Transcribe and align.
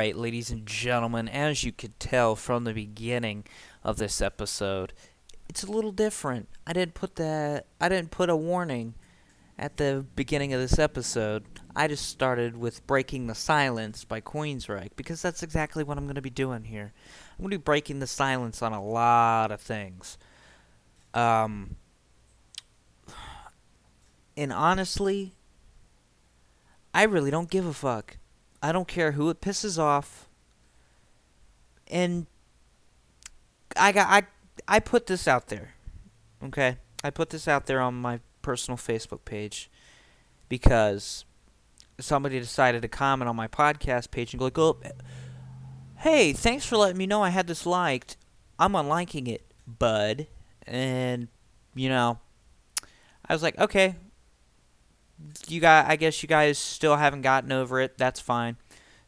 right, 0.00 0.16
ladies 0.16 0.50
and 0.50 0.64
gentlemen, 0.64 1.28
as 1.28 1.62
you 1.62 1.72
could 1.72 2.00
tell 2.00 2.34
from 2.34 2.64
the 2.64 2.72
beginning 2.72 3.44
of 3.84 3.98
this 3.98 4.22
episode, 4.22 4.94
it's 5.46 5.62
a 5.62 5.70
little 5.70 5.92
different. 5.92 6.48
I 6.66 6.72
didn't 6.72 6.94
put 6.94 7.16
that 7.16 7.66
I 7.78 7.90
didn't 7.90 8.10
put 8.10 8.30
a 8.30 8.36
warning 8.36 8.94
at 9.58 9.76
the 9.76 10.06
beginning 10.16 10.54
of 10.54 10.60
this 10.60 10.78
episode. 10.78 11.44
I 11.76 11.86
just 11.86 12.08
started 12.08 12.56
with 12.56 12.86
Breaking 12.86 13.26
the 13.26 13.34
Silence 13.34 14.04
by 14.04 14.22
Queensryche 14.22 14.88
because 14.96 15.20
that's 15.20 15.42
exactly 15.42 15.84
what 15.84 15.98
I'm 15.98 16.04
going 16.04 16.14
to 16.14 16.22
be 16.22 16.30
doing 16.30 16.64
here. 16.64 16.94
I'm 17.32 17.42
going 17.42 17.50
to 17.50 17.58
be 17.58 17.62
breaking 17.62 17.98
the 17.98 18.06
silence 18.06 18.62
on 18.62 18.72
a 18.72 18.82
lot 18.82 19.52
of 19.52 19.60
things. 19.60 20.16
Um 21.12 21.76
and 24.34 24.50
honestly, 24.50 25.34
I 26.94 27.02
really 27.02 27.30
don't 27.30 27.50
give 27.50 27.66
a 27.66 27.74
fuck. 27.74 28.16
I 28.62 28.72
don't 28.72 28.88
care 28.88 29.12
who 29.12 29.30
it 29.30 29.40
pisses 29.40 29.78
off. 29.78 30.28
And 31.86 32.26
I 33.76 33.92
got 33.92 34.08
I 34.08 34.26
I 34.68 34.80
put 34.80 35.06
this 35.06 35.26
out 35.26 35.48
there. 35.48 35.74
Okay? 36.42 36.76
I 37.02 37.10
put 37.10 37.30
this 37.30 37.48
out 37.48 37.66
there 37.66 37.80
on 37.80 37.94
my 37.94 38.20
personal 38.42 38.76
Facebook 38.76 39.24
page 39.24 39.70
because 40.48 41.24
somebody 41.98 42.38
decided 42.38 42.82
to 42.82 42.88
comment 42.88 43.28
on 43.28 43.36
my 43.36 43.48
podcast 43.48 44.10
page 44.10 44.32
and 44.32 44.38
go 44.38 44.46
like, 44.46 44.58
"Oh, 44.58 44.78
hey, 45.98 46.32
thanks 46.32 46.64
for 46.64 46.76
letting 46.76 46.98
me 46.98 47.06
know 47.06 47.22
I 47.22 47.30
had 47.30 47.46
this 47.46 47.66
liked. 47.66 48.16
I'm 48.58 48.72
unliking 48.72 49.28
it, 49.28 49.42
bud." 49.66 50.26
And 50.66 51.28
you 51.74 51.88
know, 51.88 52.18
I 53.26 53.32
was 53.32 53.42
like, 53.42 53.58
"Okay, 53.58 53.96
you 55.48 55.60
got. 55.60 55.86
I 55.86 55.96
guess 55.96 56.22
you 56.22 56.28
guys 56.28 56.58
still 56.58 56.96
haven't 56.96 57.22
gotten 57.22 57.52
over 57.52 57.80
it. 57.80 57.98
That's 57.98 58.20
fine. 58.20 58.56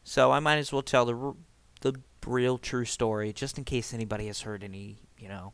So 0.03 0.31
I 0.31 0.39
might 0.39 0.57
as 0.57 0.71
well 0.71 0.81
tell 0.81 1.05
the 1.05 1.33
the 1.81 1.99
real 2.25 2.57
true 2.57 2.85
story, 2.85 3.33
just 3.33 3.57
in 3.57 3.63
case 3.63 3.93
anybody 3.93 4.27
has 4.27 4.41
heard 4.41 4.63
any, 4.63 4.97
you 5.17 5.27
know, 5.27 5.53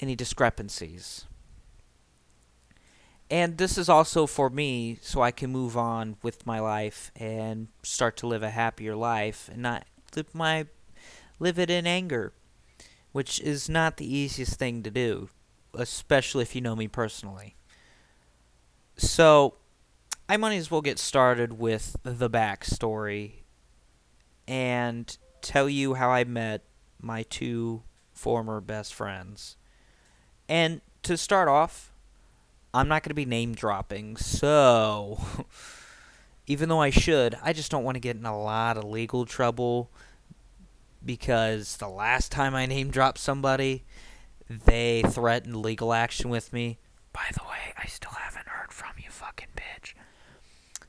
any 0.00 0.14
discrepancies. 0.14 1.26
And 3.30 3.56
this 3.56 3.78
is 3.78 3.88
also 3.88 4.26
for 4.26 4.50
me, 4.50 4.98
so 5.00 5.22
I 5.22 5.30
can 5.30 5.50
move 5.50 5.76
on 5.76 6.16
with 6.22 6.46
my 6.46 6.60
life 6.60 7.10
and 7.16 7.68
start 7.82 8.16
to 8.18 8.26
live 8.26 8.42
a 8.42 8.50
happier 8.50 8.94
life, 8.94 9.48
and 9.50 9.62
not 9.62 9.86
live 10.14 10.34
my 10.34 10.66
live 11.38 11.58
it 11.58 11.70
in 11.70 11.86
anger, 11.86 12.34
which 13.12 13.40
is 13.40 13.68
not 13.68 13.96
the 13.96 14.14
easiest 14.14 14.58
thing 14.58 14.82
to 14.82 14.90
do, 14.90 15.30
especially 15.74 16.42
if 16.42 16.54
you 16.54 16.60
know 16.60 16.76
me 16.76 16.88
personally. 16.88 17.56
So, 18.96 19.54
I 20.28 20.36
might 20.36 20.56
as 20.56 20.70
well 20.70 20.80
get 20.80 20.98
started 20.98 21.58
with 21.58 21.96
the 22.02 22.30
backstory 22.30 23.42
and 24.46 25.16
tell 25.40 25.68
you 25.68 25.94
how 25.94 26.10
I 26.10 26.24
met 26.24 26.62
my 27.00 27.24
two 27.24 27.82
former 28.12 28.60
best 28.60 28.94
friends. 28.94 29.56
And 30.48 30.80
to 31.02 31.16
start 31.16 31.48
off, 31.48 31.92
I'm 32.72 32.88
not 32.88 33.02
going 33.02 33.10
to 33.10 33.14
be 33.14 33.24
name 33.24 33.54
dropping, 33.54 34.16
so 34.16 35.20
even 36.46 36.68
though 36.68 36.80
I 36.80 36.90
should, 36.90 37.36
I 37.42 37.52
just 37.52 37.70
don't 37.70 37.84
want 37.84 37.96
to 37.96 38.00
get 38.00 38.16
in 38.16 38.24
a 38.24 38.38
lot 38.40 38.76
of 38.76 38.84
legal 38.84 39.26
trouble 39.26 39.90
because 41.04 41.76
the 41.76 41.88
last 41.88 42.32
time 42.32 42.54
I 42.54 42.66
name 42.66 42.90
dropped 42.90 43.18
somebody, 43.18 43.84
they 44.48 45.02
threatened 45.02 45.56
legal 45.56 45.92
action 45.92 46.30
with 46.30 46.52
me. 46.52 46.78
By 47.12 47.26
the 47.32 47.42
way, 47.44 47.74
I 47.76 47.86
still 47.86 48.12
haven't 48.12 48.48
heard 48.48 48.72
from 48.72 48.92
you, 48.98 49.10
fucking 49.10 49.48
bitch. 49.56 49.94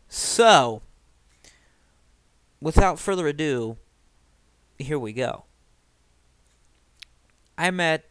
So, 0.07 0.81
without 2.61 2.99
further 2.99 3.27
ado, 3.27 3.77
here 4.77 4.99
we 4.99 5.13
go. 5.13 5.45
I 7.57 7.71
met 7.71 8.09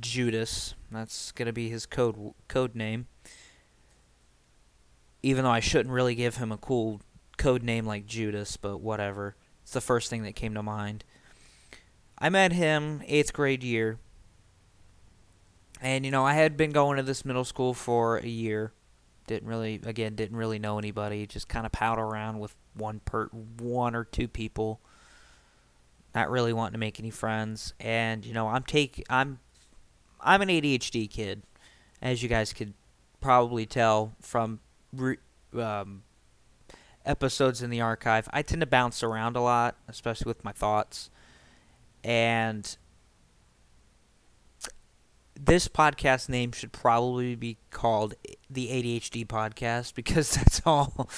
Judas. 0.00 0.74
That's 0.90 1.32
gonna 1.32 1.52
be 1.52 1.68
his 1.68 1.86
code 1.86 2.34
code 2.48 2.74
name. 2.74 3.06
Even 5.22 5.44
though 5.44 5.50
I 5.50 5.60
shouldn't 5.60 5.94
really 5.94 6.14
give 6.14 6.36
him 6.36 6.50
a 6.50 6.56
cool 6.56 7.00
code 7.36 7.62
name 7.62 7.86
like 7.86 8.06
Judas, 8.06 8.56
but 8.56 8.78
whatever. 8.78 9.36
It's 9.62 9.72
the 9.72 9.80
first 9.80 10.10
thing 10.10 10.22
that 10.24 10.34
came 10.34 10.54
to 10.54 10.62
mind. 10.62 11.04
I 12.18 12.28
met 12.28 12.52
him 12.52 13.02
eighth 13.06 13.32
grade 13.32 13.62
year. 13.62 13.98
And 15.80 16.04
you 16.04 16.10
know, 16.10 16.24
I 16.24 16.34
had 16.34 16.56
been 16.56 16.70
going 16.70 16.96
to 16.98 17.02
this 17.02 17.24
middle 17.24 17.44
school 17.44 17.74
for 17.74 18.18
a 18.18 18.26
year. 18.26 18.72
Didn't 19.26 19.48
really 19.48 19.80
again 19.84 20.14
didn't 20.14 20.36
really 20.36 20.58
know 20.58 20.78
anybody, 20.78 21.26
just 21.26 21.48
kind 21.48 21.64
of 21.64 21.72
pal 21.72 21.98
around 21.98 22.40
with 22.40 22.54
one 22.74 23.00
per 23.04 23.26
one 23.26 23.94
or 23.94 24.04
two 24.04 24.28
people. 24.28 24.80
Not 26.14 26.30
really 26.30 26.52
wanting 26.52 26.72
to 26.72 26.78
make 26.78 26.98
any 26.98 27.10
friends. 27.10 27.72
And 27.78 28.24
you 28.24 28.34
know, 28.34 28.48
I'm 28.48 28.64
take 28.64 29.04
I'm 29.08 29.38
I'm 30.20 30.42
an 30.42 30.48
ADHD 30.48 31.08
kid, 31.08 31.42
as 32.02 32.22
you 32.22 32.28
guys 32.28 32.52
could 32.52 32.74
probably 33.20 33.66
tell 33.66 34.12
from 34.20 34.60
re- 34.92 35.18
um, 35.54 36.02
episodes 37.04 37.62
in 37.62 37.70
the 37.70 37.80
archive. 37.80 38.28
I 38.32 38.42
tend 38.42 38.60
to 38.60 38.66
bounce 38.66 39.02
around 39.02 39.36
a 39.36 39.40
lot, 39.40 39.76
especially 39.88 40.28
with 40.28 40.44
my 40.44 40.52
thoughts. 40.52 41.10
And 42.02 42.76
this 45.42 45.68
podcast 45.68 46.28
name 46.28 46.52
should 46.52 46.72
probably 46.72 47.34
be 47.34 47.56
called 47.70 48.14
the 48.48 48.68
ADHD 48.68 49.26
podcast 49.26 49.94
because 49.94 50.30
that's 50.34 50.60
all 50.66 51.08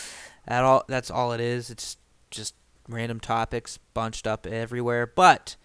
that 0.47 0.63
all 0.63 0.85
that's 0.89 1.11
all 1.11 1.33
it 1.33 1.41
is. 1.41 1.71
It's 1.71 1.97
just 2.31 2.55
random 2.89 3.21
topics 3.21 3.79
bunched 3.95 4.27
up 4.27 4.47
everywhere, 4.47 5.07
but 5.07 5.57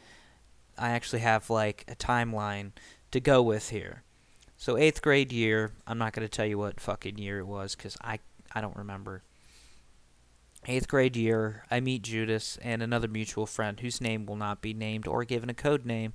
I 0.77 0.89
actually 0.89 1.19
have 1.19 1.50
like 1.50 1.86
a 1.88 1.95
timeline 1.95 2.71
to 3.12 3.19
go 3.19 3.42
with 3.42 3.69
here. 3.69 4.04
So 4.57 4.74
8th 4.74 5.01
grade 5.01 5.31
year, 5.31 5.74
I'm 5.86 6.00
not 6.00 6.13
going 6.13 6.27
to 6.27 6.36
tell 6.36 6.45
you 6.45 6.57
what 6.57 6.80
fucking 6.80 7.19
year 7.19 7.39
it 7.39 7.48
was 7.48 7.75
cuz 7.75 7.95
I 8.01 8.19
I 8.54 8.62
don't 8.62 8.75
remember. 8.75 9.24
8th 10.68 10.88
grade 10.88 11.15
year, 11.15 11.63
I 11.69 11.80
meet 11.80 12.01
Judas 12.01 12.57
and 12.62 12.81
another 12.81 13.07
mutual 13.07 13.45
friend 13.45 13.80
whose 13.80 14.01
name 14.01 14.25
will 14.25 14.36
not 14.36 14.62
be 14.62 14.74
named 14.74 15.07
or 15.07 15.24
given 15.24 15.50
a 15.50 15.54
code 15.54 15.86
name 15.86 16.13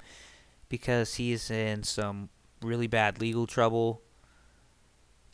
because 0.73 1.17
he's 1.17 1.51
in 1.51 1.83
some 1.83 2.31
really 2.63 2.87
bad 2.87 3.21
legal 3.21 3.47
trouble. 3.47 4.01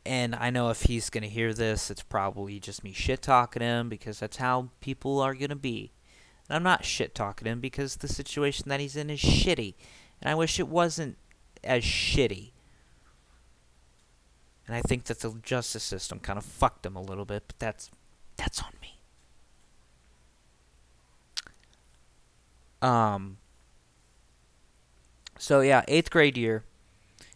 And 0.05 0.35
I 0.35 0.51
know 0.51 0.71
if 0.71 0.83
he's 0.83 1.11
going 1.11 1.23
to 1.23 1.29
hear 1.29 1.55
this, 1.55 1.93
it's 1.93 2.03
probably 2.03 2.59
just 2.59 2.83
me 2.83 2.93
shit 2.93 3.23
talking 3.23 3.63
him 3.63 3.89
because 3.89 4.19
that's 4.19 4.39
how 4.39 4.71
people 4.81 5.21
are 5.21 5.35
going 5.35 5.51
to 5.51 5.55
be. 5.55 5.93
And 6.49 6.57
I'm 6.57 6.65
not 6.65 6.85
shit 6.85 7.15
talking 7.15 7.47
him 7.47 7.61
because 7.61 7.95
the 7.95 8.09
situation 8.09 8.69
that 8.69 8.81
he's 8.81 8.97
in 8.97 9.11
is 9.11 9.21
shitty. 9.21 9.75
And 10.21 10.29
I 10.29 10.35
wish 10.35 10.59
it 10.59 10.67
wasn't 10.67 11.17
as 11.63 11.85
shitty. 11.85 12.51
And 14.67 14.75
I 14.75 14.83
think 14.83 15.05
that 15.05 15.21
the 15.21 15.39
justice 15.41 15.85
system 15.85 16.19
kind 16.19 16.37
of 16.37 16.45
fucked 16.45 16.85
him 16.85 16.97
a 16.97 17.01
little 17.01 17.25
bit, 17.25 17.45
but 17.47 17.61
that's 17.61 17.93
that's 18.37 18.61
on 18.61 18.73
me. 18.83 18.99
Um 22.83 23.37
so 25.39 25.61
yeah, 25.61 25.83
8th 25.89 26.11
grade 26.11 26.37
year. 26.37 26.65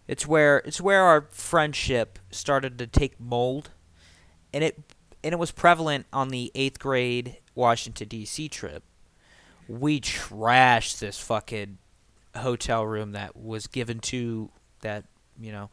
It's 0.08 0.26
where 0.26 0.58
it's 0.58 0.81
where 0.81 1.02
our 1.02 1.28
friendship 1.31 2.19
started 2.31 2.78
to 2.78 2.87
take 2.87 3.19
mold, 3.20 3.70
and 4.52 4.64
it 4.64 4.79
and 5.22 5.32
it 5.32 5.38
was 5.38 5.53
prevalent 5.53 6.06
on 6.12 6.29
the 6.29 6.50
eighth 6.55 6.79
grade 6.79 7.38
Washington 7.55 8.08
D.C. 8.08 8.48
trip. 8.48 8.82
We 9.69 10.00
trashed 10.00 10.98
this 10.98 11.19
fucking 11.19 11.79
hotel 12.36 12.84
room 12.84 13.12
that 13.12 13.36
was 13.36 13.67
given 13.67 14.00
to 14.00 14.50
that 14.81 15.05
you 15.41 15.53
know 15.53 15.70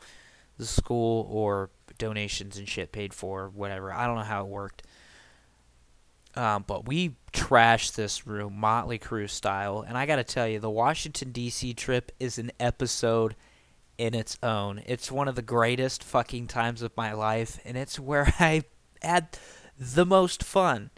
the 0.57 0.65
school 0.65 1.27
or 1.31 1.71
donations 1.97 2.57
and 2.57 2.67
shit 2.67 2.91
paid 2.91 3.13
for 3.13 3.49
whatever. 3.49 3.91
I 3.91 4.05
don't 4.05 4.15
know 4.15 4.21
how 4.21 4.43
it 4.43 4.47
worked. 4.47 4.83
Um, 6.35 6.63
but 6.67 6.87
we 6.87 7.15
trashed 7.33 7.95
this 7.95 8.27
room 8.27 8.59
Motley 8.59 8.99
Crue 8.99 9.29
style, 9.29 9.83
and 9.87 9.97
I 9.97 10.05
got 10.05 10.17
to 10.17 10.23
tell 10.23 10.47
you, 10.47 10.59
the 10.59 10.69
Washington 10.69 11.31
D.C. 11.31 11.73
trip 11.73 12.11
is 12.19 12.37
an 12.37 12.51
episode 12.59 13.35
in 13.97 14.13
its 14.13 14.37
own. 14.41 14.81
It's 14.85 15.11
one 15.11 15.27
of 15.27 15.35
the 15.35 15.41
greatest 15.41 16.03
fucking 16.03 16.47
times 16.47 16.81
of 16.81 16.95
my 16.95 17.13
life, 17.13 17.59
and 17.65 17.77
it's 17.77 17.99
where 17.99 18.33
I 18.39 18.63
had 19.01 19.37
the 19.77 20.05
most 20.05 20.43
fun. 20.43 20.91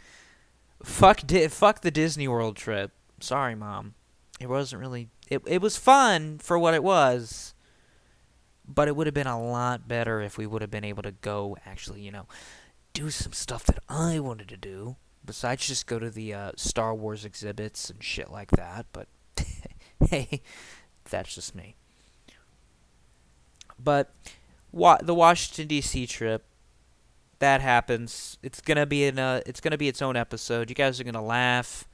Fuck, 0.83 1.25
Di- 1.25 1.47
fuck 1.47 1.81
the 1.81 1.91
Disney 1.91 2.27
World 2.27 2.55
trip. 2.55 2.91
Sorry, 3.19 3.55
mom. 3.55 3.95
It 4.39 4.49
wasn't 4.49 4.81
really. 4.81 5.09
It 5.29 5.43
it 5.45 5.61
was 5.61 5.77
fun 5.77 6.39
for 6.39 6.57
what 6.57 6.73
it 6.73 6.83
was, 6.83 7.53
but 8.67 8.87
it 8.87 8.95
would 8.95 9.05
have 9.07 9.13
been 9.13 9.27
a 9.27 9.41
lot 9.41 9.87
better 9.87 10.19
if 10.19 10.37
we 10.37 10.47
would 10.47 10.61
have 10.63 10.71
been 10.71 10.83
able 10.83 11.03
to 11.03 11.11
go 11.11 11.55
actually, 11.65 12.01
you 12.01 12.11
know, 12.11 12.27
do 12.93 13.11
some 13.11 13.33
stuff 13.33 13.63
that 13.65 13.79
I 13.87 14.19
wanted 14.19 14.49
to 14.49 14.57
do 14.57 14.97
besides 15.25 15.67
just 15.67 15.87
go 15.87 15.99
to 15.99 16.09
the 16.09 16.33
uh, 16.33 16.51
Star 16.55 16.93
Wars 16.95 17.25
exhibits 17.25 17.89
and 17.89 18.03
shit 18.03 18.31
like 18.31 18.51
that. 18.51 18.85
But 18.91 19.07
hey, 20.09 20.41
that's 21.09 21.35
just 21.35 21.55
me. 21.55 21.75
But 23.77 24.13
wa- 24.71 24.99
the 25.01 25.15
Washington 25.15 25.67
D.C. 25.67 26.07
trip 26.07 26.45
that 27.39 27.59
happens. 27.61 28.37
It's 28.43 28.61
gonna 28.61 28.85
be 28.85 29.03
in 29.03 29.19
a. 29.19 29.41
It's 29.45 29.59
gonna 29.59 29.77
be 29.77 29.87
its 29.87 30.01
own 30.01 30.15
episode. 30.15 30.69
You 30.69 30.75
guys 30.75 30.99
are 30.99 31.03
gonna 31.03 31.23
laugh 31.23 31.87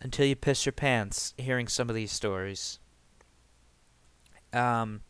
until 0.00 0.26
you 0.26 0.36
piss 0.36 0.66
your 0.66 0.74
pants 0.74 1.32
hearing 1.38 1.66
some 1.66 1.88
of 1.88 1.96
these 1.96 2.12
stories. 2.12 2.78
Um. 4.52 5.00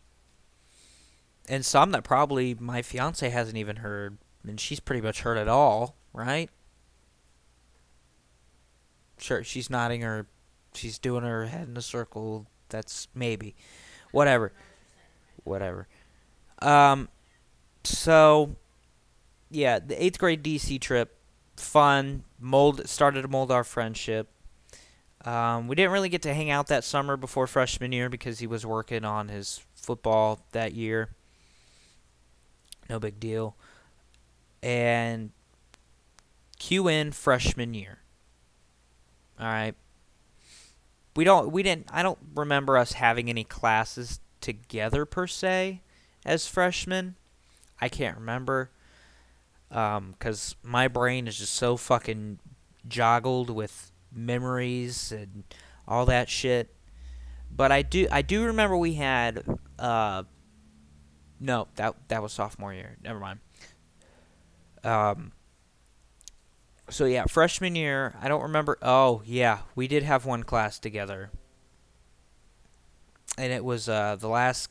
And 1.49 1.65
some 1.65 1.93
that 1.93 2.03
probably 2.03 2.55
my 2.55 2.83
fiance 2.83 3.29
hasn't 3.29 3.57
even 3.57 3.76
heard, 3.76 4.19
and 4.47 4.59
she's 4.59 4.81
pretty 4.81 5.00
much 5.00 5.21
heard 5.21 5.37
it 5.37 5.47
all, 5.47 5.95
right? 6.12 6.50
Sure, 9.18 9.42
she's 9.42 9.70
nodding 9.70 10.02
her, 10.02 10.26
she's 10.75 10.99
doing 10.99 11.25
her 11.25 11.46
head 11.46 11.68
in 11.68 11.76
a 11.76 11.82
circle. 11.82 12.46
That's 12.68 13.08
maybe, 13.14 13.54
whatever, 14.12 14.52
whatever. 15.44 15.87
Um, 16.61 17.08
so 17.85 18.56
yeah, 19.50 19.78
the 19.78 20.02
eighth 20.02 20.18
grade 20.18 20.42
DC 20.42 20.80
trip, 20.80 21.16
fun. 21.56 22.25
Mold 22.40 22.88
started 22.88 23.23
to 23.23 23.28
mold 23.28 23.50
our 23.50 23.64
friendship. 23.64 24.28
Um, 25.25 25.66
we 25.66 25.75
didn't 25.75 25.92
really 25.92 26.08
get 26.08 26.23
to 26.23 26.35
hang 26.35 26.50
out 26.50 26.68
that 26.68 26.85
summer 26.85 27.16
before 27.16 27.46
freshman 27.46 27.92
year 27.92 28.08
because 28.08 28.38
he 28.38 28.46
was 28.46 28.64
working 28.64 29.04
on 29.04 29.28
his 29.28 29.61
football 29.75 30.40
that 30.52 30.73
year. 30.73 31.11
No 32.88 33.00
big 33.00 33.18
deal. 33.18 33.56
And 34.62 35.30
Q 36.58 36.88
in 36.88 37.12
freshman 37.12 37.75
year. 37.75 37.99
All 39.38 39.47
right. 39.47 39.75
We 41.14 41.25
don't. 41.25 41.50
We 41.50 41.62
didn't. 41.62 41.88
I 41.90 42.02
don't 42.02 42.19
remember 42.35 42.76
us 42.76 42.93
having 42.93 43.28
any 43.28 43.45
classes 43.45 44.21
together 44.40 45.05
per 45.05 45.26
se 45.26 45.81
as 46.25 46.47
freshmen. 46.47 47.16
I 47.81 47.88
can't 47.88 48.16
remember. 48.16 48.71
because 49.69 50.57
my 50.62 50.88
brain 50.88 51.26
is 51.26 51.38
just 51.38 51.55
so 51.55 51.76
fucking 51.76 52.38
joggled 52.88 53.50
with 53.50 53.93
memories 54.12 55.12
and 55.12 55.45
all 55.88 56.07
that 56.07 56.28
shit. 56.28 56.75
But 57.50 57.73
I 57.73 57.83
do 57.83 58.07
I 58.11 58.23
do 58.23 58.45
remember 58.45 58.76
we 58.76 58.95
had 58.95 59.45
uh 59.78 60.25
no 61.40 61.69
that 61.76 61.95
that 62.09 62.23
was 62.23 62.33
sophomore 62.33 62.75
year. 62.75 62.97
Never 63.02 63.19
mind. 63.21 63.40
Um. 64.85 65.33
So 66.88 67.05
yeah, 67.05 67.25
freshman 67.26 67.75
year. 67.75 68.14
I 68.21 68.28
don't 68.28 68.43
remember. 68.43 68.78
Oh 68.81 69.23
yeah, 69.25 69.61
we 69.75 69.88
did 69.88 70.05
have 70.05 70.25
one 70.25 70.45
class 70.45 70.78
together, 70.78 71.31
and 73.37 73.52
it 73.52 73.64
was 73.64 73.88
uh 73.88 74.16
the 74.16 74.28
last 74.28 74.71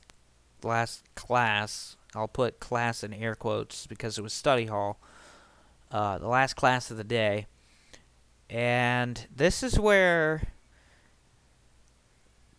last 0.63 1.03
class. 1.15 1.97
I'll 2.15 2.29
put 2.29 2.61
class 2.61 3.03
in 3.03 3.13
air 3.13 3.35
quotes 3.35 3.85
because 3.85 4.17
it 4.17 4.21
was 4.21 4.31
study 4.31 4.67
hall. 4.67 4.97
Uh, 5.91 6.17
the 6.17 6.27
last 6.27 6.55
class 6.55 6.89
of 6.89 6.97
the 6.97 7.03
day, 7.03 7.47
and 8.49 9.27
this 9.33 9.63
is 9.63 9.79
where. 9.79 10.41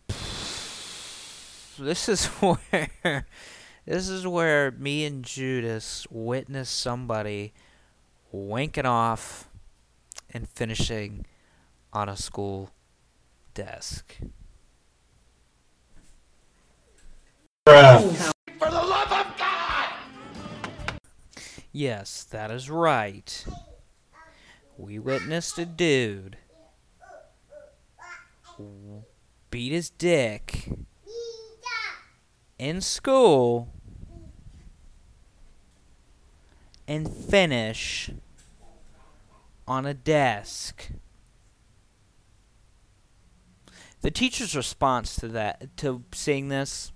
This 1.79 2.09
is 2.09 2.25
where. 2.41 3.27
This 3.85 4.09
is 4.09 4.25
where 4.25 4.71
me 4.71 5.05
and 5.05 5.23
Judas 5.23 6.07
witnessed 6.09 6.75
somebody 6.75 7.53
wanking 8.33 8.85
off 8.85 9.49
and 10.31 10.47
finishing 10.49 11.25
on 11.93 12.09
a 12.09 12.17
school 12.17 12.71
desk. 13.53 14.17
For 17.65 17.73
the 17.73 18.33
love 18.59 19.11
of 19.11 19.37
God! 19.37 19.89
Yes, 21.71 22.23
that 22.25 22.51
is 22.51 22.69
right. 22.69 23.45
We 24.77 24.99
witnessed 24.99 25.57
a 25.57 25.65
dude 25.65 26.37
beat 29.49 29.71
his 29.71 29.89
dick 29.89 30.69
in 32.57 32.81
school 32.81 33.69
and 36.87 37.11
finish 37.11 38.09
on 39.67 39.85
a 39.85 39.93
desk. 39.93 40.89
The 44.01 44.11
teacher's 44.11 44.55
response 44.55 45.15
to 45.17 45.27
that, 45.29 45.75
to 45.77 46.03
seeing 46.13 46.47
this, 46.47 46.91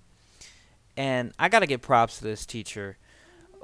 and 0.96 1.32
I 1.38 1.48
gotta 1.48 1.66
give 1.66 1.82
props 1.82 2.18
to 2.18 2.24
this 2.24 2.46
teacher, 2.46 2.96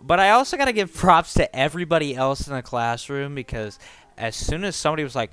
but 0.03 0.21
I 0.21 0.31
also 0.31 0.57
gotta 0.57 0.73
give 0.73 0.93
props 0.93 1.35
to 1.35 1.57
everybody 1.57 2.15
else 2.15 2.47
in 2.47 2.55
the 2.55 2.63
classroom 2.63 3.35
because 3.35 3.79
as 4.17 4.37
soon 4.37 4.65
as 4.65 4.77
somebody 4.77 5.05
was 5.05 5.15
like, 5.15 5.31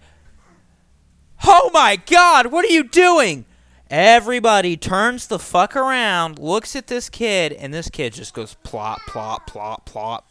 Oh 1.43 1.69
my 1.73 1.97
god, 1.97 2.47
what 2.47 2.63
are 2.63 2.69
you 2.69 2.83
doing? 2.83 3.45
Everybody 3.89 4.77
turns 4.77 5.27
the 5.27 5.37
fuck 5.37 5.75
around, 5.75 6.39
looks 6.39 6.75
at 6.75 6.87
this 6.87 7.09
kid, 7.09 7.53
and 7.53 7.73
this 7.73 7.89
kid 7.89 8.13
just 8.13 8.33
goes 8.33 8.55
plop, 8.63 8.99
plop, 9.07 9.45
plop, 9.45 9.85
plop. 9.85 10.27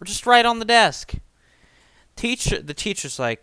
Or 0.00 0.04
just 0.04 0.26
right 0.26 0.44
on 0.44 0.58
the 0.58 0.64
desk. 0.64 1.14
Teacher 2.16 2.60
the 2.62 2.74
teacher's 2.74 3.18
like 3.18 3.42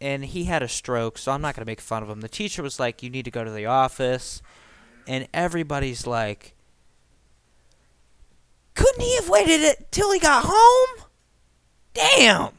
and 0.00 0.24
he 0.24 0.44
had 0.44 0.62
a 0.62 0.68
stroke, 0.68 1.18
so 1.18 1.32
I'm 1.32 1.42
not 1.42 1.54
gonna 1.54 1.66
make 1.66 1.80
fun 1.80 2.02
of 2.02 2.08
him. 2.08 2.20
The 2.20 2.28
teacher 2.28 2.62
was 2.62 2.80
like, 2.80 3.02
You 3.02 3.10
need 3.10 3.24
to 3.24 3.30
go 3.30 3.44
to 3.44 3.50
the 3.50 3.66
office 3.66 4.42
and 5.06 5.28
everybody's 5.32 6.06
like 6.06 6.54
Couldn't 8.74 9.02
he 9.02 9.16
have 9.16 9.28
waited 9.28 9.60
it 9.60 9.90
till 9.90 10.12
he 10.12 10.18
got 10.18 10.44
home? 10.46 11.06
Damn. 11.94 12.52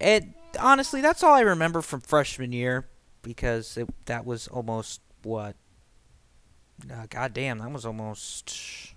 It 0.00 0.24
honestly, 0.58 1.00
that's 1.00 1.22
all 1.22 1.34
I 1.34 1.40
remember 1.40 1.80
from 1.80 2.00
freshman 2.00 2.52
year 2.52 2.86
because 3.22 3.76
it, 3.76 3.88
that 4.06 4.26
was 4.26 4.48
almost 4.48 5.00
what. 5.22 5.56
Uh, 6.92 7.06
God 7.08 7.32
damn, 7.32 7.58
that 7.58 7.70
was 7.70 7.86
almost. 7.86 8.94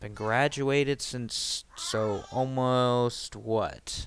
Been 0.00 0.14
graduated 0.14 1.00
since 1.00 1.64
so 1.76 2.24
almost 2.30 3.34
what? 3.34 4.06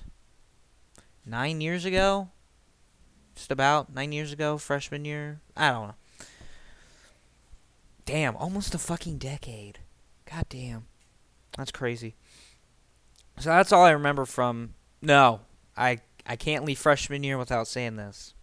Nine 1.26 1.60
years 1.60 1.84
ago. 1.84 2.28
Just 3.34 3.50
about 3.50 3.92
nine 3.92 4.12
years 4.12 4.32
ago, 4.32 4.58
freshman 4.58 5.04
year. 5.04 5.40
I 5.56 5.70
don't 5.70 5.88
know. 5.88 5.94
Damn, 8.04 8.36
almost 8.36 8.74
a 8.74 8.78
fucking 8.78 9.18
decade. 9.18 9.78
God 10.30 10.46
damn, 10.48 10.86
that's 11.56 11.72
crazy. 11.72 12.14
So 13.38 13.50
that's 13.50 13.72
all 13.72 13.84
I 13.84 13.90
remember 13.90 14.24
from. 14.24 14.74
No, 15.02 15.40
I 15.76 16.00
I 16.26 16.36
can't 16.36 16.64
leave 16.64 16.78
freshman 16.78 17.24
year 17.24 17.38
without 17.38 17.66
saying 17.66 17.96
this. 17.96 18.34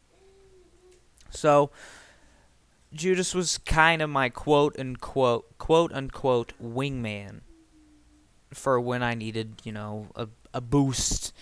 So 1.30 1.72
Judas 2.94 3.36
was 3.36 3.58
kind 3.60 4.01
of 4.01 4.10
my 4.10 4.29
quote 4.29 4.77
unquote 4.79 5.58
quote 5.58 5.91
unquote 5.91 6.53
wingman 6.62 7.41
for 8.53 8.79
when 8.79 9.03
I 9.03 9.13
needed, 9.13 9.62
you 9.63 9.72
know, 9.72 10.08
a 10.15 10.27
a 10.53 10.62
boost. 10.62 11.34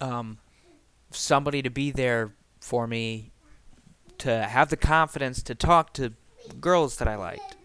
Um 0.00 0.38
somebody 1.10 1.62
to 1.62 1.70
be 1.70 1.90
there 1.90 2.32
for 2.60 2.86
me 2.86 3.32
to 4.18 4.44
have 4.44 4.70
the 4.70 4.76
confidence 4.76 5.42
to 5.42 5.54
talk 5.54 5.92
to 5.94 6.12
girls 6.60 6.96
that 6.96 7.08
I 7.08 7.16
liked. 7.16 7.56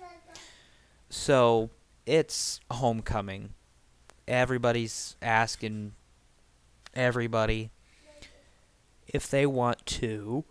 So, 1.10 1.70
it's 2.06 2.60
homecoming. 2.72 3.54
Everybody's 4.28 5.16
asking 5.22 5.94
everybody 6.94 7.72
if 9.08 9.30
they 9.30 9.46
want 9.46 9.86
to 9.86 10.44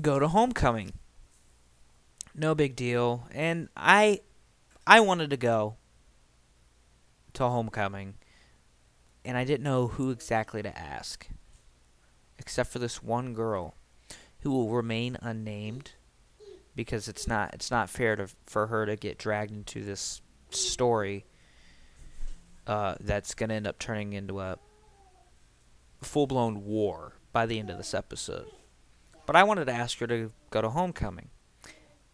go 0.00 0.18
to 0.18 0.28
homecoming. 0.28 0.92
No 2.34 2.54
big 2.54 2.76
deal. 2.76 3.28
And 3.32 3.68
I 3.76 4.20
I 4.86 5.00
wanted 5.00 5.30
to 5.30 5.36
go 5.36 5.76
to 7.34 7.44
homecoming 7.44 8.14
and 9.24 9.36
I 9.36 9.44
didn't 9.44 9.64
know 9.64 9.86
who 9.86 10.10
exactly 10.10 10.62
to 10.62 10.78
ask 10.78 11.28
except 12.38 12.72
for 12.72 12.78
this 12.78 13.02
one 13.02 13.34
girl 13.34 13.74
who 14.40 14.50
will 14.50 14.70
remain 14.70 15.16
unnamed 15.20 15.92
because 16.74 17.08
it's 17.08 17.28
not 17.28 17.54
it's 17.54 17.70
not 17.70 17.90
fair 17.90 18.16
to 18.16 18.28
for 18.46 18.68
her 18.68 18.86
to 18.86 18.96
get 18.96 19.18
dragged 19.18 19.52
into 19.52 19.84
this 19.84 20.22
story 20.50 21.26
uh, 22.66 22.94
that's 23.00 23.34
going 23.34 23.48
to 23.48 23.54
end 23.54 23.66
up 23.66 23.78
turning 23.78 24.12
into 24.12 24.40
a 24.40 24.58
full 26.02 26.26
blown 26.26 26.64
war 26.64 27.14
by 27.32 27.46
the 27.46 27.58
end 27.58 27.70
of 27.70 27.76
this 27.76 27.94
episode. 27.94 28.46
But 29.30 29.36
I 29.36 29.44
wanted 29.44 29.66
to 29.66 29.72
ask 29.72 29.96
her 30.00 30.08
to 30.08 30.32
go 30.50 30.60
to 30.60 30.70
homecoming. 30.70 31.28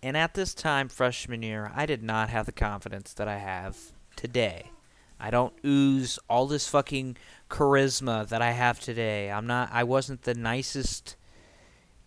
And 0.02 0.18
at 0.18 0.34
this 0.34 0.52
time, 0.52 0.90
freshman 0.90 1.42
year, 1.42 1.72
I 1.74 1.86
did 1.86 2.02
not 2.02 2.28
have 2.28 2.44
the 2.44 2.52
confidence 2.52 3.14
that 3.14 3.26
I 3.26 3.38
have 3.38 3.78
today. 4.16 4.70
I 5.18 5.30
don't 5.30 5.54
ooze 5.64 6.18
all 6.28 6.46
this 6.46 6.68
fucking 6.68 7.16
charisma 7.48 8.28
that 8.28 8.42
I 8.42 8.50
have 8.50 8.80
today. 8.80 9.30
I'm 9.30 9.46
not 9.46 9.70
I 9.72 9.82
wasn't 9.82 10.24
the 10.24 10.34
nicest 10.34 11.16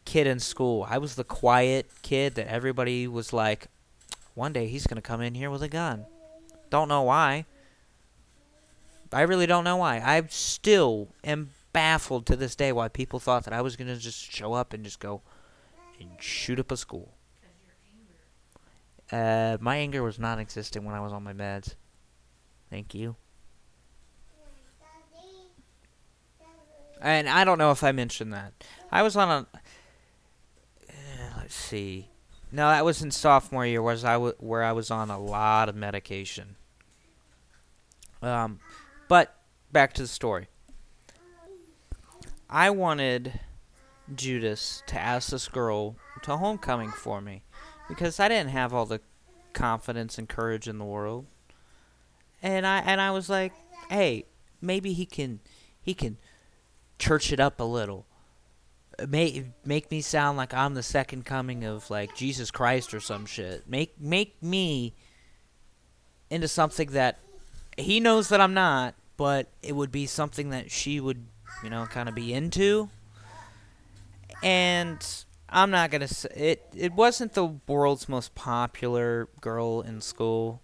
kid 0.05 0.27
in 0.27 0.37
school. 0.39 0.85
I 0.87 0.99
was 0.99 1.15
the 1.15 1.23
quiet 1.23 1.89
kid 2.03 2.35
that 2.35 2.47
everybody 2.47 3.07
was 3.07 3.33
like, 3.33 3.65
one 4.35 4.53
day 4.53 4.67
he's 4.67 4.85
going 4.85 4.97
to 4.97 5.01
come 5.01 5.21
in 5.21 5.33
here 5.33 5.49
with 5.49 5.63
a 5.63 5.67
gun. 5.67 6.05
Don't 6.69 6.87
know 6.87 7.01
why. 7.01 7.45
I 9.11 9.21
really 9.21 9.47
don't 9.47 9.63
know 9.63 9.77
why. 9.77 10.03
I 10.05 10.21
still 10.29 11.07
am 11.23 11.49
baffled 11.73 12.25
to 12.27 12.35
this 12.35 12.55
day 12.55 12.71
why 12.71 12.87
people 12.87 13.19
thought 13.19 13.43
that 13.45 13.53
I 13.53 13.61
was 13.61 13.75
going 13.75 13.87
to 13.87 13.97
just 13.97 14.31
show 14.31 14.53
up 14.53 14.73
and 14.73 14.83
just 14.83 14.99
go 14.99 15.21
and 15.99 16.09
shoot 16.19 16.59
up 16.59 16.71
a 16.71 16.77
school. 16.77 17.13
Uh, 19.11 19.57
my 19.59 19.77
anger 19.77 20.03
was 20.03 20.19
non-existent 20.19 20.85
when 20.85 20.93
I 20.95 20.99
was 20.99 21.11
on 21.11 21.23
my 21.23 21.33
meds. 21.33 21.75
Thank 22.69 22.93
you. 22.93 23.15
And 27.01 27.29
I 27.29 27.43
don't 27.43 27.57
know 27.57 27.71
if 27.71 27.83
I 27.83 27.91
mentioned 27.91 28.33
that. 28.33 28.53
I 28.91 29.01
was 29.03 29.15
on 29.15 29.29
a. 29.29 29.47
Uh, 30.89 30.93
let's 31.37 31.55
see. 31.55 32.09
No, 32.51 32.67
that 32.69 32.83
was 32.83 33.01
in 33.01 33.11
sophomore 33.11 33.65
year, 33.65 33.81
was 33.81 34.03
I 34.03 34.13
w- 34.13 34.35
where 34.39 34.63
I 34.63 34.73
was 34.73 34.91
on 34.91 35.09
a 35.09 35.19
lot 35.19 35.69
of 35.69 35.75
medication. 35.75 36.55
Um, 38.21 38.59
but 39.07 39.35
back 39.71 39.93
to 39.93 40.01
the 40.01 40.07
story. 40.07 40.47
I 42.49 42.69
wanted 42.69 43.39
Judas 44.13 44.83
to 44.87 44.99
ask 44.99 45.29
this 45.29 45.47
girl 45.47 45.95
to 46.23 46.37
homecoming 46.37 46.89
for 46.89 47.21
me 47.21 47.43
because 47.87 48.19
I 48.19 48.27
didn't 48.27 48.49
have 48.49 48.73
all 48.73 48.85
the 48.85 49.01
confidence 49.53 50.17
and 50.17 50.27
courage 50.27 50.67
in 50.67 50.77
the 50.77 50.85
world. 50.85 51.25
And 52.41 52.65
I 52.65 52.79
and 52.79 53.01
I 53.01 53.11
was 53.11 53.29
like, 53.29 53.53
"Hey, 53.89 54.25
maybe 54.61 54.93
he 54.93 55.05
can 55.05 55.41
he 55.81 55.93
can 55.93 56.17
church 56.97 57.31
it 57.31 57.39
up 57.39 57.59
a 57.59 57.63
little. 57.63 58.05
Uh, 58.97 59.07
make 59.07 59.45
make 59.65 59.91
me 59.91 60.01
sound 60.01 60.37
like 60.37 60.53
I'm 60.53 60.73
the 60.73 60.83
second 60.83 61.25
coming 61.25 61.63
of 61.63 61.89
like 61.89 62.15
Jesus 62.15 62.51
Christ 62.51 62.93
or 62.93 62.99
some 62.99 63.25
shit. 63.25 63.67
Make 63.67 63.99
make 63.99 64.41
me 64.41 64.95
into 66.29 66.47
something 66.47 66.91
that 66.91 67.19
he 67.77 67.99
knows 67.99 68.29
that 68.29 68.41
I'm 68.41 68.53
not, 68.53 68.95
but 69.17 69.47
it 69.61 69.75
would 69.75 69.91
be 69.91 70.05
something 70.05 70.49
that 70.49 70.69
she 70.71 70.99
would, 70.99 71.27
you 71.63 71.69
know, 71.69 71.85
kind 71.85 72.09
of 72.09 72.15
be 72.15 72.33
into. 72.33 72.89
And 74.41 75.05
I'm 75.49 75.71
not 75.71 75.91
gonna 75.91 76.07
say 76.07 76.29
it. 76.35 76.73
It 76.75 76.93
wasn't 76.93 77.33
the 77.33 77.45
world's 77.67 78.07
most 78.07 78.35
popular 78.35 79.27
girl 79.41 79.81
in 79.81 80.01
school. 80.01 80.61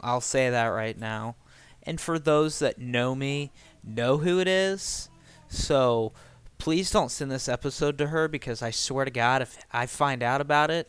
I'll 0.00 0.20
say 0.20 0.50
that 0.50 0.66
right 0.66 0.98
now. 0.98 1.36
And 1.82 2.00
for 2.00 2.18
those 2.18 2.58
that 2.58 2.78
know 2.78 3.14
me, 3.14 3.52
know 3.82 4.18
who 4.18 4.38
it 4.40 4.48
is. 4.48 5.08
So 5.48 6.12
please 6.58 6.90
don't 6.90 7.10
send 7.10 7.30
this 7.30 7.48
episode 7.48 7.98
to 7.98 8.08
her 8.08 8.28
because 8.28 8.62
I 8.62 8.70
swear 8.70 9.04
to 9.04 9.10
God, 9.10 9.42
if 9.42 9.58
I 9.72 9.86
find 9.86 10.22
out 10.22 10.40
about 10.40 10.70
it, 10.70 10.88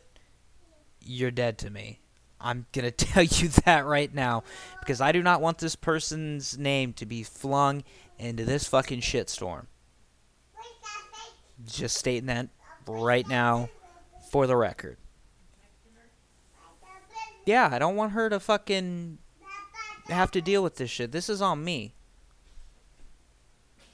you're 1.04 1.32
dead 1.32 1.58
to 1.60 1.70
me. 1.70 2.00
I'm 2.40 2.66
going 2.74 2.86
to 2.86 2.92
tell 2.92 3.24
you 3.24 3.50
that 3.66 3.86
right 3.86 4.14
now 4.14 4.44
because 4.80 5.02
I 5.02 5.12
do 5.12 5.24
not 5.24 5.42
want 5.42 5.60
this 5.60 5.76
person's 5.76 6.58
name 6.58 6.94
to 6.94 7.06
be 7.06 7.24
flung 7.24 7.84
into 8.22 8.46
this 8.46 8.68
fucking 8.68 9.02
shitstorm. 9.02 9.66
Just 11.66 11.98
stating 11.98 12.28
that 12.28 12.50
right 12.88 13.28
now 13.28 13.70
for 14.30 14.48
the 14.48 14.56
record. 14.56 14.98
Yeah, 17.46 17.70
I 17.72 17.80
don't 17.80 17.96
want 17.96 18.14
her 18.14 18.30
to 18.30 18.40
fucking 18.40 19.18
have 20.08 20.32
to 20.32 20.42
deal 20.42 20.64
with 20.64 20.76
this 20.76 20.90
shit. 20.90 21.12
This 21.12 21.30
is 21.30 21.42
on 21.42 21.64
me. 21.64 21.94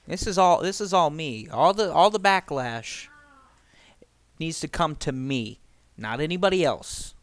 This 0.08 0.28
is 0.28 0.38
all 0.38 0.62
this 0.62 0.80
is 0.80 0.94
all 0.94 1.10
me. 1.10 1.48
All 1.50 1.74
the 1.74 1.92
all 1.92 2.10
the 2.10 2.20
backlash 2.20 3.08
needs 4.40 4.60
to 4.62 4.68
come 4.68 4.96
to 4.98 5.12
me, 5.12 5.60
not 5.98 6.22
anybody 6.22 6.64
else. 6.64 7.14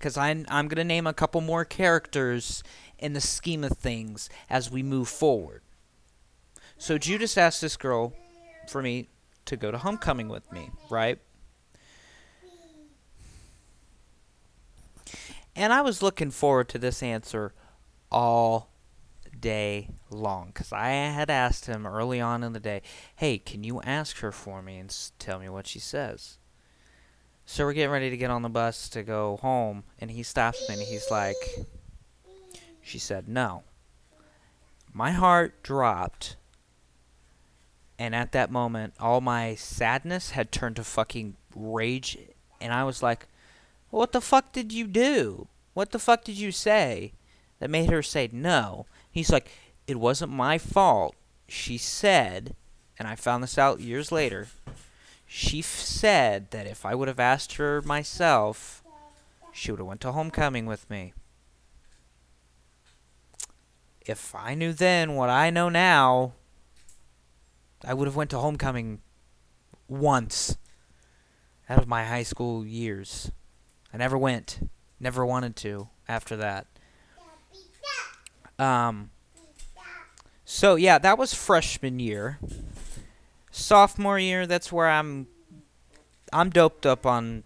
Cuz 0.00 0.16
I 0.16 0.30
am 0.30 0.46
I'm 0.48 0.68
going 0.68 0.76
to 0.76 0.84
name 0.84 1.06
a 1.06 1.12
couple 1.12 1.40
more 1.40 1.64
characters 1.64 2.62
in 3.02 3.12
the 3.12 3.20
scheme 3.20 3.64
of 3.64 3.72
things 3.72 4.30
as 4.48 4.70
we 4.70 4.82
move 4.82 5.08
forward. 5.08 5.62
So 6.78 6.98
Judas 6.98 7.36
asked 7.36 7.60
this 7.60 7.76
girl 7.76 8.14
for 8.68 8.80
me 8.80 9.08
to 9.44 9.56
go 9.56 9.70
to 9.70 9.78
homecoming 9.78 10.28
with 10.28 10.50
me, 10.52 10.70
right? 10.88 11.18
And 15.54 15.72
I 15.72 15.82
was 15.82 16.00
looking 16.00 16.30
forward 16.30 16.68
to 16.70 16.78
this 16.78 17.02
answer 17.02 17.52
all 18.10 18.70
day 19.38 19.88
long 20.08 20.46
because 20.46 20.72
I 20.72 20.90
had 20.90 21.28
asked 21.28 21.66
him 21.66 21.86
early 21.86 22.20
on 22.20 22.44
in 22.44 22.52
the 22.52 22.60
day, 22.60 22.82
hey, 23.16 23.38
can 23.38 23.64
you 23.64 23.82
ask 23.82 24.18
her 24.18 24.30
for 24.32 24.62
me 24.62 24.78
and 24.78 24.96
tell 25.18 25.40
me 25.40 25.48
what 25.48 25.66
she 25.66 25.80
says? 25.80 26.38
So 27.44 27.64
we're 27.64 27.72
getting 27.72 27.90
ready 27.90 28.10
to 28.10 28.16
get 28.16 28.30
on 28.30 28.42
the 28.42 28.48
bus 28.48 28.88
to 28.90 29.02
go 29.02 29.38
home, 29.42 29.82
and 29.98 30.10
he 30.12 30.22
stops 30.22 30.68
me 30.68 30.76
and 30.76 30.84
he's 30.84 31.10
like, 31.10 31.36
she 32.82 32.98
said 32.98 33.28
no. 33.28 33.62
My 34.92 35.12
heart 35.12 35.62
dropped, 35.62 36.36
and 37.98 38.14
at 38.14 38.32
that 38.32 38.50
moment, 38.50 38.94
all 39.00 39.20
my 39.20 39.54
sadness 39.54 40.32
had 40.32 40.52
turned 40.52 40.76
to 40.76 40.84
fucking 40.84 41.36
rage, 41.54 42.18
and 42.60 42.72
I 42.72 42.84
was 42.84 43.02
like, 43.02 43.26
what 43.90 44.12
the 44.12 44.20
fuck 44.20 44.52
did 44.52 44.72
you 44.72 44.86
do? 44.86 45.48
What 45.74 45.92
the 45.92 45.98
fuck 45.98 46.24
did 46.24 46.36
you 46.36 46.52
say 46.52 47.12
that 47.58 47.70
made 47.70 47.90
her 47.90 48.02
say 48.02 48.28
no? 48.32 48.86
He's 49.10 49.30
like, 49.30 49.50
it 49.86 49.98
wasn't 49.98 50.32
my 50.32 50.58
fault. 50.58 51.14
She 51.48 51.78
said, 51.78 52.54
and 52.98 53.08
I 53.08 53.14
found 53.14 53.42
this 53.42 53.58
out 53.58 53.80
years 53.80 54.12
later. 54.12 54.48
She 55.26 55.60
f- 55.60 55.66
said 55.66 56.50
that 56.50 56.66
if 56.66 56.84
I 56.84 56.94
would 56.94 57.08
have 57.08 57.20
asked 57.20 57.54
her 57.54 57.80
myself, 57.82 58.82
she 59.52 59.70
would 59.70 59.80
have 59.80 59.86
went 59.86 60.00
to 60.02 60.12
homecoming 60.12 60.66
with 60.66 60.88
me. 60.90 61.14
If 64.06 64.34
I 64.34 64.54
knew 64.54 64.72
then 64.72 65.14
what 65.14 65.30
I 65.30 65.50
know 65.50 65.68
now, 65.68 66.32
I 67.84 67.94
would 67.94 68.06
have 68.06 68.16
went 68.16 68.30
to 68.30 68.38
homecoming 68.38 69.00
once 69.88 70.56
out 71.68 71.78
of 71.78 71.88
my 71.88 72.04
high 72.04 72.22
school 72.22 72.66
years. 72.66 73.30
I 73.92 73.96
never 73.96 74.18
went. 74.18 74.68
Never 74.98 75.24
wanted 75.24 75.56
to 75.56 75.88
after 76.08 76.36
that. 76.36 76.66
Um 78.58 79.10
so 80.44 80.74
yeah, 80.74 80.98
that 80.98 81.18
was 81.18 81.32
freshman 81.32 81.98
year. 81.98 82.38
Sophomore 83.50 84.18
year, 84.18 84.46
that's 84.46 84.70
where 84.72 84.88
I'm 84.88 85.26
I'm 86.32 86.50
doped 86.50 86.86
up 86.86 87.04
on 87.06 87.44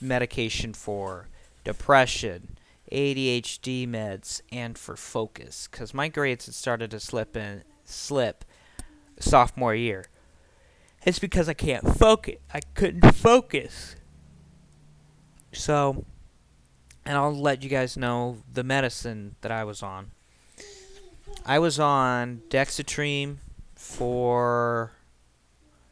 medication 0.00 0.72
for 0.72 1.28
depression, 1.64 2.55
ADHD 2.92 3.88
meds, 3.88 4.40
and 4.52 4.78
for 4.78 4.96
focus 4.96 5.66
cuz 5.66 5.92
my 5.92 6.08
grades 6.08 6.46
had 6.46 6.54
started 6.54 6.90
to 6.92 7.00
slip 7.00 7.36
in 7.36 7.64
slip 7.84 8.44
sophomore 9.18 9.74
year. 9.74 10.06
It's 11.04 11.18
because 11.18 11.48
I 11.48 11.54
can't 11.54 11.96
focus. 11.96 12.36
I 12.52 12.60
couldn't 12.74 13.14
focus. 13.14 13.96
So, 15.52 16.04
and 17.04 17.16
I'll 17.16 17.34
let 17.34 17.62
you 17.62 17.70
guys 17.70 17.96
know 17.96 18.38
the 18.52 18.64
medicine 18.64 19.36
that 19.40 19.52
I 19.52 19.64
was 19.64 19.82
on. 19.82 20.10
I 21.44 21.58
was 21.60 21.78
on 21.78 22.42
Dexedrine 22.50 23.36
for 23.74 24.92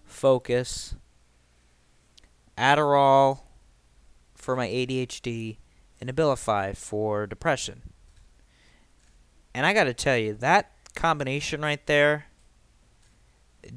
focus, 0.05 0.97
Adderall 2.59 3.41
for 4.35 4.57
my 4.57 4.67
ADHD, 4.67 5.59
and 6.09 6.17
Abilify 6.17 6.77
for 6.77 7.27
depression. 7.27 7.83
And 9.55 9.65
I 9.65 9.73
got 9.73 9.85
to 9.85 9.95
tell 9.95 10.17
you, 10.17 10.35
that 10.35 10.71
combination 10.95 11.63
right 11.63 11.85
there 11.87 12.27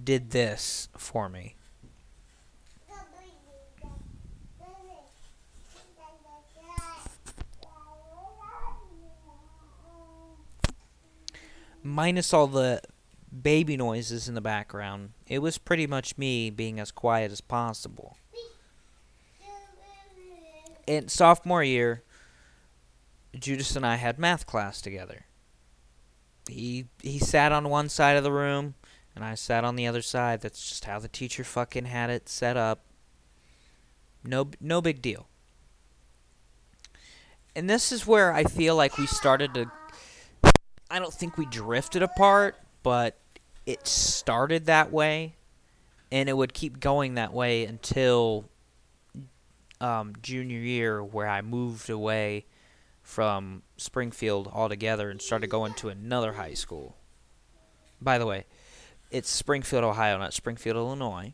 did 0.03 0.31
this 0.31 0.89
for 0.97 1.29
me. 1.29 1.55
minus 11.87 12.33
all 12.33 12.47
the 12.47 12.81
baby 13.41 13.77
noises 13.77 14.27
in 14.27 14.35
the 14.35 14.41
background, 14.41 15.11
it 15.25 15.39
was 15.39 15.57
pretty 15.57 15.87
much 15.87 16.17
me 16.17 16.49
being 16.49 16.79
as 16.79 16.91
quiet 16.91 17.31
as 17.31 17.41
possible. 17.41 18.17
In 20.85 21.07
sophomore 21.07 21.63
year, 21.63 22.03
Judas 23.39 23.75
and 23.75 23.85
I 23.85 23.95
had 23.95 24.19
math 24.19 24.45
class 24.45 24.81
together. 24.81 25.25
He 26.49 26.85
he 27.01 27.19
sat 27.19 27.51
on 27.51 27.69
one 27.69 27.89
side 27.89 28.17
of 28.17 28.23
the 28.23 28.31
room 28.31 28.75
and 29.15 29.23
I 29.23 29.35
sat 29.35 29.63
on 29.63 29.75
the 29.75 29.87
other 29.87 30.01
side. 30.01 30.41
That's 30.41 30.69
just 30.69 30.85
how 30.85 30.99
the 30.99 31.07
teacher 31.07 31.43
fucking 31.43 31.85
had 31.85 32.09
it 32.09 32.29
set 32.29 32.55
up. 32.55 32.81
No 34.23 34.49
no 34.61 34.81
big 34.81 35.01
deal. 35.01 35.27
And 37.55 37.69
this 37.69 37.91
is 37.91 38.05
where 38.05 38.31
I 38.31 38.43
feel 38.43 38.75
like 38.75 38.97
we 38.97 39.07
started 39.07 39.53
to 39.55 39.71
I 40.89 40.99
don't 40.99 41.13
think 41.13 41.37
we 41.37 41.45
drifted 41.45 42.01
apart, 42.01 42.55
but 42.81 43.17
it 43.65 43.85
started 43.87 44.67
that 44.67 44.91
way, 44.91 45.35
and 46.11 46.29
it 46.29 46.37
would 46.37 46.53
keep 46.53 46.79
going 46.79 47.15
that 47.15 47.33
way 47.33 47.65
until 47.65 48.45
um, 49.81 50.13
junior 50.21 50.59
year, 50.59 51.03
where 51.03 51.27
I 51.27 51.41
moved 51.41 51.89
away 51.89 52.45
from 53.07 53.63
Springfield 53.77 54.51
altogether 54.53 55.09
and 55.09 55.21
started 55.21 55.49
going 55.49 55.73
to 55.73 55.87
another 55.87 56.33
high 56.33 56.53
school. 56.53 56.97
By 58.01 58.17
the 58.17 58.25
way, 58.25 58.43
it's 59.09 59.29
Springfield, 59.29 59.85
Ohio, 59.85 60.17
not 60.17 60.33
Springfield, 60.33 60.75
Illinois. 60.75 61.33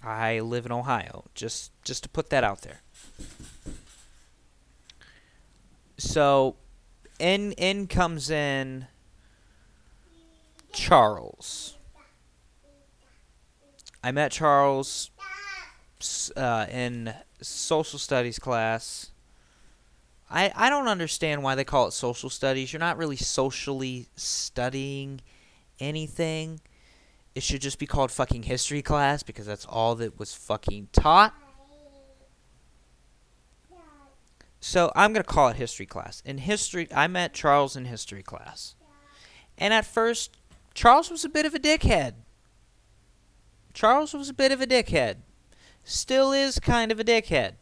I 0.00 0.38
live 0.38 0.64
in 0.64 0.70
Ohio, 0.70 1.24
just 1.34 1.72
just 1.82 2.04
to 2.04 2.08
put 2.08 2.30
that 2.30 2.44
out 2.44 2.62
there. 2.62 2.82
So 5.98 6.54
in 7.18 7.50
in 7.52 7.88
comes 7.88 8.30
in 8.30 8.86
Charles. 10.72 11.76
I 14.04 14.12
met 14.12 14.30
Charles 14.30 15.10
uh, 16.36 16.66
in 16.70 17.12
social 17.40 17.98
studies 17.98 18.38
class. 18.38 19.10
I 20.34 20.52
I 20.54 20.68
don't 20.68 20.88
understand 20.88 21.42
why 21.42 21.54
they 21.54 21.64
call 21.64 21.86
it 21.86 21.92
social 21.92 22.28
studies. 22.28 22.72
You're 22.72 22.80
not 22.80 22.98
really 22.98 23.16
socially 23.16 24.08
studying 24.16 25.20
anything. 25.78 26.60
It 27.34 27.42
should 27.42 27.62
just 27.62 27.78
be 27.78 27.86
called 27.86 28.10
fucking 28.10 28.42
history 28.42 28.82
class 28.82 29.22
because 29.22 29.46
that's 29.46 29.64
all 29.64 29.94
that 29.96 30.18
was 30.18 30.34
fucking 30.34 30.88
taught. 30.92 31.34
So 34.60 34.90
I'm 34.96 35.12
going 35.12 35.22
to 35.22 35.28
call 35.28 35.48
it 35.48 35.56
history 35.56 35.84
class. 35.84 36.22
In 36.24 36.38
history, 36.38 36.88
I 36.94 37.06
met 37.06 37.34
Charles 37.34 37.76
in 37.76 37.84
history 37.84 38.22
class. 38.22 38.76
And 39.58 39.74
at 39.74 39.84
first, 39.84 40.38
Charles 40.72 41.10
was 41.10 41.24
a 41.24 41.28
bit 41.28 41.44
of 41.44 41.54
a 41.54 41.58
dickhead. 41.58 42.14
Charles 43.74 44.14
was 44.14 44.30
a 44.30 44.34
bit 44.34 44.52
of 44.52 44.60
a 44.62 44.66
dickhead. 44.66 45.16
Still 45.82 46.32
is 46.32 46.58
kind 46.58 46.90
of 46.90 46.98
a 46.98 47.04
dickhead. 47.04 47.56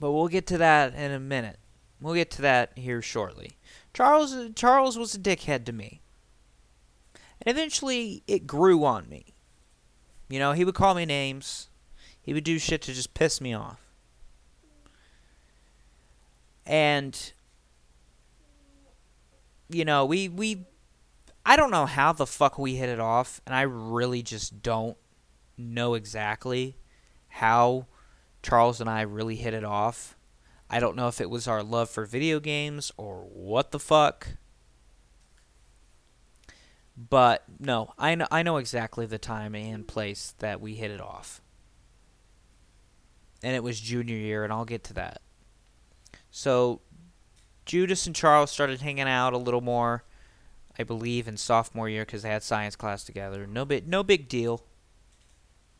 But 0.00 0.12
we'll 0.12 0.28
get 0.28 0.46
to 0.48 0.58
that 0.58 0.94
in 0.94 1.12
a 1.12 1.20
minute. 1.20 1.58
We'll 2.00 2.14
get 2.14 2.30
to 2.32 2.42
that 2.42 2.76
here 2.76 3.02
shortly. 3.02 3.52
Charles 3.92 4.34
Charles 4.56 4.98
was 4.98 5.14
a 5.14 5.18
dickhead 5.18 5.66
to 5.66 5.72
me. 5.72 6.00
And 7.42 7.54
eventually 7.54 8.22
it 8.26 8.46
grew 8.46 8.84
on 8.84 9.08
me. 9.08 9.34
You 10.28 10.38
know, 10.38 10.52
he 10.52 10.64
would 10.64 10.74
call 10.74 10.94
me 10.94 11.04
names. 11.04 11.68
He 12.20 12.32
would 12.32 12.44
do 12.44 12.58
shit 12.58 12.82
to 12.82 12.92
just 12.94 13.14
piss 13.14 13.40
me 13.40 13.52
off. 13.52 13.80
And 16.64 17.32
you 19.68 19.84
know, 19.84 20.06
we 20.06 20.28
we 20.28 20.64
I 21.44 21.56
don't 21.56 21.70
know 21.70 21.86
how 21.86 22.12
the 22.12 22.26
fuck 22.26 22.58
we 22.58 22.76
hit 22.76 22.88
it 22.88 23.00
off, 23.00 23.40
and 23.46 23.54
I 23.54 23.62
really 23.62 24.22
just 24.22 24.62
don't 24.62 24.96
know 25.58 25.94
exactly 25.94 26.76
how 27.28 27.86
Charles 28.42 28.80
and 28.80 28.88
I 28.88 29.02
really 29.02 29.36
hit 29.36 29.54
it 29.54 29.64
off. 29.64 30.16
I 30.68 30.80
don't 30.80 30.96
know 30.96 31.08
if 31.08 31.20
it 31.20 31.28
was 31.28 31.48
our 31.48 31.62
love 31.62 31.90
for 31.90 32.04
video 32.04 32.40
games 32.40 32.92
or 32.96 33.26
what 33.32 33.72
the 33.72 33.80
fuck. 33.80 34.28
But 36.96 37.44
no, 37.58 37.92
I 37.98 38.14
know 38.14 38.26
I 38.30 38.42
know 38.42 38.58
exactly 38.58 39.06
the 39.06 39.18
time 39.18 39.54
and 39.54 39.88
place 39.88 40.34
that 40.38 40.60
we 40.60 40.74
hit 40.74 40.90
it 40.90 41.00
off. 41.00 41.40
And 43.42 43.56
it 43.56 43.62
was 43.62 43.80
junior 43.80 44.16
year 44.16 44.44
and 44.44 44.52
I'll 44.52 44.66
get 44.66 44.84
to 44.84 44.94
that. 44.94 45.22
So 46.30 46.82
Judas 47.64 48.06
and 48.06 48.14
Charles 48.14 48.50
started 48.50 48.80
hanging 48.80 49.08
out 49.08 49.32
a 49.32 49.38
little 49.38 49.60
more, 49.60 50.04
I 50.78 50.82
believe, 50.82 51.26
in 51.26 51.36
sophomore 51.36 51.88
year 51.88 52.04
because 52.04 52.22
they 52.22 52.28
had 52.28 52.42
science 52.42 52.76
class 52.76 53.02
together. 53.02 53.46
No 53.46 53.64
big, 53.64 53.88
no 53.88 54.02
big 54.02 54.28
deal. 54.28 54.62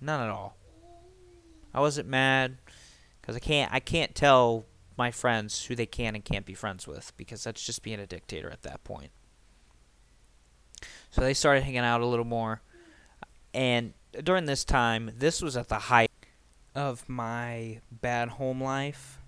None 0.01 0.21
at 0.21 0.31
all. 0.31 0.57
I 1.75 1.81
wasn't 1.81 2.09
mad 2.09 2.59
because 3.21 3.37
I 3.37 3.39
can't, 3.39 3.73
I 3.73 3.81
can't 3.81 4.15
tell 4.15 4.67
my 4.97 5.11
friends 5.11 5.65
who 5.65 5.75
they 5.75 5.87
can 5.87 6.15
and 6.15 6.25
can't 6.25 6.45
be 6.45 6.55
friends 6.55 6.87
with 6.87 7.13
because 7.17 7.45
that's 7.45 7.65
just 7.65 7.83
being 7.83 8.01
a 8.01 8.07
dictator 8.07 8.51
at 8.51 8.63
that 8.63 8.85
point. 8.85 9.11
So 11.11 11.21
they 11.21 11.35
started 11.35 11.65
hanging 11.65 11.81
out 11.81 12.01
a 12.01 12.07
little 12.07 12.25
more, 12.25 12.63
and 13.53 13.95
during 14.23 14.47
this 14.47 14.65
time, 14.65 15.11
this 15.17 15.43
was 15.43 15.57
at 15.57 15.69
the 15.69 15.79
height 15.79 16.11
of 16.75 17.09
my 17.09 17.81
bad 17.91 18.29
home 18.29 18.63
life 18.63 19.21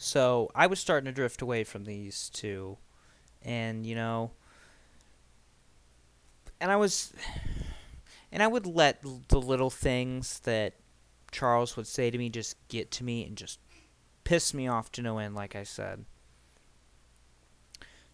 so 0.00 0.48
I 0.54 0.68
was 0.68 0.78
starting 0.78 1.06
to 1.06 1.12
drift 1.12 1.42
away 1.42 1.64
from 1.64 1.84
these 1.84 2.30
two. 2.30 2.78
And, 3.42 3.84
you 3.84 3.96
know, 3.96 4.30
and 6.60 6.70
I 6.70 6.76
was, 6.76 7.12
and 8.32 8.40
I 8.42 8.46
would 8.46 8.64
let 8.64 9.02
the 9.02 9.40
little 9.40 9.70
things 9.70 10.38
that 10.40 10.74
Charles 11.30 11.76
would 11.76 11.86
say 11.86 12.10
to 12.10 12.18
me 12.18 12.30
just 12.30 12.56
get 12.68 12.90
to 12.92 13.04
me 13.04 13.24
and 13.24 13.36
just 13.36 13.58
piss 14.24 14.52
me 14.52 14.68
off 14.68 14.90
to 14.92 15.02
no 15.02 15.18
end, 15.18 15.34
like 15.34 15.56
I 15.56 15.62
said. 15.62 16.04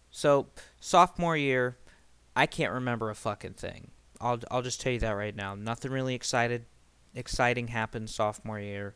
So, 0.09 0.47
sophomore 0.79 1.35
year, 1.35 1.77
I 2.35 2.45
can't 2.45 2.71
remember 2.71 3.09
a 3.09 3.15
fucking 3.15 3.53
thing. 3.53 3.91
I'll, 4.21 4.39
I'll 4.49 4.61
just 4.61 4.79
tell 4.79 4.93
you 4.93 4.99
that 4.99 5.11
right 5.11 5.35
now. 5.35 5.55
Nothing 5.55 5.91
really 5.91 6.15
excited, 6.15 6.65
exciting 7.13 7.67
happened 7.67 8.09
sophomore 8.09 8.59
year. 8.59 8.95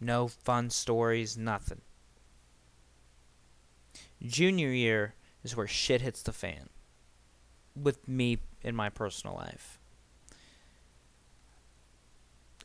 No 0.00 0.28
fun 0.28 0.70
stories, 0.70 1.36
nothing. 1.36 1.80
Junior 4.24 4.68
year 4.68 5.14
is 5.42 5.56
where 5.56 5.66
shit 5.66 6.00
hits 6.00 6.22
the 6.22 6.32
fan. 6.32 6.68
With 7.74 8.06
me 8.06 8.38
in 8.62 8.76
my 8.76 8.88
personal 8.88 9.36
life. 9.36 9.80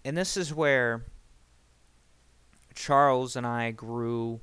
And 0.08 0.15
this 0.15 0.38
is 0.38 0.54
where 0.54 1.04
Charles 2.76 3.36
and 3.36 3.46
I 3.46 3.72
grew 3.72 4.39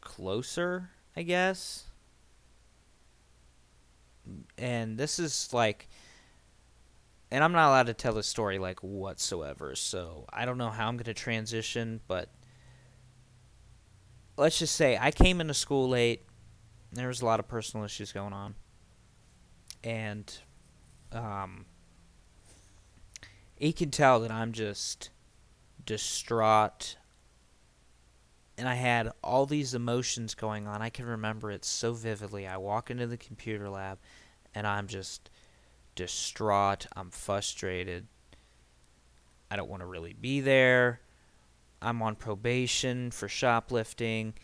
closer, 0.00 0.90
I 1.16 1.22
guess. 1.22 1.86
And 4.56 4.96
this 4.96 5.18
is 5.18 5.52
like 5.52 5.88
and 7.32 7.42
I'm 7.42 7.50
not 7.50 7.66
allowed 7.66 7.86
to 7.88 7.94
tell 7.94 8.12
the 8.12 8.22
story 8.22 8.60
like 8.60 8.78
whatsoever, 8.78 9.74
so 9.74 10.26
I 10.32 10.44
don't 10.44 10.56
know 10.56 10.70
how 10.70 10.86
I'm 10.86 10.94
going 10.94 11.06
to 11.06 11.14
transition, 11.14 12.00
but 12.06 12.28
let's 14.36 14.60
just 14.60 14.76
say 14.76 14.96
I 15.00 15.10
came 15.10 15.40
into 15.40 15.54
school 15.54 15.88
late. 15.88 16.22
There 16.92 17.08
was 17.08 17.22
a 17.22 17.24
lot 17.24 17.40
of 17.40 17.48
personal 17.48 17.84
issues 17.84 18.12
going 18.12 18.32
on, 18.32 18.54
and 19.82 20.32
um, 21.10 21.66
he 23.62 23.72
can 23.72 23.92
tell 23.92 24.18
that 24.18 24.32
I'm 24.32 24.50
just 24.50 25.10
distraught, 25.86 26.96
and 28.58 28.68
I 28.68 28.74
had 28.74 29.12
all 29.22 29.46
these 29.46 29.72
emotions 29.72 30.34
going 30.34 30.66
on. 30.66 30.82
I 30.82 30.90
can 30.90 31.06
remember 31.06 31.52
it 31.52 31.64
so 31.64 31.92
vividly. 31.92 32.44
I 32.44 32.56
walk 32.56 32.90
into 32.90 33.06
the 33.06 33.16
computer 33.16 33.68
lab, 33.68 33.98
and 34.52 34.66
I'm 34.66 34.88
just 34.88 35.30
distraught. 35.94 36.88
I'm 36.96 37.10
frustrated. 37.10 38.08
I 39.48 39.54
don't 39.54 39.70
want 39.70 39.82
to 39.82 39.86
really 39.86 40.12
be 40.12 40.40
there. 40.40 41.00
I'm 41.80 42.02
on 42.02 42.16
probation 42.16 43.12
for 43.12 43.28
shoplifting 43.28 44.34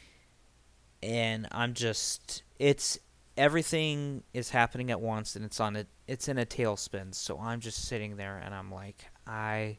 and 1.03 1.47
I'm 1.51 1.75
just 1.75 2.43
it's 2.59 2.99
everything 3.39 4.25
is 4.35 4.51
happening 4.51 4.91
at 4.91 5.01
once 5.01 5.37
and 5.37 5.45
it's 5.45 5.61
on 5.61 5.77
a 5.77 5.87
it's 6.07 6.29
in 6.29 6.39
a 6.39 6.45
tailspin. 6.45 7.15
So 7.15 7.39
I'm 7.39 7.61
just 7.61 7.87
sitting 7.87 8.17
there 8.17 8.37
and 8.37 8.55
I'm 8.55 8.71
like 8.71 9.07
I 9.27 9.79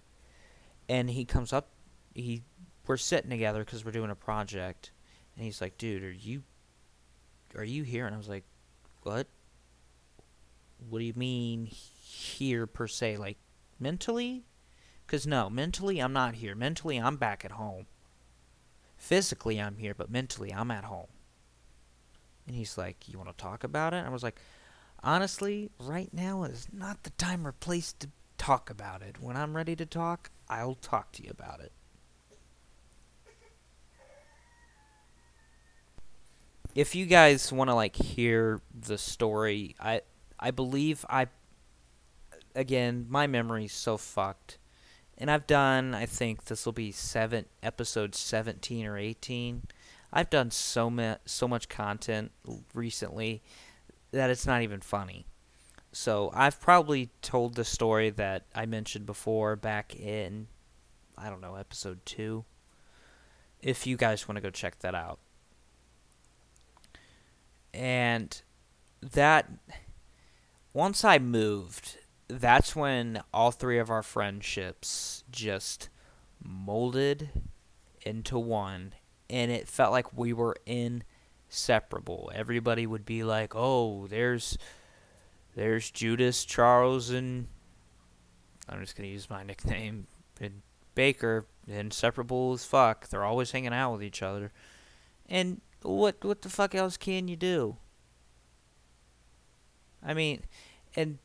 and 0.87 1.09
he 1.09 1.25
comes 1.25 1.51
up 1.53 1.69
he 2.15 2.43
we're 2.87 2.97
sitting 2.97 3.29
together 3.29 3.63
cuz 3.65 3.83
we're 3.83 3.91
doing 3.91 4.09
a 4.09 4.15
project 4.15 4.91
and 5.35 5.43
he's 5.43 5.61
like, 5.61 5.77
"Dude, 5.77 6.03
are 6.03 6.11
you 6.11 6.43
are 7.55 7.63
you 7.63 7.83
here?" 7.83 8.05
And 8.05 8.15
I 8.15 8.17
was 8.17 8.29
like, 8.29 8.45
"What? 9.03 9.27
What 10.89 10.99
do 10.99 11.05
you 11.05 11.13
mean 11.13 11.65
here 11.65 12.65
per 12.65 12.87
se 12.87 13.17
like 13.17 13.37
mentally?" 13.77 14.45
Because 15.05 15.27
no, 15.27 15.49
mentally 15.49 15.99
I'm 15.99 16.13
not 16.13 16.35
here. 16.35 16.55
Mentally 16.55 16.97
I'm 16.97 17.17
back 17.17 17.43
at 17.43 17.51
home. 17.51 17.87
Physically 18.97 19.59
I'm 19.59 19.77
here, 19.77 19.93
but 19.93 20.09
mentally 20.09 20.53
I'm 20.53 20.71
at 20.71 20.85
home. 20.85 21.07
And 22.49 22.57
he's 22.57 22.79
like, 22.79 23.07
You 23.07 23.19
want 23.19 23.29
to 23.29 23.41
talk 23.41 23.63
about 23.63 23.93
it? 23.93 24.03
I 24.03 24.09
was 24.09 24.23
like, 24.23 24.41
Honestly, 25.03 25.69
right 25.79 26.11
now 26.11 26.43
is 26.43 26.67
not 26.73 27.03
the 27.03 27.11
time 27.11 27.45
or 27.45 27.51
place 27.51 27.93
to 27.99 28.09
talk 28.39 28.71
about 28.71 29.03
it. 29.03 29.17
When 29.21 29.37
I'm 29.37 29.55
ready 29.55 29.75
to 29.75 29.85
talk, 29.85 30.31
I'll 30.49 30.73
talk 30.73 31.11
to 31.13 31.23
you 31.23 31.29
about 31.29 31.59
it. 31.59 31.71
If 36.73 36.95
you 36.95 37.05
guys 37.05 37.51
want 37.53 37.69
to 37.69 37.75
like 37.75 37.95
hear 37.95 38.61
the 38.73 38.97
story, 38.97 39.75
I 39.79 40.01
I 40.39 40.49
believe 40.49 41.05
I 41.07 41.27
again, 42.55 43.05
my 43.09 43.27
memory's 43.27 43.73
so 43.73 43.95
fucked 43.95 44.57
and 45.19 45.29
I've 45.29 45.45
done 45.45 45.93
I 45.93 46.07
think 46.07 46.45
this 46.45 46.65
will 46.65 46.73
be 46.73 46.91
seven 46.91 47.45
episode 47.61 48.15
17 48.15 48.87
or 48.87 48.97
18. 48.97 49.67
I've 50.11 50.29
done 50.29 50.51
so 50.51 50.89
much 50.89 51.19
so 51.25 51.47
much 51.47 51.69
content 51.69 52.31
recently 52.73 53.41
that 54.11 54.29
it's 54.29 54.45
not 54.45 54.61
even 54.61 54.81
funny. 54.81 55.25
So 55.91 56.31
I've 56.33 56.59
probably 56.59 57.09
told 57.21 57.55
the 57.55 57.65
story 57.65 58.09
that 58.11 58.45
I 58.53 58.65
mentioned 58.65 59.05
before 59.05 59.55
back 59.55 59.95
in 59.95 60.47
I 61.17 61.29
don't 61.29 61.41
know 61.41 61.55
episode 61.55 62.05
2 62.05 62.45
if 63.61 63.85
you 63.85 63.97
guys 63.97 64.27
want 64.27 64.37
to 64.37 64.41
go 64.41 64.49
check 64.49 64.79
that 64.79 64.95
out. 64.95 65.19
And 67.73 68.41
that 69.01 69.49
once 70.73 71.03
I 71.03 71.19
moved 71.19 71.97
that's 72.29 72.75
when 72.75 73.21
all 73.33 73.51
three 73.51 73.79
of 73.79 73.89
our 73.89 74.03
friendships 74.03 75.23
just 75.31 75.89
molded 76.41 77.29
into 78.05 78.37
one 78.37 78.93
and 79.29 79.51
it 79.51 79.67
felt 79.67 79.91
like 79.91 80.17
we 80.17 80.33
were 80.33 80.55
inseparable. 80.65 82.31
Everybody 82.33 82.87
would 82.87 83.05
be 83.05 83.23
like 83.23 83.53
oh 83.55 84.07
there's 84.07 84.57
there's 85.55 85.89
judas 85.89 86.45
charles 86.45 87.09
and 87.09 87.47
i'm 88.69 88.79
just 88.79 88.95
to 88.95 89.05
use 89.05 89.29
my 89.29 89.43
nickname 89.43 90.07
and 90.39 90.61
baker 90.95 91.45
inseparable 91.69 92.53
as 92.53 92.65
fuck. 92.65 93.07
They're 93.07 93.23
always 93.23 93.51
hanging 93.51 93.73
out 93.73 93.93
with 93.93 94.03
each 94.03 94.21
other. 94.21 94.51
And 95.27 95.61
what 95.81 96.23
what 96.25 96.41
the 96.41 96.49
fuck 96.49 96.75
else 96.75 96.97
can 96.97 97.27
you 97.27 97.35
do? 97.35 97.77
I 100.05 100.13
mean 100.13 100.43
and 100.95 101.19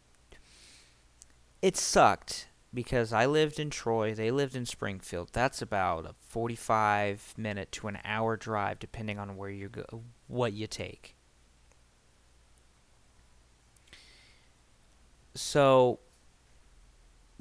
it 1.63 1.77
sucked 1.77 2.49
because 2.75 3.13
I 3.13 3.27
lived 3.27 3.61
in 3.61 3.71
Troy, 3.71 4.15
they 4.15 4.31
lived 4.31 4.57
in 4.57 4.67
Springfield. 4.67 5.31
That's 5.33 5.63
about 5.63 6.07
a 6.07 6.15
45 6.29 7.35
minute 7.37 7.71
to 7.73 7.89
an 7.89 7.99
hour 8.05 8.37
drive 8.37 8.81
depending 8.81 9.19
on 9.19 9.37
where 9.37 9.51
you 9.51 9.69
go 9.69 10.03
what 10.27 10.53
you 10.53 10.67
take. 10.67 11.15
So 15.35 16.01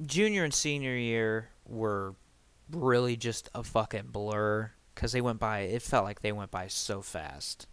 junior 0.05 0.43
and 0.43 0.53
senior 0.53 0.95
year 0.95 1.49
were 1.65 2.15
really 2.71 3.15
just 3.15 3.49
a 3.53 3.63
fucking 3.63 4.09
blur 4.11 4.71
cuz 4.95 5.11
they 5.11 5.21
went 5.21 5.39
by 5.39 5.59
it 5.59 5.81
felt 5.81 6.05
like 6.05 6.21
they 6.21 6.31
went 6.31 6.51
by 6.51 6.67
so 6.67 7.01
fast. 7.01 7.67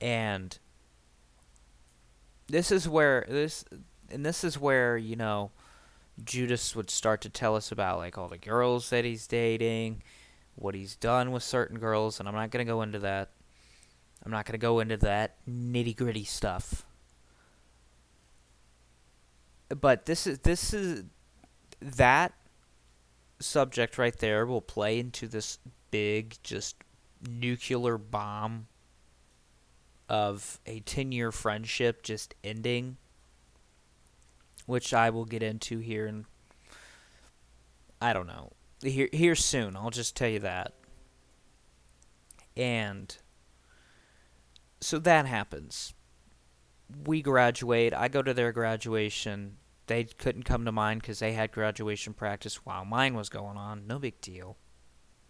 And 0.00 0.58
this 2.48 2.72
is 2.72 2.88
where 2.88 3.24
this 3.28 3.64
and 4.10 4.26
this 4.26 4.42
is 4.42 4.58
where, 4.58 4.96
you 4.96 5.16
know, 5.16 5.52
Judas 6.24 6.74
would 6.76 6.90
start 6.90 7.20
to 7.22 7.28
tell 7.28 7.56
us 7.56 7.72
about 7.72 7.98
like 7.98 8.18
all 8.18 8.28
the 8.28 8.38
girls 8.38 8.90
that 8.90 9.04
he's 9.04 9.26
dating, 9.26 10.02
what 10.54 10.74
he's 10.74 10.96
done 10.96 11.32
with 11.32 11.42
certain 11.42 11.78
girls, 11.78 12.20
and 12.20 12.28
I'm 12.28 12.34
not 12.34 12.50
going 12.50 12.64
to 12.64 12.70
go 12.70 12.82
into 12.82 12.98
that. 13.00 13.30
I'm 14.24 14.30
not 14.30 14.44
going 14.44 14.52
to 14.52 14.58
go 14.58 14.80
into 14.80 14.98
that 14.98 15.36
nitty 15.48 15.96
gritty 15.96 16.24
stuff. 16.24 16.84
But 19.68 20.06
this 20.06 20.26
is 20.26 20.40
this 20.40 20.74
is 20.74 21.04
that 21.80 22.32
subject 23.38 23.96
right 23.96 24.16
there 24.18 24.44
will 24.44 24.60
play 24.60 24.98
into 24.98 25.26
this 25.26 25.58
big 25.90 26.36
just 26.42 26.76
nuclear 27.28 27.98
bomb 27.98 28.66
of 30.08 30.58
a 30.66 30.80
10 30.80 31.12
year 31.12 31.30
friendship 31.30 32.02
just 32.02 32.34
ending 32.42 32.96
which 34.70 34.94
I 34.94 35.10
will 35.10 35.24
get 35.24 35.42
into 35.42 35.78
here 35.78 36.06
and 36.06 36.24
I 38.00 38.12
don't 38.12 38.26
know 38.26 38.52
here 38.82 39.08
here 39.12 39.34
soon 39.34 39.76
I'll 39.76 39.90
just 39.90 40.16
tell 40.16 40.28
you 40.28 40.40
that 40.40 40.72
and 42.56 43.16
so 44.80 44.98
that 44.98 45.26
happens 45.26 45.94
we 47.04 47.20
graduate 47.20 47.92
I 47.92 48.08
go 48.08 48.22
to 48.22 48.32
their 48.32 48.52
graduation 48.52 49.56
they 49.90 50.04
couldn't 50.04 50.44
come 50.44 50.64
to 50.66 50.70
mine 50.70 50.98
because 50.98 51.18
they 51.18 51.32
had 51.32 51.50
graduation 51.50 52.14
practice 52.14 52.64
while 52.64 52.84
mine 52.84 53.14
was 53.14 53.28
going 53.28 53.56
on. 53.56 53.88
No 53.88 53.98
big 53.98 54.20
deal. 54.20 54.56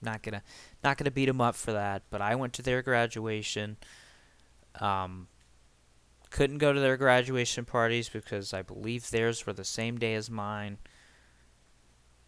Not 0.03 0.22
gonna, 0.22 0.42
not 0.85 0.98
gonna 0.98 1.11
beat 1.11 1.24
them 1.24 1.40
up 1.40 1.55
for 1.55 1.72
that. 1.72 2.03
But 2.11 2.20
I 2.20 2.35
went 2.35 2.53
to 2.55 2.62
their 2.62 2.83
graduation. 2.83 3.79
Um, 4.79 5.29
couldn't 6.31 6.59
go 6.59 6.73
to 6.73 6.81
their 6.81 6.97
graduation 6.97 7.64
parties 7.64 8.09
because 8.09 8.55
I 8.55 8.62
believe 8.62 9.11
theirs 9.11 9.47
were 9.47 9.53
the 9.53 9.64
same 9.64 9.99
day 9.99 10.14
as 10.14 10.31
mine. 10.31 10.79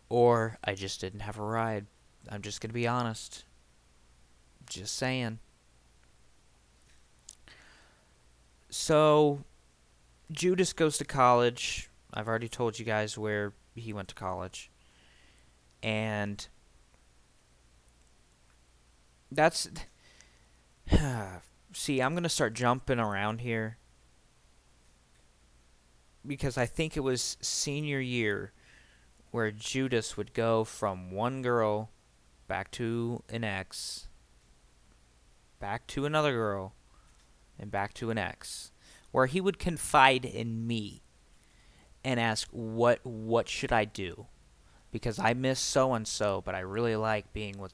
Or 0.09 0.59
I 0.63 0.75
just 0.75 1.01
didn't 1.01 1.21
have 1.21 1.39
a 1.39 1.43
ride. 1.43 1.87
I'm 2.29 2.43
just 2.43 2.61
gonna 2.61 2.75
be 2.75 2.87
honest. 2.87 3.45
Just 4.69 4.97
saying. 4.97 5.39
So, 8.69 9.45
Judas 10.31 10.73
goes 10.73 10.97
to 10.99 11.05
college 11.05 11.91
I've 12.15 12.29
already 12.29 12.49
told 12.49 12.79
you 12.79 12.85
guys 12.85 13.17
where 13.17 13.53
he 13.75 13.93
went 13.93 14.09
to 14.09 14.15
college. 14.15 14.71
And 15.83 16.47
that's 19.31 19.69
see, 21.73 22.03
I'm 22.03 22.13
going 22.13 22.23
to 22.23 22.29
start 22.29 22.55
jumping 22.55 22.99
around 22.99 23.41
here 23.41 23.79
because 26.27 26.57
I 26.57 26.67
think 26.67 26.97
it 26.97 27.01
was 27.01 27.37
senior 27.41 28.01
year 28.01 28.53
where 29.31 29.51
Judas 29.51 30.17
would 30.17 30.35
go 30.35 30.65
from 30.65 31.11
one 31.11 31.43
girl 31.43 31.91
back 32.47 32.71
to 32.73 33.23
an 33.31 33.45
ex, 33.45 34.09
back 35.59 35.87
to 35.89 36.05
another 36.05 36.33
girl, 36.33 36.75
and 37.59 37.71
back 37.71 37.95
to 37.95 38.11
an 38.11 38.19
ex, 38.19 38.73
where 39.11 39.27
he 39.27 39.41
would 39.41 39.59
confide 39.59 40.25
in 40.25 40.67
me 40.67 41.03
and 42.05 42.21
ask 42.21 42.49
what 42.51 43.01
what 43.05 43.49
should 43.49 43.73
I 43.73 43.85
do? 43.85 44.27
Because 44.91 45.19
I 45.19 45.33
miss 45.33 45.59
so 45.61 45.95
and 45.95 46.07
so, 46.07 46.43
but 46.45 46.55
I 46.55 46.61
really 46.61 46.97
like 46.97 47.33
being 47.33 47.59
with 47.59 47.73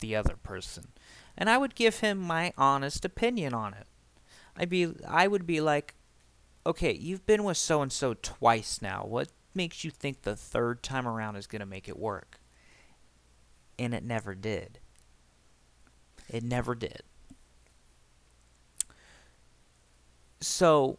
the 0.00 0.16
other 0.16 0.36
person. 0.36 0.88
And 1.38 1.48
I 1.48 1.58
would 1.58 1.74
give 1.74 2.00
him 2.00 2.18
my 2.18 2.52
honest 2.58 3.04
opinion 3.04 3.54
on 3.54 3.74
it. 3.74 3.86
I'd 4.56 4.70
be 4.70 4.94
I 5.06 5.28
would 5.28 5.46
be 5.46 5.60
like, 5.60 5.94
"Okay, 6.66 6.92
you've 6.92 7.24
been 7.24 7.44
with 7.44 7.56
so 7.56 7.80
and 7.80 7.92
so 7.92 8.12
twice 8.14 8.82
now. 8.82 9.06
What 9.06 9.28
makes 9.54 9.84
you 9.84 9.90
think 9.90 10.22
the 10.22 10.36
third 10.36 10.82
time 10.82 11.08
around 11.08 11.36
is 11.36 11.46
going 11.46 11.60
to 11.60 11.66
make 11.66 11.88
it 11.88 11.98
work?" 11.98 12.40
And 13.78 13.94
it 13.94 14.04
never 14.04 14.34
did. 14.34 14.80
It 16.28 16.42
never 16.42 16.74
did. 16.74 17.02
So, 20.40 20.98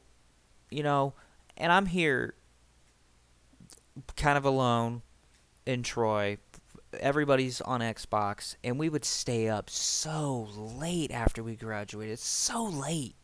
you 0.71 0.83
know, 0.83 1.13
and 1.57 1.71
I'm 1.71 1.87
here 1.87 2.35
kind 4.15 4.37
of 4.37 4.45
alone 4.45 5.01
in 5.65 5.83
Troy. 5.83 6.37
Everybody's 6.99 7.61
on 7.61 7.81
Xbox, 7.81 8.55
and 8.63 8.79
we 8.79 8.89
would 8.89 9.05
stay 9.05 9.49
up 9.49 9.69
so 9.69 10.47
late 10.55 11.11
after 11.11 11.43
we 11.43 11.55
graduated. 11.55 12.19
So 12.19 12.63
late. 12.63 13.15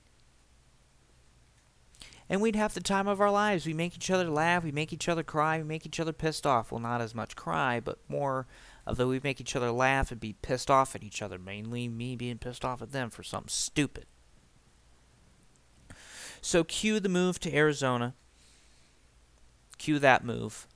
And 2.33 2.41
we'd 2.41 2.55
have 2.55 2.73
the 2.73 2.81
time 2.81 3.07
of 3.07 3.21
our 3.21 3.29
lives. 3.29 3.67
We 3.67 3.75
make 3.75 3.93
each 3.93 4.09
other 4.09 4.27
laugh. 4.27 4.63
We 4.63 4.71
make 4.71 4.91
each 4.91 5.07
other 5.07 5.21
cry. 5.21 5.59
We 5.59 5.65
make 5.65 5.85
each 5.85 5.99
other 5.99 6.13
pissed 6.13 6.47
off. 6.47 6.71
Well, 6.71 6.81
not 6.81 6.99
as 6.99 7.13
much 7.13 7.35
cry, 7.35 7.79
but 7.79 7.99
more 8.09 8.47
of 8.87 8.97
the 8.97 9.05
we 9.05 9.21
make 9.23 9.39
each 9.39 9.55
other 9.55 9.69
laugh 9.69 10.09
and 10.09 10.19
be 10.19 10.33
pissed 10.33 10.71
off 10.71 10.95
at 10.95 11.03
each 11.03 11.21
other. 11.21 11.37
Mainly 11.37 11.87
me 11.87 12.15
being 12.15 12.39
pissed 12.39 12.65
off 12.65 12.81
at 12.81 12.91
them 12.91 13.11
for 13.11 13.21
something 13.21 13.49
stupid. 13.49 14.07
So 16.41 16.63
cue 16.63 16.99
the 16.99 17.07
move 17.07 17.39
to 17.41 17.55
Arizona. 17.55 18.15
Cue 19.77 19.99
that 19.99 20.25
move 20.25 20.67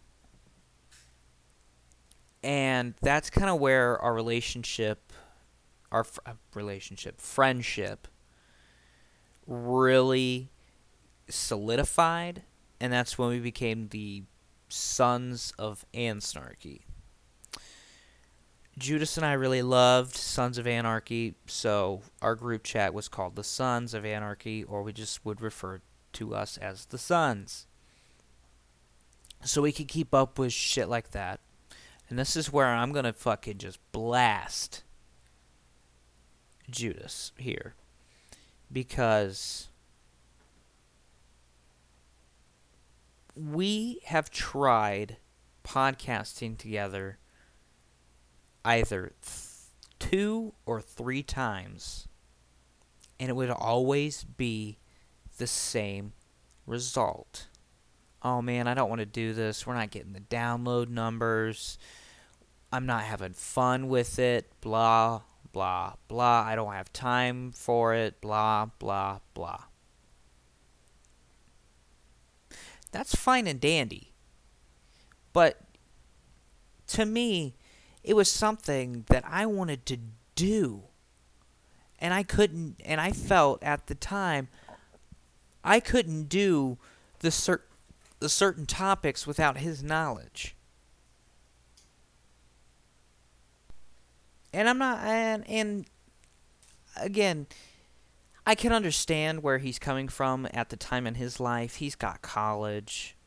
and 2.43 2.93
that's 3.01 3.31
kind 3.31 3.49
of 3.49 3.59
where 3.59 3.97
our 3.97 4.13
relationship 4.13 5.11
our 5.91 6.03
fr- 6.03 6.19
relationship 6.53 7.19
friendship 7.19 8.07
really 9.47 10.51
solidified 11.29 12.43
and 12.79 12.91
that's 12.91 13.17
when 13.17 13.29
we 13.29 13.39
became 13.39 13.87
the 13.89 14.23
sons 14.69 15.53
of 15.57 15.85
anarchy 15.93 16.85
judas 18.77 19.17
and 19.17 19.25
i 19.25 19.33
really 19.33 19.61
loved 19.61 20.15
sons 20.15 20.57
of 20.57 20.67
anarchy 20.67 21.35
so 21.45 22.01
our 22.21 22.35
group 22.35 22.63
chat 22.63 22.93
was 22.93 23.07
called 23.07 23.35
the 23.35 23.43
sons 23.43 23.93
of 23.93 24.05
anarchy 24.05 24.63
or 24.63 24.83
we 24.83 24.93
just 24.93 25.25
would 25.25 25.41
refer 25.41 25.81
to 26.17 26.33
us 26.33 26.57
as 26.57 26.85
the 26.85 26.97
sons. 26.97 27.67
So 29.43 29.61
we 29.61 29.71
could 29.71 29.87
keep 29.87 30.13
up 30.13 30.39
with 30.39 30.51
shit 30.51 30.89
like 30.89 31.11
that. 31.11 31.39
And 32.09 32.17
this 32.17 32.35
is 32.35 32.51
where 32.51 32.67
I'm 32.67 32.91
going 32.91 33.05
to 33.05 33.13
fucking 33.13 33.59
just 33.59 33.79
blast 33.91 34.83
Judas 36.69 37.33
here. 37.37 37.75
Because 38.71 39.69
we 43.37 44.01
have 44.05 44.29
tried 44.29 45.17
podcasting 45.63 46.57
together 46.57 47.19
either 48.65 49.13
th- 49.21 49.45
two 49.99 50.53
or 50.65 50.81
three 50.81 51.23
times, 51.23 52.07
and 53.19 53.29
it 53.29 53.35
would 53.35 53.49
always 53.49 54.23
be 54.23 54.79
the 55.37 55.47
same 55.47 56.13
result 56.65 57.47
oh 58.27 58.41
man, 58.41 58.67
I 58.67 58.73
don't 58.73 58.89
want 58.89 58.99
to 58.99 59.05
do 59.05 59.33
this. 59.33 59.65
We're 59.65 59.75
not 59.75 59.91
getting 59.91 60.13
the 60.13 60.19
download 60.19 60.89
numbers. 60.89 61.77
I'm 62.71 62.85
not 62.85 63.03
having 63.03 63.33
fun 63.33 63.87
with 63.87 64.19
it. 64.19 64.51
Blah, 64.61 65.21
blah, 65.53 65.93
blah. 66.07 66.43
I 66.45 66.55
don't 66.55 66.73
have 66.73 66.91
time 66.91 67.51
for 67.51 67.93
it. 67.93 68.19
Blah, 68.19 68.67
blah, 68.79 69.19
blah. 69.33 69.63
That's 72.97 73.13
fine 73.13 73.45
and 73.45 73.61
dandy. 73.61 74.11
But 75.31 75.61
to 76.87 77.05
me, 77.05 77.53
it 78.03 78.15
was 78.15 78.27
something 78.27 79.05
that 79.09 79.23
I 79.23 79.45
wanted 79.45 79.85
to 79.85 79.99
do. 80.33 80.81
And 81.99 82.11
I 82.11 82.23
couldn't, 82.23 82.81
and 82.83 82.99
I 82.99 83.11
felt 83.11 83.61
at 83.61 83.85
the 83.85 83.93
time, 83.93 84.47
I 85.63 85.79
couldn't 85.79 86.23
do 86.23 86.79
the 87.19 87.29
certain 87.29 87.67
the 88.19 88.29
certain 88.29 88.65
topics 88.65 89.27
without 89.27 89.57
his 89.57 89.83
knowledge. 89.83 90.55
And 94.51 94.67
I'm 94.67 94.79
not 94.79 95.03
and 95.03 95.47
and 95.47 95.85
again, 96.99 97.45
I 98.47 98.55
can 98.55 98.71
understand 98.71 99.43
where 99.43 99.57
he's 99.57 99.77
coming 99.77 100.07
from 100.07 100.47
at 100.53 100.69
the 100.69 100.77
time 100.77 101.05
in 101.05 101.15
his 101.15 101.41
life. 101.41 101.75
He's 101.75 101.95
got 101.95 102.21
college. 102.21 103.17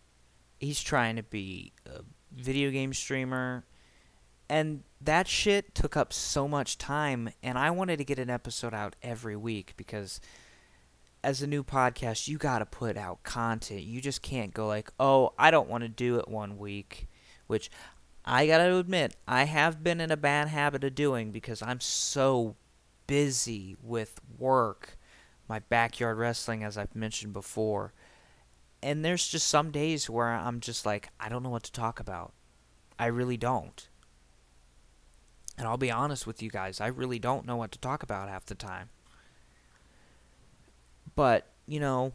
He's 0.58 0.82
trying 0.82 1.16
to 1.16 1.22
be 1.22 1.74
a 1.84 2.00
video 2.34 2.70
game 2.70 2.94
streamer. 2.94 3.66
And 4.48 4.82
that 4.98 5.28
shit 5.28 5.74
took 5.74 5.94
up 5.94 6.14
so 6.14 6.48
much 6.48 6.78
time 6.78 7.28
and 7.42 7.58
I 7.58 7.70
wanted 7.70 7.98
to 7.98 8.04
get 8.04 8.18
an 8.18 8.30
episode 8.30 8.72
out 8.72 8.96
every 9.02 9.36
week 9.36 9.74
because 9.76 10.22
as 11.22 11.42
a 11.42 11.46
new 11.46 11.62
podcast, 11.62 12.26
you 12.26 12.38
got 12.38 12.60
to 12.60 12.66
put 12.66 12.96
out 12.96 13.22
content. 13.22 13.82
You 13.82 14.00
just 14.00 14.22
can't 14.22 14.54
go 14.54 14.66
like, 14.66 14.90
"Oh, 14.98 15.34
I 15.38 15.50
don't 15.50 15.68
want 15.68 15.82
to 15.82 15.88
do 15.88 16.18
it 16.18 16.28
one 16.28 16.56
week," 16.56 17.08
which 17.46 17.70
I 18.24 18.46
got 18.46 18.58
to 18.58 18.78
admit, 18.78 19.16
I 19.28 19.44
have 19.44 19.84
been 19.84 20.00
in 20.00 20.10
a 20.10 20.16
bad 20.16 20.48
habit 20.48 20.82
of 20.82 20.94
doing 20.94 21.30
because 21.30 21.60
I'm 21.60 21.80
so 21.80 22.56
busy 23.06 23.76
with 23.82 24.18
work, 24.38 24.96
my 25.50 25.58
backyard 25.58 26.16
wrestling 26.16 26.62
as 26.62 26.78
I've 26.78 26.94
mentioned 26.94 27.32
before. 27.34 27.92
And 28.82 29.04
there's 29.04 29.28
just 29.28 29.48
some 29.48 29.70
days 29.72 30.08
where 30.08 30.28
I'm 30.28 30.60
just 30.60 30.86
like, 30.86 31.08
I 31.18 31.28
don't 31.28 31.42
know 31.42 31.50
what 31.50 31.64
to 31.64 31.72
talk 31.72 32.00
about. 32.00 32.32
I 32.98 33.06
really 33.06 33.36
don't. 33.36 33.88
And 35.58 35.66
I'll 35.66 35.76
be 35.76 35.90
honest 35.90 36.26
with 36.26 36.40
you 36.40 36.50
guys, 36.50 36.80
I 36.80 36.86
really 36.86 37.18
don't 37.18 37.44
know 37.44 37.56
what 37.56 37.72
to 37.72 37.78
talk 37.78 38.02
about 38.02 38.28
half 38.30 38.46
the 38.46 38.54
time. 38.54 38.88
But, 41.14 41.48
you 41.66 41.80
know, 41.80 42.12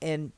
and 0.00 0.32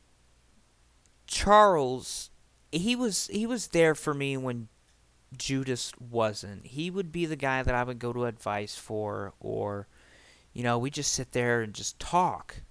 Charles, 1.27 2.31
he 2.73 2.95
was 2.97 3.29
he 3.33 3.47
was 3.47 3.69
there 3.69 3.95
for 3.95 4.12
me 4.12 4.37
when 4.37 4.69
Judas 5.35 5.93
wasn't. 5.99 6.67
He 6.67 6.90
would 6.90 7.12
be 7.12 7.25
the 7.25 7.37
guy 7.37 7.62
that 7.62 7.75
I 7.75 7.85
would 7.85 7.99
go 7.99 8.12
to 8.12 8.25
advice 8.25 8.77
for 8.77 9.33
or 9.40 9.87
you 10.55 10.62
know, 10.62 10.79
we 10.79 10.88
just 10.88 11.12
sit 11.12 11.33
there 11.33 11.61
and 11.61 11.75
just 11.75 11.99
talk 11.99 12.62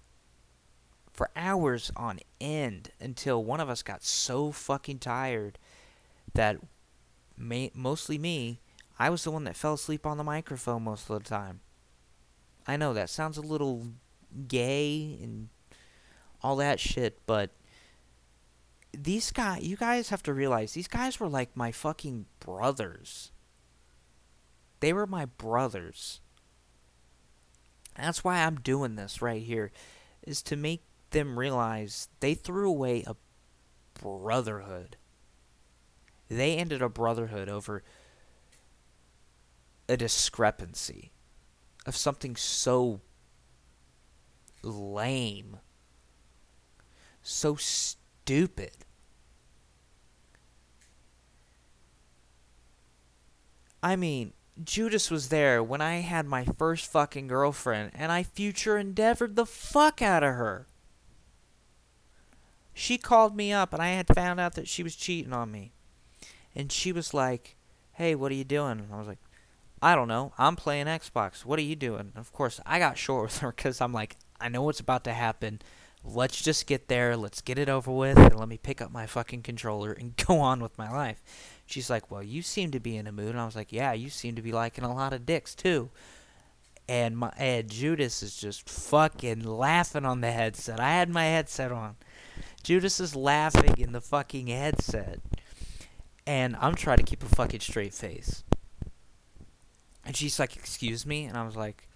for 1.12 1.30
hours 1.36 1.92
on 1.96 2.20
end 2.42 2.90
until 3.00 3.44
one 3.44 3.60
of 3.60 3.70
us 3.70 3.84
got 3.84 4.04
so 4.04 4.52
fucking 4.52 4.98
tired 4.98 5.60
that 6.34 6.58
mostly 7.38 8.18
me, 8.18 8.62
I 8.98 9.10
was 9.10 9.24
the 9.24 9.32
one 9.32 9.44
that 9.44 9.56
fell 9.56 9.74
asleep 9.74 10.06
on 10.06 10.18
the 10.18 10.24
microphone 10.24 10.84
most 10.84 11.10
of 11.10 11.22
the 11.22 11.30
time. 11.30 11.60
I 12.66 12.78
know 12.78 12.94
that 12.94 13.10
sounds 13.10 13.38
a 13.38 13.42
little 13.42 13.88
gay 14.48 15.20
and 15.22 15.50
all 16.42 16.56
that 16.56 16.80
shit, 16.80 17.20
but 17.26 17.52
these 18.98 19.32
guys, 19.32 19.64
you 19.64 19.76
guys 19.76 20.10
have 20.10 20.24
to 20.24 20.34
realize 20.34 20.74
these 20.74 20.88
guys 20.88 21.20
were 21.20 21.28
like 21.28 21.56
my 21.56 21.72
fucking 21.72 22.28
brothers. 22.40 23.32
They 24.80 24.94
were 24.94 25.08
my 25.08 25.26
brothers. 25.26 26.22
That's 27.96 28.24
why 28.24 28.44
I'm 28.44 28.56
doing 28.56 28.96
this 28.96 29.22
right 29.22 29.42
here, 29.42 29.72
is 30.24 30.42
to 30.44 30.56
make 30.56 30.84
them 31.12 31.38
realize 31.38 32.08
they 32.20 32.34
threw 32.34 32.70
away 32.70 33.04
a 33.06 33.16
brotherhood. 34.02 34.98
They 36.28 36.58
ended 36.58 36.82
a 36.82 36.90
brotherhood 36.90 37.50
over 37.50 37.84
a 39.88 39.98
discrepancy 39.98 41.12
of 41.86 41.96
something 41.96 42.36
so 42.36 43.02
lame, 44.64 45.58
so 47.22 47.56
stupid. 47.56 48.72
I 53.84 53.98
mean, 53.98 54.34
Judas 54.62 55.10
was 55.10 55.30
there 55.30 55.64
when 55.64 55.82
I 55.82 55.96
had 56.02 56.26
my 56.26 56.46
first 56.46 56.92
fucking 56.92 57.28
girlfriend, 57.28 57.92
and 57.96 58.12
I 58.12 58.24
future 58.24 58.78
endeavored 58.78 59.36
the 59.36 59.46
fuck 59.46 60.02
out 60.02 60.24
of 60.24 60.36
her. 60.36 60.68
She 62.74 62.98
called 62.98 63.36
me 63.36 63.52
up, 63.52 63.74
and 63.74 63.82
I 63.82 63.90
had 63.90 64.14
found 64.14 64.40
out 64.40 64.54
that 64.56 64.68
she 64.68 64.84
was 64.84 64.96
cheating 64.96 65.34
on 65.34 65.52
me. 65.52 65.72
And 66.56 66.72
she 66.72 66.92
was 66.92 67.14
like, 67.14 67.56
Hey, 67.94 68.16
what 68.16 68.32
are 68.32 68.36
you 68.36 68.44
doing? 68.44 68.80
And 68.80 68.94
I 68.94 68.98
was 68.98 69.08
like, 69.08 69.20
I 69.82 69.96
don't 69.96 70.08
know. 70.08 70.34
I'm 70.38 70.56
playing 70.56 70.86
Xbox. 70.86 71.46
What 71.46 71.60
are 71.60 71.64
you 71.64 71.76
doing? 71.76 72.12
And 72.16 72.18
of 72.18 72.32
course, 72.32 72.60
I 72.66 72.80
got 72.80 72.98
short 72.98 73.24
with 73.24 73.38
her 73.40 73.52
because 73.52 73.82
I'm 73.82 73.94
like, 73.94 74.16
I 74.40 74.50
know 74.50 74.64
what's 74.64 74.80
about 74.80 75.04
to 75.04 75.14
happen. 75.14 75.62
Let's 76.04 76.42
just 76.42 76.68
get 76.68 76.90
there. 76.90 77.16
Let's 77.16 77.42
get 77.42 77.58
it 77.58 77.70
over 77.70 77.92
with. 77.92 78.18
And 78.18 78.38
let 78.38 78.50
me 78.50 78.58
pick 78.58 78.82
up 78.82 78.92
my 78.92 79.06
fucking 79.06 79.44
controller 79.44 79.94
and 79.94 80.16
go 80.28 80.40
on 80.40 80.60
with 80.62 80.78
my 80.78 80.92
life. 80.92 81.22
She's 81.66 81.90
like, 81.90 82.12
Well, 82.12 82.24
you 82.24 82.42
seem 82.42 82.72
to 82.72 82.80
be 82.80 82.98
in 82.98 83.08
a 83.08 83.12
mood. 83.12 83.30
And 83.30 83.40
I 83.40 83.46
was 83.46 83.56
like, 83.56 83.72
Yeah, 83.72 83.94
you 83.94 84.10
seem 84.10 84.36
to 84.36 84.42
be 84.42 84.52
liking 84.52 84.84
a 84.84 84.94
lot 84.94 85.14
of 85.14 85.26
dicks 85.26 85.56
too. 85.56 85.90
And 86.90 87.18
my 87.18 87.32
and 87.38 87.70
Judas 87.70 88.22
is 88.22 88.36
just 88.36 88.70
fucking 88.70 89.44
laughing 89.44 90.06
on 90.06 90.22
the 90.22 90.32
headset. 90.32 90.80
I 90.80 90.90
had 90.90 91.10
my 91.10 91.26
headset 91.26 91.72
on. 91.72 91.96
Judas 92.62 93.00
is 93.00 93.16
laughing 93.16 93.76
in 93.78 93.94
the 93.94 94.02
fucking 94.02 94.48
headset. 94.48 95.20
And 96.26 96.56
I'm 96.60 96.76
trying 96.76 96.98
to 96.98 97.04
keep 97.04 97.24
a 97.24 97.28
fucking 97.28 97.60
straight 97.62 97.94
face. 97.94 98.44
And 100.06 100.16
she's 100.16 100.38
like, 100.38 100.58
Excuse 100.58 101.06
me? 101.06 101.24
And 101.26 101.38
I 101.38 101.46
was 101.46 101.56
like, 101.56 101.88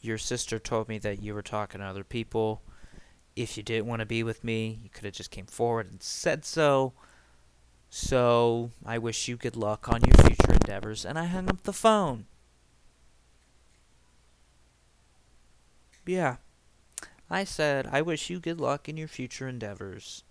Your 0.00 0.16
sister 0.16 0.58
told 0.58 0.88
me 0.88 0.98
that 0.98 1.22
you 1.22 1.34
were 1.34 1.42
talking 1.42 1.80
to 1.80 1.86
other 1.86 2.04
people. 2.04 2.62
If 3.36 3.56
you 3.56 3.62
didn't 3.62 3.86
want 3.86 4.00
to 4.00 4.06
be 4.06 4.22
with 4.22 4.44
me, 4.44 4.80
you 4.82 4.90
could 4.90 5.04
have 5.04 5.14
just 5.14 5.30
came 5.30 5.46
forward 5.46 5.90
and 5.90 6.02
said 6.02 6.44
so. 6.44 6.92
So 7.88 8.70
I 8.84 8.98
wish 8.98 9.28
you 9.28 9.36
good 9.36 9.56
luck 9.56 9.88
on 9.88 10.02
your 10.02 10.16
future 10.16 10.52
endeavors. 10.52 11.04
And 11.04 11.18
I 11.18 11.26
hung 11.26 11.48
up 11.48 11.62
the 11.62 11.72
phone. 11.72 12.26
Yeah. 16.06 16.36
I 17.30 17.44
said, 17.44 17.88
I 17.90 18.02
wish 18.02 18.28
you 18.28 18.40
good 18.40 18.60
luck 18.60 18.88
in 18.88 18.96
your 18.96 19.08
future 19.08 19.46
endeavors. 19.46 20.24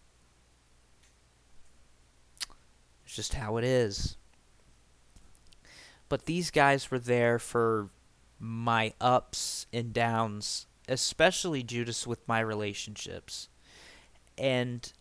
It's 3.05 3.15
just 3.15 3.35
how 3.35 3.57
it 3.57 3.63
is. 3.63 4.17
But 6.09 6.25
these 6.25 6.51
guys 6.51 6.91
were 6.91 6.99
there 6.99 7.39
for 7.39 7.89
my 8.39 8.93
ups 8.99 9.67
and 9.71 9.93
downs, 9.93 10.67
especially 10.89 11.63
Judas 11.63 12.05
with 12.05 12.27
my 12.27 12.39
relationships. 12.39 13.47
And 14.37 14.91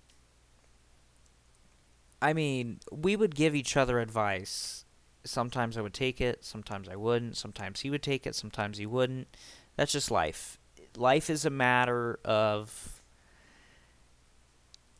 I 2.20 2.32
mean, 2.32 2.80
we 2.92 3.16
would 3.16 3.34
give 3.34 3.54
each 3.54 3.76
other 3.76 3.98
advice. 3.98 4.84
Sometimes 5.24 5.76
I 5.76 5.80
would 5.80 5.94
take 5.94 6.20
it, 6.20 6.44
sometimes 6.44 6.88
I 6.88 6.96
wouldn't, 6.96 7.36
sometimes 7.36 7.80
he 7.80 7.90
would 7.90 8.02
take 8.02 8.26
it, 8.26 8.34
sometimes 8.34 8.78
he 8.78 8.86
wouldn't. 8.86 9.28
That's 9.76 9.92
just 9.92 10.10
life. 10.10 10.58
Life 10.96 11.30
is 11.30 11.44
a 11.44 11.50
matter 11.50 12.18
of 12.24 13.02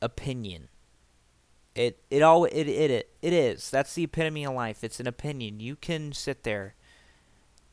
opinion. 0.00 0.68
It 1.74 2.02
it 2.10 2.22
all 2.22 2.44
it 2.44 2.68
it 2.68 2.90
it, 2.90 3.10
it 3.22 3.32
is. 3.32 3.70
That's 3.70 3.94
the 3.94 4.04
epitome 4.04 4.44
of 4.44 4.54
life. 4.54 4.82
It's 4.82 5.00
an 5.00 5.06
opinion. 5.06 5.60
You 5.60 5.76
can 5.76 6.12
sit 6.12 6.42
there 6.42 6.74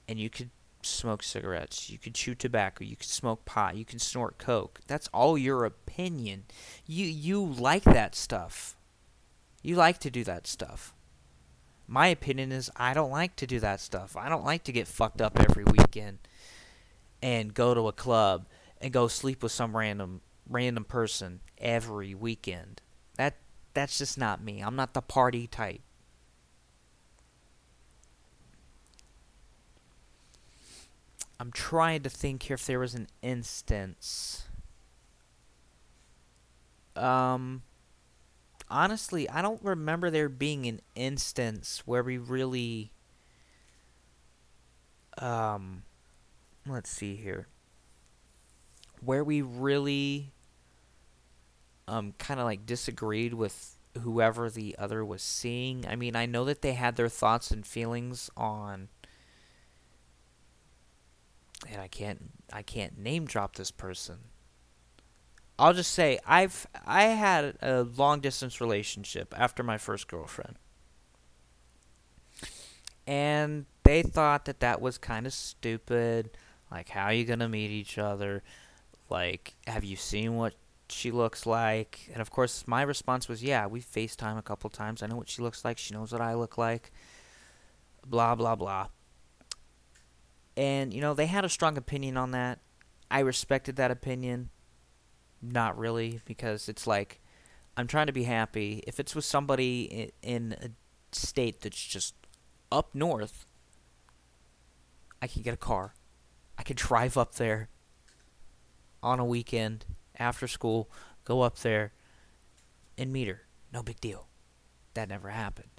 and 0.07 0.19
you 0.19 0.29
could 0.29 0.49
smoke 0.85 1.23
cigarettes, 1.23 1.89
you 1.89 1.97
could 1.97 2.15
chew 2.15 2.35
tobacco, 2.35 2.83
you 2.83 2.95
could 2.95 3.07
smoke 3.07 3.45
pot, 3.45 3.75
you 3.75 3.85
can 3.85 3.99
snort 3.99 4.37
coke. 4.37 4.79
That's 4.87 5.07
all 5.13 5.37
your 5.37 5.65
opinion. 5.65 6.45
You 6.85 7.05
you 7.05 7.43
like 7.43 7.83
that 7.83 8.15
stuff. 8.15 8.75
You 9.61 9.75
like 9.75 9.99
to 9.99 10.11
do 10.11 10.23
that 10.23 10.47
stuff. 10.47 10.93
My 11.87 12.07
opinion 12.07 12.51
is 12.51 12.71
I 12.75 12.93
don't 12.93 13.11
like 13.11 13.35
to 13.37 13.47
do 13.47 13.59
that 13.59 13.79
stuff. 13.79 14.15
I 14.15 14.29
don't 14.29 14.45
like 14.45 14.63
to 14.65 14.71
get 14.71 14.87
fucked 14.87 15.21
up 15.21 15.39
every 15.39 15.63
weekend 15.63 16.19
and 17.21 17.53
go 17.53 17.73
to 17.73 17.87
a 17.87 17.93
club 17.93 18.45
and 18.79 18.93
go 18.93 19.07
sleep 19.07 19.41
with 19.41 19.51
some 19.51 19.75
random 19.75 20.21
random 20.47 20.83
person 20.83 21.41
every 21.57 22.13
weekend. 22.13 22.81
That 23.17 23.37
that's 23.73 23.97
just 23.97 24.17
not 24.17 24.43
me. 24.43 24.61
I'm 24.61 24.75
not 24.75 24.93
the 24.93 25.01
party 25.01 25.47
type. 25.47 25.81
I'm 31.39 31.51
trying 31.51 32.03
to 32.03 32.09
think 32.09 32.43
here 32.43 32.55
if 32.55 32.65
there 32.65 32.79
was 32.79 32.95
an 32.95 33.07
instance. 33.21 34.45
Um 36.95 37.63
honestly, 38.69 39.29
I 39.29 39.41
don't 39.41 39.61
remember 39.63 40.09
there 40.09 40.29
being 40.29 40.65
an 40.65 40.81
instance 40.95 41.83
where 41.85 42.03
we 42.03 42.17
really 42.17 42.91
um 45.17 45.83
let's 46.67 46.89
see 46.89 47.15
here. 47.15 47.47
Where 49.01 49.23
we 49.23 49.41
really 49.41 50.31
um 51.87 52.13
kind 52.17 52.39
of 52.39 52.45
like 52.45 52.65
disagreed 52.65 53.33
with 53.33 53.75
whoever 54.01 54.49
the 54.49 54.75
other 54.77 55.05
was 55.05 55.21
seeing. 55.21 55.85
I 55.87 55.95
mean, 55.95 56.15
I 56.15 56.25
know 56.25 56.45
that 56.45 56.61
they 56.61 56.73
had 56.73 56.95
their 56.95 57.09
thoughts 57.09 57.51
and 57.51 57.65
feelings 57.65 58.29
on 58.35 58.89
and 61.71 61.81
I 61.81 61.87
can't 61.87 62.31
I 62.51 62.61
can't 62.61 62.97
name 62.97 63.25
drop 63.25 63.55
this 63.55 63.71
person. 63.71 64.17
I'll 65.57 65.73
just 65.73 65.91
say 65.91 66.19
I've 66.25 66.67
I 66.85 67.03
had 67.03 67.57
a 67.61 67.83
long 67.83 68.19
distance 68.19 68.59
relationship 68.59 69.33
after 69.37 69.63
my 69.63 69.77
first 69.77 70.07
girlfriend. 70.07 70.55
And 73.07 73.65
they 73.83 74.01
thought 74.01 74.45
that 74.45 74.59
that 74.61 74.81
was 74.81 74.97
kind 74.97 75.25
of 75.25 75.33
stupid. 75.33 76.31
Like 76.71 76.89
how 76.89 77.05
are 77.05 77.13
you 77.13 77.25
going 77.25 77.39
to 77.39 77.49
meet 77.49 77.71
each 77.71 77.97
other? 77.97 78.43
Like 79.09 79.55
have 79.67 79.83
you 79.83 79.95
seen 79.95 80.35
what 80.35 80.55
she 80.89 81.11
looks 81.11 81.45
like? 81.45 82.09
And 82.11 82.21
of 82.21 82.31
course 82.31 82.65
my 82.67 82.81
response 82.81 83.27
was, 83.27 83.43
"Yeah, 83.43 83.67
we 83.67 83.81
FaceTime 83.81 84.37
a 84.37 84.43
couple 84.43 84.69
times. 84.69 85.01
I 85.01 85.07
know 85.07 85.15
what 85.15 85.29
she 85.29 85.41
looks 85.41 85.63
like. 85.63 85.77
She 85.77 85.93
knows 85.93 86.11
what 86.11 86.21
I 86.21 86.33
look 86.33 86.57
like." 86.57 86.91
Blah 88.07 88.35
blah 88.35 88.55
blah. 88.55 88.87
And 90.57 90.93
you 90.93 91.01
know, 91.01 91.13
they 91.13 91.25
had 91.25 91.45
a 91.45 91.49
strong 91.49 91.77
opinion 91.77 92.17
on 92.17 92.31
that. 92.31 92.59
I 93.11 93.19
respected 93.19 93.75
that 93.75 93.91
opinion. 93.91 94.49
Not 95.41 95.77
really, 95.77 96.21
because 96.25 96.69
it's 96.69 96.87
like 96.87 97.21
I'm 97.77 97.87
trying 97.87 98.07
to 98.07 98.13
be 98.13 98.23
happy. 98.23 98.83
If 98.87 98.99
it's 98.99 99.13
with 99.13 99.25
somebody 99.25 100.11
in 100.21 100.55
a 100.61 100.69
state 101.11 101.61
that's 101.61 101.83
just 101.83 102.15
up 102.71 102.95
north, 102.95 103.45
I 105.21 105.27
can 105.27 105.41
get 105.41 105.53
a 105.53 105.57
car. 105.57 105.93
I 106.57 106.63
can 106.63 106.75
drive 106.75 107.17
up 107.17 107.35
there 107.35 107.69
on 109.03 109.19
a 109.19 109.25
weekend 109.25 109.85
after 110.17 110.47
school, 110.47 110.89
go 111.25 111.41
up 111.41 111.59
there 111.59 111.93
and 112.97 113.11
meet 113.11 113.27
her. 113.27 113.41
No 113.73 113.83
big 113.83 113.99
deal. 113.99 114.27
That 114.93 115.09
never 115.09 115.29
happened. 115.29 115.74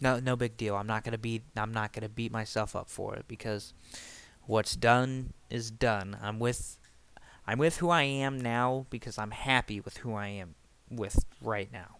No, 0.00 0.18
no 0.18 0.36
big 0.36 0.56
deal. 0.56 0.76
I'm 0.76 0.86
not 0.86 1.04
gonna 1.04 1.18
beat. 1.18 1.42
I'm 1.56 1.72
not 1.72 1.92
gonna 1.92 2.08
beat 2.08 2.32
myself 2.32 2.74
up 2.74 2.88
for 2.88 3.14
it 3.16 3.26
because 3.28 3.72
what's 4.46 4.76
done 4.76 5.32
is 5.50 5.70
done. 5.70 6.16
I'm 6.22 6.38
with. 6.38 6.78
I'm 7.46 7.58
with 7.58 7.78
who 7.78 7.90
I 7.90 8.02
am 8.02 8.40
now 8.40 8.86
because 8.90 9.18
I'm 9.18 9.32
happy 9.32 9.80
with 9.80 9.98
who 9.98 10.14
I 10.14 10.28
am 10.28 10.54
with 10.90 11.24
right 11.40 11.70
now. 11.72 11.96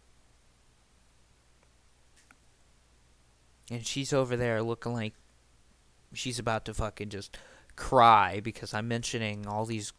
And 3.70 3.86
she's 3.86 4.12
over 4.12 4.36
there 4.36 4.62
looking 4.62 4.92
like 4.92 5.14
she's 6.12 6.38
about 6.38 6.64
to 6.66 6.74
fucking 6.74 7.09
just 7.09 7.36
cry 7.76 8.40
because 8.40 8.74
I'm 8.74 8.88
mentioning 8.88 9.46
all 9.46 9.64
these 9.64 9.92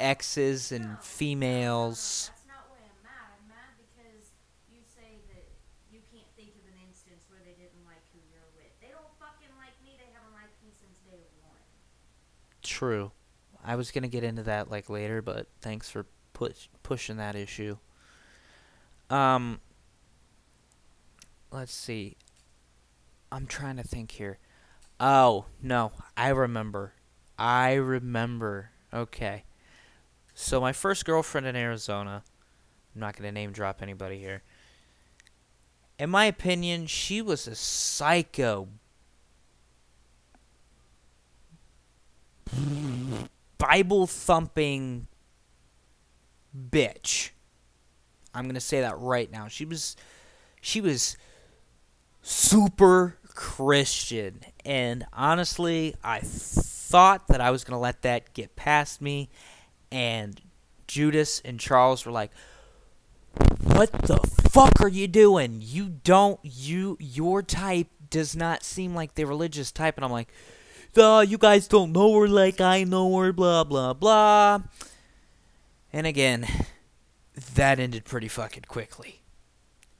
exes 0.00 0.72
and 0.72 0.98
females. 1.00 2.30
That's 2.32 2.48
not 2.48 2.64
why 2.68 2.80
I'm 2.84 3.00
mad. 3.04 3.28
I'm 3.36 3.48
mad 3.48 3.72
because 3.76 4.32
you 4.72 4.80
say 4.84 5.20
that 5.32 5.44
you 5.92 6.00
can't 6.12 6.28
think 6.36 6.56
of 6.56 6.64
an 6.72 6.78
instance 6.88 7.24
where 7.28 7.40
they 7.44 7.56
didn't 7.56 7.84
like 7.84 8.02
who 8.12 8.20
you're 8.32 8.48
with. 8.56 8.72
They 8.80 8.92
don't 8.92 9.12
fucking 9.20 9.52
like 9.60 9.76
me. 9.84 9.96
They 10.00 10.08
haven't 10.12 10.32
liked 10.32 10.56
me 10.64 10.72
since 10.72 10.96
day 11.04 11.20
one. 11.44 11.60
True. 12.76 13.10
I 13.64 13.74
was 13.74 13.90
gonna 13.90 14.06
get 14.06 14.22
into 14.22 14.42
that 14.42 14.70
like 14.70 14.90
later, 14.90 15.22
but 15.22 15.46
thanks 15.62 15.88
for 15.88 16.04
push 16.34 16.68
pushing 16.82 17.16
that 17.16 17.34
issue. 17.34 17.78
Um. 19.08 19.62
Let's 21.50 21.72
see. 21.72 22.18
I'm 23.32 23.46
trying 23.46 23.78
to 23.78 23.82
think 23.82 24.10
here. 24.10 24.36
Oh 25.00 25.46
no, 25.62 25.92
I 26.18 26.28
remember. 26.28 26.92
I 27.38 27.72
remember. 27.72 28.72
Okay. 28.92 29.44
So 30.34 30.60
my 30.60 30.74
first 30.74 31.06
girlfriend 31.06 31.46
in 31.46 31.56
Arizona. 31.56 32.24
I'm 32.94 33.00
not 33.00 33.16
gonna 33.16 33.32
name 33.32 33.52
drop 33.52 33.80
anybody 33.80 34.18
here. 34.18 34.42
In 35.98 36.10
my 36.10 36.26
opinion, 36.26 36.88
she 36.88 37.22
was 37.22 37.46
a 37.46 37.54
psycho 37.54 38.68
Bible 43.58 44.06
thumping 44.06 45.06
bitch. 46.56 47.30
I'm 48.34 48.44
going 48.44 48.54
to 48.54 48.60
say 48.60 48.80
that 48.80 48.98
right 48.98 49.30
now. 49.30 49.48
She 49.48 49.64
was 49.64 49.96
she 50.60 50.80
was 50.80 51.16
super 52.22 53.18
Christian 53.34 54.40
and 54.64 55.06
honestly, 55.12 55.94
I 56.02 56.20
thought 56.22 57.28
that 57.28 57.40
I 57.40 57.50
was 57.50 57.64
going 57.64 57.76
to 57.76 57.80
let 57.80 58.02
that 58.02 58.32
get 58.34 58.56
past 58.56 59.00
me 59.00 59.28
and 59.90 60.40
Judas 60.86 61.40
and 61.44 61.58
Charles 61.58 62.04
were 62.06 62.12
like 62.12 62.30
what 63.62 63.92
the 63.92 64.18
fuck 64.50 64.80
are 64.80 64.88
you 64.88 65.08
doing? 65.08 65.58
You 65.60 65.88
don't 65.88 66.40
you 66.42 66.96
your 67.00 67.42
type 67.42 67.88
does 68.08 68.36
not 68.36 68.62
seem 68.64 68.94
like 68.94 69.14
the 69.14 69.24
religious 69.24 69.72
type 69.72 69.96
and 69.96 70.04
I'm 70.04 70.12
like 70.12 70.32
uh, 70.98 71.24
you 71.26 71.38
guys 71.38 71.68
don't 71.68 71.92
know 71.92 72.18
her 72.20 72.28
like 72.28 72.60
I 72.60 72.84
know 72.84 73.16
her, 73.18 73.32
blah, 73.32 73.64
blah, 73.64 73.92
blah. 73.92 74.60
And 75.92 76.06
again, 76.06 76.46
that 77.54 77.78
ended 77.78 78.04
pretty 78.04 78.28
fucking 78.28 78.64
quickly. 78.68 79.22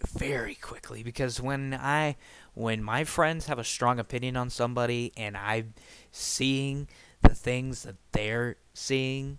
Very 0.06 0.54
quickly. 0.54 1.02
Because 1.02 1.40
when 1.40 1.74
I, 1.74 2.16
when 2.54 2.82
my 2.82 3.04
friends 3.04 3.46
have 3.46 3.58
a 3.58 3.64
strong 3.64 3.98
opinion 3.98 4.36
on 4.36 4.50
somebody 4.50 5.12
and 5.16 5.36
I'm 5.36 5.74
seeing 6.12 6.88
the 7.22 7.34
things 7.34 7.82
that 7.84 7.96
they're 8.12 8.56
seeing, 8.74 9.38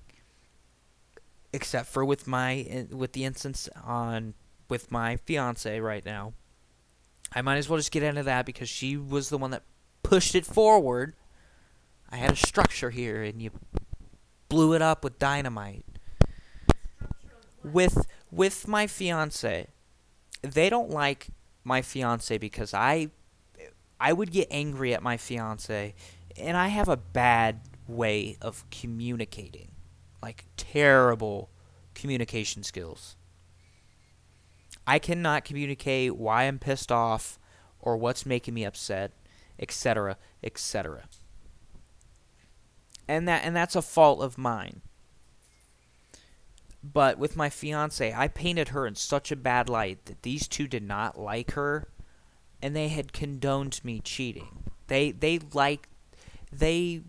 except 1.54 1.88
for 1.88 2.04
with 2.04 2.28
my, 2.28 2.88
with 2.92 3.14
the 3.14 3.24
instance 3.24 3.70
on, 3.84 4.34
with 4.70 4.92
my 4.92 5.18
fiance 5.18 5.80
right 5.80 6.06
now, 6.06 6.34
I 7.34 7.42
might 7.42 7.58
as 7.58 7.68
well 7.70 7.78
just 7.78 7.92
get 7.92 8.04
into 8.04 8.24
that 8.24 8.46
because 8.46 8.70
she 8.70 8.98
was 8.98 9.30
the 9.30 9.38
one 9.38 9.52
that 9.52 9.64
pushed 10.04 10.34
it 10.36 10.46
forward. 10.46 11.14
I 12.10 12.18
had 12.18 12.32
a 12.32 12.36
structure 12.36 12.90
here, 12.90 13.22
and 13.22 13.42
you 13.42 13.52
blew 14.50 14.74
it 14.74 14.82
up 14.82 15.04
with 15.04 15.20
dynamite. 15.20 15.86
With 17.64 18.08
with 18.32 18.68
my 18.68 18.88
fiance, 18.88 19.68
they 20.42 20.70
don't 20.70 20.90
like 20.90 21.28
my 21.64 21.82
fiance 21.82 22.38
because 22.38 22.74
I 22.74 23.10
I 24.00 24.14
would 24.14 24.32
get 24.32 24.48
angry 24.50 24.94
at 24.94 25.04
my 25.04 25.18
fiance, 25.18 25.94
and 26.38 26.56
I 26.56 26.68
have 26.70 26.88
a 26.88 26.98
bad 26.98 27.62
way 27.88 28.38
of 28.42 28.64
communicating, 28.70 29.72
like 30.22 30.46
terrible 30.56 31.50
communication 31.94 32.64
skills. 32.64 33.16
I 34.86 35.00
cannot 35.00 35.44
communicate 35.44 36.16
why 36.16 36.44
I'm 36.44 36.60
pissed 36.60 36.92
off 36.92 37.38
or 37.82 37.98
what's 37.98 38.26
making 38.26 38.54
me 38.54 38.64
upset, 38.64 39.12
etc., 39.60 40.18
etc 40.42 41.04
and 43.08 43.28
that 43.28 43.44
and 43.44 43.56
that's 43.56 43.76
a 43.76 43.82
fault 43.82 44.22
of 44.22 44.38
mine. 44.38 44.82
But 46.84 47.18
with 47.18 47.36
my 47.36 47.50
fiance, 47.50 48.14
I 48.14 48.28
painted 48.28 48.70
her 48.70 48.88
in 48.88 48.96
such 48.96 49.32
a 49.32 49.36
bad 49.36 49.68
light 49.68 50.06
that 50.06 50.22
these 50.22 50.48
two 50.48 50.68
did 50.68 50.84
not 50.84 51.20
like 51.20 51.52
her 51.52 51.90
and 52.62 52.76
they 52.76 52.88
had 52.88 53.14
condoned 53.14 53.82
me 53.84 54.00
cheating. 54.00 54.64
They 54.88 55.12
they 55.12 55.40
like 55.54 55.90
they 56.52 57.02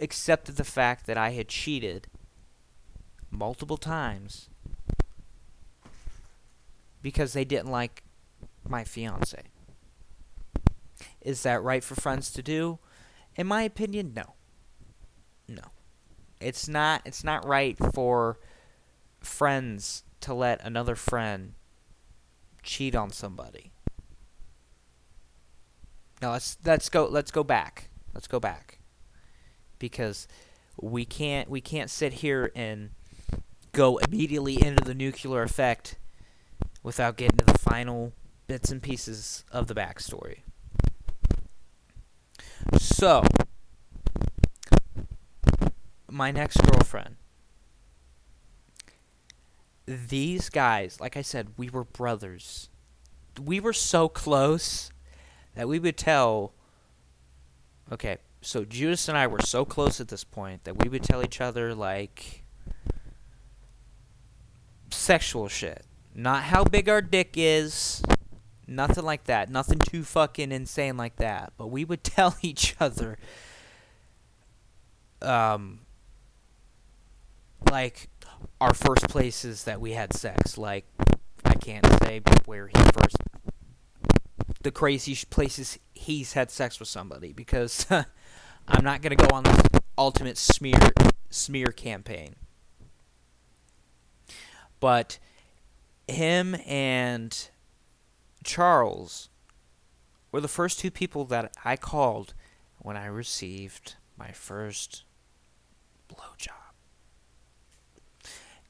accepted 0.00 0.56
the 0.56 0.64
fact 0.64 1.06
that 1.06 1.18
I 1.18 1.30
had 1.30 1.48
cheated 1.48 2.08
multiple 3.30 3.76
times 3.76 4.48
because 7.02 7.32
they 7.32 7.44
didn't 7.44 7.70
like 7.70 8.02
my 8.68 8.84
fiance. 8.84 9.42
Is 11.20 11.42
that 11.42 11.62
right 11.62 11.82
for 11.82 11.94
friends 11.94 12.30
to 12.32 12.42
do? 12.42 12.78
In 13.36 13.46
my 13.46 13.62
opinion, 13.62 14.12
no. 14.14 14.35
No. 15.48 15.62
It's 16.40 16.68
not 16.68 17.02
it's 17.04 17.24
not 17.24 17.46
right 17.46 17.76
for 17.94 18.38
friends 19.20 20.04
to 20.20 20.34
let 20.34 20.64
another 20.64 20.94
friend 20.94 21.54
cheat 22.62 22.94
on 22.94 23.10
somebody. 23.10 23.72
Now 26.20 26.32
let's 26.32 26.58
let's 26.64 26.88
go 26.88 27.06
let's 27.06 27.30
go 27.30 27.44
back. 27.44 27.90
Let's 28.14 28.26
go 28.26 28.40
back. 28.40 28.78
Because 29.78 30.26
we 30.80 31.04
can't 31.04 31.48
we 31.48 31.60
can't 31.60 31.90
sit 31.90 32.14
here 32.14 32.50
and 32.54 32.90
go 33.72 33.98
immediately 33.98 34.54
into 34.62 34.82
the 34.84 34.94
nuclear 34.94 35.42
effect 35.42 35.96
without 36.82 37.16
getting 37.16 37.38
to 37.38 37.44
the 37.44 37.58
final 37.58 38.12
bits 38.46 38.70
and 38.70 38.82
pieces 38.82 39.44
of 39.50 39.66
the 39.66 39.74
backstory. 39.74 40.38
So, 42.78 43.22
my 46.08 46.30
next 46.30 46.56
girlfriend. 46.58 47.16
These 49.86 50.48
guys, 50.48 51.00
like 51.00 51.16
I 51.16 51.22
said, 51.22 51.50
we 51.56 51.68
were 51.68 51.84
brothers. 51.84 52.68
We 53.42 53.60
were 53.60 53.72
so 53.72 54.08
close 54.08 54.90
that 55.54 55.68
we 55.68 55.78
would 55.78 55.96
tell. 55.96 56.52
Okay, 57.92 58.18
so 58.40 58.64
Judas 58.64 59.08
and 59.08 59.16
I 59.16 59.26
were 59.26 59.40
so 59.40 59.64
close 59.64 60.00
at 60.00 60.08
this 60.08 60.24
point 60.24 60.64
that 60.64 60.82
we 60.82 60.88
would 60.88 61.02
tell 61.02 61.24
each 61.24 61.40
other, 61.40 61.74
like, 61.74 62.42
sexual 64.90 65.48
shit. 65.48 65.84
Not 66.14 66.44
how 66.44 66.64
big 66.64 66.88
our 66.88 67.02
dick 67.02 67.34
is. 67.36 68.02
Nothing 68.66 69.04
like 69.04 69.24
that. 69.24 69.50
Nothing 69.50 69.78
too 69.78 70.02
fucking 70.02 70.50
insane 70.50 70.96
like 70.96 71.16
that. 71.16 71.52
But 71.56 71.68
we 71.68 71.84
would 71.84 72.02
tell 72.04 72.36
each 72.42 72.74
other, 72.80 73.18
um, 75.22 75.80
like 77.70 78.08
our 78.60 78.74
first 78.74 79.08
places 79.08 79.64
that 79.64 79.80
we 79.80 79.92
had 79.92 80.14
sex. 80.14 80.56
Like 80.58 80.86
I 81.44 81.54
can't 81.54 81.86
say 82.02 82.20
where 82.44 82.68
he 82.68 82.74
first, 82.92 83.16
the 84.62 84.70
crazy 84.70 85.16
places 85.28 85.78
he's 85.92 86.32
had 86.34 86.50
sex 86.50 86.78
with 86.78 86.88
somebody 86.88 87.32
because 87.32 87.86
I'm 87.90 88.84
not 88.84 89.02
gonna 89.02 89.16
go 89.16 89.28
on 89.32 89.44
this 89.44 89.62
ultimate 89.98 90.38
smear 90.38 90.78
smear 91.30 91.68
campaign. 91.68 92.36
But 94.78 95.18
him 96.06 96.56
and 96.66 97.48
Charles 98.44 99.28
were 100.30 100.40
the 100.40 100.48
first 100.48 100.78
two 100.78 100.90
people 100.90 101.24
that 101.26 101.52
I 101.64 101.76
called 101.76 102.34
when 102.78 102.96
I 102.96 103.06
received 103.06 103.96
my 104.16 104.32
first 104.32 105.04
blowjob. 106.08 106.65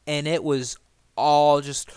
And 0.07 0.27
it 0.29 0.45
was 0.45 0.77
all 1.17 1.61
just, 1.61 1.91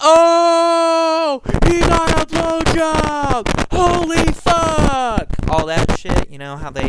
oh, 0.00 1.40
he 1.66 1.80
got 1.80 2.22
a 2.22 2.26
blowjob! 2.26 3.72
Holy 3.72 4.32
fuck! 4.32 5.28
All 5.48 5.66
that 5.66 5.98
shit, 5.98 6.30
you 6.30 6.38
know 6.38 6.56
how 6.56 6.70
they 6.70 6.88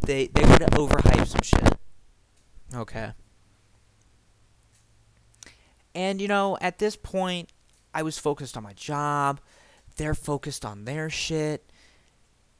they 0.00 0.28
they 0.28 0.44
would 0.44 0.62
overhype 0.72 1.26
some 1.26 1.42
shit. 1.42 1.78
Okay. 2.74 3.12
And 5.94 6.20
you 6.20 6.28
know, 6.28 6.56
at 6.60 6.78
this 6.78 6.96
point, 6.96 7.50
I 7.92 8.02
was 8.02 8.18
focused 8.18 8.56
on 8.56 8.62
my 8.62 8.72
job. 8.72 9.40
They're 9.96 10.14
focused 10.14 10.64
on 10.64 10.84
their 10.84 11.10
shit. 11.10 11.70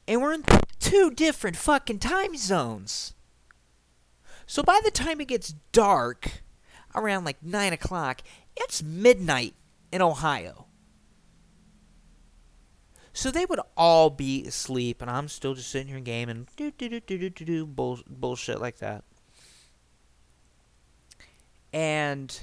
And 0.07 0.21
we're 0.21 0.33
in 0.33 0.43
two 0.79 1.11
different 1.11 1.55
fucking 1.55 1.99
time 1.99 2.35
zones. 2.35 3.13
So 4.45 4.63
by 4.63 4.81
the 4.83 4.91
time 4.91 5.21
it 5.21 5.27
gets 5.27 5.53
dark, 5.71 6.41
around 6.95 7.25
like 7.25 7.41
9 7.41 7.73
o'clock, 7.73 8.21
it's 8.55 8.83
midnight 8.83 9.55
in 9.91 10.01
Ohio. 10.01 10.65
So 13.13 13.31
they 13.31 13.45
would 13.45 13.59
all 13.75 14.09
be 14.09 14.45
asleep, 14.45 15.01
and 15.01 15.09
I'm 15.09 15.27
still 15.27 15.53
just 15.53 15.69
sitting 15.69 15.87
here 15.87 15.99
gaming, 15.99 16.47
do 16.55 16.71
do 16.71 16.87
do 16.89 16.99
do 16.99 17.17
do 17.17 17.29
do 17.29 17.45
do 17.45 17.65
bull, 17.65 17.99
bullshit 18.07 18.61
like 18.61 18.77
that. 18.77 19.03
And 21.73 22.39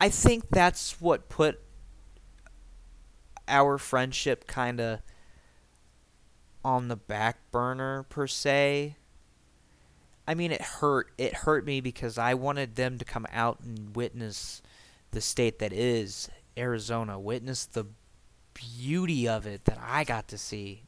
I 0.00 0.08
think 0.08 0.48
that's 0.50 1.00
what 1.00 1.28
put 1.28 1.60
our 3.46 3.78
friendship 3.78 4.46
kind 4.46 4.80
of 4.80 5.00
on 6.64 6.88
the 6.88 6.96
back 6.96 7.38
burner 7.50 8.04
per 8.04 8.26
se. 8.26 8.96
I 10.28 10.34
mean, 10.34 10.52
it 10.52 10.60
hurt. 10.60 11.10
It 11.16 11.32
hurt 11.32 11.64
me 11.64 11.80
because 11.80 12.18
I 12.18 12.34
wanted 12.34 12.74
them 12.76 12.98
to 12.98 13.04
come 13.06 13.26
out 13.32 13.60
and 13.60 13.96
witness 13.96 14.60
the 15.10 15.22
state 15.22 15.58
that 15.60 15.72
is 15.72 16.28
Arizona, 16.54 17.18
witness 17.18 17.64
the 17.64 17.86
beauty 18.52 19.26
of 19.26 19.46
it 19.46 19.64
that 19.64 19.78
I 19.82 20.04
got 20.04 20.28
to 20.28 20.36
see. 20.36 20.82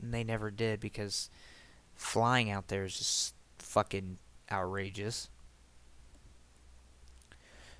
And 0.00 0.14
they 0.14 0.22
never 0.22 0.48
did 0.52 0.78
because 0.78 1.28
flying 1.96 2.52
out 2.52 2.68
there 2.68 2.84
is 2.84 2.96
just 2.96 3.34
fucking 3.58 4.18
outrageous. 4.52 5.28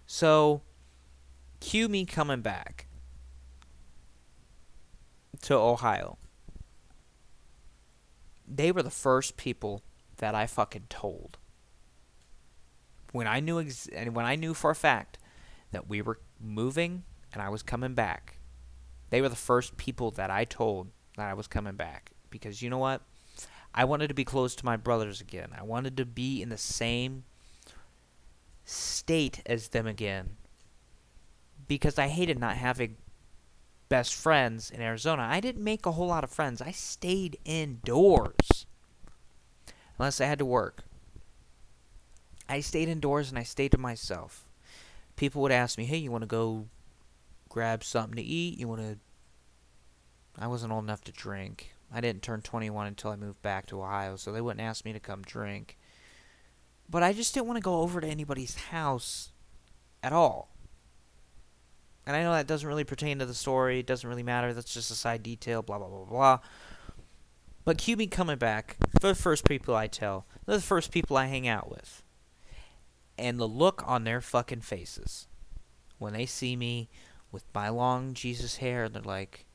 So, 0.09 0.63
cue 1.61 1.89
me 1.89 2.07
coming 2.07 2.41
back 2.41 2.89
to 5.43 5.55
Ohio. 5.55 6.19
They 8.49 8.73
were 8.73 8.83
the 8.83 8.91
first 8.91 9.37
people 9.37 9.85
that 10.19 10.35
I 10.35 10.47
fucking 10.47 10.87
told. 10.89 11.39
When 13.13 13.27
I 13.27 13.41
knew 13.41 13.61
ex- 13.61 13.89
and 13.89 14.15
when 14.15 14.27
I 14.27 14.37
knew 14.37 14.55
for 14.55 14.71
a 14.71 14.75
fact 14.75 15.19
that 15.73 15.89
we 15.89 16.03
were 16.03 16.19
moving 16.41 17.05
and 17.33 17.43
I 17.43 17.49
was 17.49 17.63
coming 17.63 17.95
back, 17.95 18.39
they 19.11 19.21
were 19.21 19.29
the 19.29 19.37
first 19.37 19.77
people 19.77 20.11
that 20.13 20.31
I 20.31 20.45
told 20.45 20.89
that 21.17 21.29
I 21.29 21.35
was 21.35 21.47
coming 21.47 21.77
back 21.77 22.13
because 22.31 22.63
you 22.63 22.71
know 22.71 22.79
what? 22.79 23.03
I 23.75 23.85
wanted 23.85 24.09
to 24.09 24.15
be 24.15 24.25
close 24.25 24.55
to 24.57 24.65
my 24.65 24.77
brothers 24.77 25.21
again. 25.21 25.51
I 25.57 25.63
wanted 25.63 25.97
to 25.97 26.05
be 26.05 26.41
in 26.43 26.49
the 26.49 26.59
same 26.59 27.25
state 28.65 29.43
as 29.47 29.69
them 29.69 29.87
again 29.87 30.37
because 31.67 31.99
I 31.99 32.09
hated 32.09 32.39
not 32.39 32.57
having 32.57 32.97
best 33.89 34.15
friends 34.15 34.71
in 34.71 34.81
Arizona. 34.81 35.23
I 35.23 35.41
didn't 35.41 35.63
make 35.63 35.87
a 35.87 35.93
whole 35.93 36.09
lot 36.09 36.25
of 36.25 36.31
friends. 36.31 36.63
I 36.63 36.71
stayed 36.71 37.39
indoors 37.45 38.64
unless 39.99 40.21
I 40.21 40.27
had 40.27 40.39
to 40.39 40.45
work. 40.45 40.85
I 42.49 42.61
stayed 42.61 42.89
indoors 42.89 43.31
and 43.31 43.39
I 43.39 43.43
stayed 43.43 43.73
to 43.73 43.79
myself. 43.79 44.47
People 45.17 45.43
would 45.43 45.53
ask 45.53 45.79
me, 45.79 45.85
"Hey, 45.85 45.97
you 45.97 46.11
want 46.11 46.23
to 46.23 46.27
go 46.27 46.69
grab 47.49 47.85
something 47.85 48.17
to 48.17 48.23
eat? 48.23 48.59
You 48.59 48.69
want 48.69 48.81
to?" 48.81 48.99
I 50.39 50.47
wasn't 50.47 50.73
old 50.73 50.85
enough 50.85 51.03
to 51.05 51.13
drink. 51.13 51.75
I 51.93 52.01
didn't 52.01 52.23
turn 52.23 52.43
21 52.43 52.89
until 52.89 53.13
I 53.13 53.17
moved 53.17 53.41
back 53.41 53.67
to 53.67 53.81
Ohio, 53.81 54.17
so 54.17 54.33
they 54.33 54.41
wouldn't 54.41 54.67
ask 54.67 54.85
me 54.85 54.93
to 54.93 55.01
come 55.01 55.23
drink. 55.23 55.79
But 56.89 57.03
I 57.03 57.13
just 57.13 57.33
didn't 57.33 57.47
want 57.47 57.57
to 57.57 57.63
go 57.63 57.81
over 57.81 58.01
to 58.01 58.07
anybody's 58.07 58.57
house 58.57 59.31
at 60.03 60.13
all. 60.13 60.51
And 62.07 62.15
I 62.15 62.23
know 62.23 62.33
that 62.33 62.47
doesn't 62.47 62.69
really 62.69 62.85
pertain 62.85 63.19
to 63.21 63.27
the 63.27 63.35
story. 63.35 63.79
It 63.79 63.87
doesn't 63.87 64.09
really 64.09 64.23
matter. 64.23 64.53
That's 64.53 64.75
just 64.75 64.91
a 64.91 64.95
side 64.95 65.23
detail. 65.23 65.63
Blah 65.63 65.79
blah 65.79 65.89
blah 65.89 66.05
blah. 66.05 66.39
But 67.65 67.79
QB 67.79 68.11
coming 68.11 68.37
back, 68.37 68.77
they're 69.01 69.13
the 69.13 69.19
first 69.19 69.45
people 69.45 69.75
I 69.75 69.87
tell. 69.87 70.27
They're 70.45 70.57
the 70.57 70.63
first 70.63 70.91
people 70.91 71.17
I 71.17 71.27
hang 71.27 71.49
out 71.49 71.71
with. 71.71 72.03
And 73.17 73.39
the 73.39 73.49
look 73.49 73.83
on 73.87 74.05
their 74.05 74.21
fucking 74.21 74.61
faces 74.61 75.29
when 75.99 76.13
they 76.13 76.27
see 76.27 76.57
me 76.57 76.91
with 77.33 77.45
my 77.55 77.69
long 77.69 78.13
Jesus 78.13 78.57
hair, 78.57 78.89
they're 78.89 79.03
like, 79.03 79.47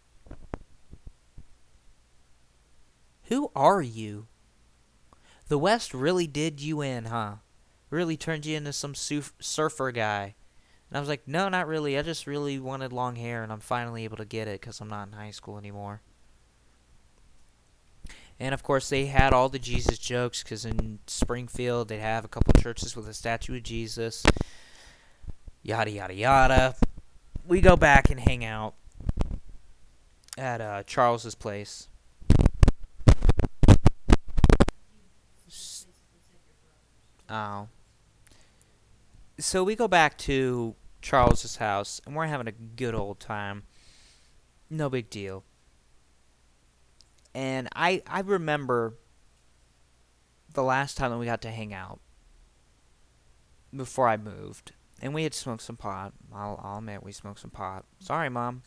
Who 3.25 3.51
are 3.55 3.81
you? 3.81 4.27
The 5.47 5.59
West 5.59 5.93
really 5.93 6.25
did 6.25 6.61
you 6.61 6.81
in, 6.81 7.05
huh? 7.05 7.35
Really 7.91 8.17
turned 8.17 8.45
you 8.45 8.57
into 8.57 8.73
some 8.73 8.95
surf- 8.95 9.33
surfer 9.39 9.91
guy. 9.91 10.35
And 10.89 10.97
I 10.97 10.99
was 10.99 11.09
like, 11.09 11.27
no, 11.27 11.49
not 11.49 11.67
really. 11.67 11.97
I 11.97 12.01
just 12.01 12.25
really 12.25 12.59
wanted 12.59 12.91
long 12.91 13.15
hair, 13.15 13.43
and 13.43 13.51
I'm 13.51 13.59
finally 13.59 14.03
able 14.03 14.17
to 14.17 14.25
get 14.25 14.47
it 14.47 14.59
because 14.59 14.79
I'm 14.79 14.87
not 14.89 15.07
in 15.07 15.13
high 15.13 15.31
school 15.31 15.59
anymore. 15.59 16.01
And 18.39 18.53
of 18.53 18.63
course, 18.63 18.89
they 18.89 19.07
had 19.07 19.33
all 19.33 19.49
the 19.49 19.59
Jesus 19.59 19.97
jokes 19.97 20.43
because 20.43 20.63
in 20.63 20.99
Springfield, 21.07 21.89
they 21.89 21.97
have 21.97 22.23
a 22.23 22.29
couple 22.29 22.53
churches 22.61 22.95
with 22.95 23.07
a 23.09 23.13
statue 23.13 23.57
of 23.57 23.63
Jesus. 23.63 24.23
Yada, 25.61 25.91
yada, 25.91 26.13
yada. 26.13 26.75
We 27.45 27.59
go 27.59 27.75
back 27.75 28.09
and 28.09 28.19
hang 28.19 28.45
out 28.45 28.75
at 30.37 30.61
uh, 30.61 30.83
Charles's 30.83 31.35
place. 31.35 31.89
Oh. 37.29 37.67
So 39.37 39.63
we 39.63 39.75
go 39.75 39.87
back 39.87 40.17
to 40.19 40.75
Charles's 41.01 41.57
house, 41.57 42.01
and 42.05 42.15
we're 42.15 42.25
having 42.25 42.47
a 42.47 42.51
good 42.51 42.95
old 42.95 43.19
time. 43.19 43.63
No 44.69 44.89
big 44.89 45.09
deal. 45.09 45.43
And 47.33 47.69
I 47.75 48.01
I 48.07 48.21
remember 48.21 48.95
the 50.53 50.63
last 50.63 50.97
time 50.97 51.11
that 51.11 51.17
we 51.17 51.25
got 51.25 51.41
to 51.43 51.51
hang 51.51 51.73
out 51.73 51.99
before 53.75 54.07
I 54.07 54.17
moved, 54.17 54.71
and 55.01 55.13
we 55.13 55.23
had 55.23 55.33
smoked 55.33 55.61
some 55.61 55.77
pot. 55.77 56.13
I'll, 56.33 56.59
I'll 56.63 56.79
admit 56.79 57.03
we 57.03 57.11
smoked 57.11 57.39
some 57.39 57.51
pot. 57.51 57.85
Sorry, 57.99 58.29
mom. 58.29 58.63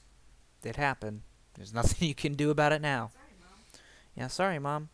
It 0.63 0.77
happened. 0.77 1.23
There's 1.55 1.75
nothing 1.75 2.09
you 2.09 2.15
can 2.15 2.35
do 2.35 2.51
about 2.51 2.73
it 2.73 2.81
now. 2.81 3.11
Sorry, 3.13 3.35
mom. 3.41 3.81
Yeah, 4.17 4.27
sorry, 4.29 4.59
mom. 4.59 4.89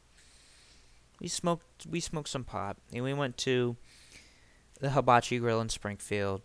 We 1.20 1.28
smoked 1.28 1.86
we 1.86 2.00
smoked 2.00 2.28
some 2.28 2.44
pot, 2.44 2.76
and 2.92 3.04
we 3.04 3.12
went 3.12 3.36
to 3.38 3.76
the 4.80 4.90
Hibachi 4.90 5.38
Grill 5.38 5.60
in 5.60 5.68
Springfield, 5.68 6.42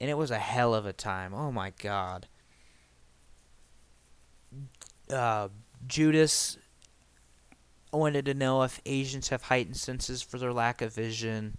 and 0.00 0.10
it 0.10 0.18
was 0.18 0.30
a 0.30 0.38
hell 0.38 0.74
of 0.74 0.84
a 0.84 0.92
time. 0.92 1.32
Oh 1.32 1.52
my 1.52 1.72
god. 1.80 2.26
Uh, 5.10 5.48
Judas 5.86 6.58
wanted 7.92 8.24
to 8.24 8.34
know 8.34 8.62
if 8.62 8.80
Asians 8.86 9.28
have 9.28 9.42
heightened 9.42 9.76
senses 9.76 10.22
for 10.22 10.38
their 10.38 10.52
lack 10.52 10.82
of 10.82 10.94
vision. 10.94 11.56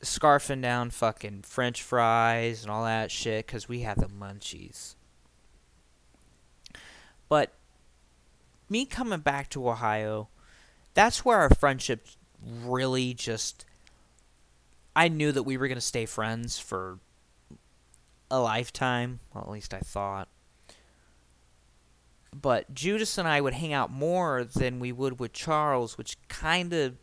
Scarfing 0.00 0.62
down 0.62 0.90
fucking 0.90 1.42
French 1.42 1.82
fries 1.82 2.62
and 2.62 2.70
all 2.70 2.84
that 2.84 3.10
shit 3.10 3.46
because 3.46 3.68
we 3.68 3.80
have 3.80 3.98
the 3.98 4.06
munchies. 4.06 4.94
But 7.28 7.52
me 8.68 8.86
coming 8.86 9.20
back 9.20 9.50
to 9.50 9.68
Ohio, 9.68 10.28
that's 10.94 11.24
where 11.24 11.38
our 11.38 11.50
friendship 11.50 12.06
really 12.42 13.12
just. 13.12 13.64
I 14.94 15.08
knew 15.08 15.32
that 15.32 15.42
we 15.42 15.56
were 15.56 15.68
going 15.68 15.76
to 15.76 15.80
stay 15.80 16.06
friends 16.06 16.58
for 16.58 16.98
a 18.30 18.40
lifetime. 18.40 19.20
Well, 19.34 19.44
at 19.44 19.50
least 19.50 19.74
I 19.74 19.80
thought. 19.80 20.28
But 22.34 22.74
Judas 22.74 23.16
and 23.18 23.26
I 23.26 23.40
would 23.40 23.54
hang 23.54 23.72
out 23.72 23.90
more 23.90 24.44
than 24.44 24.80
we 24.80 24.92
would 24.92 25.18
with 25.18 25.32
Charles, 25.32 25.96
which 25.96 26.16
kind 26.28 26.72
of. 26.72 26.96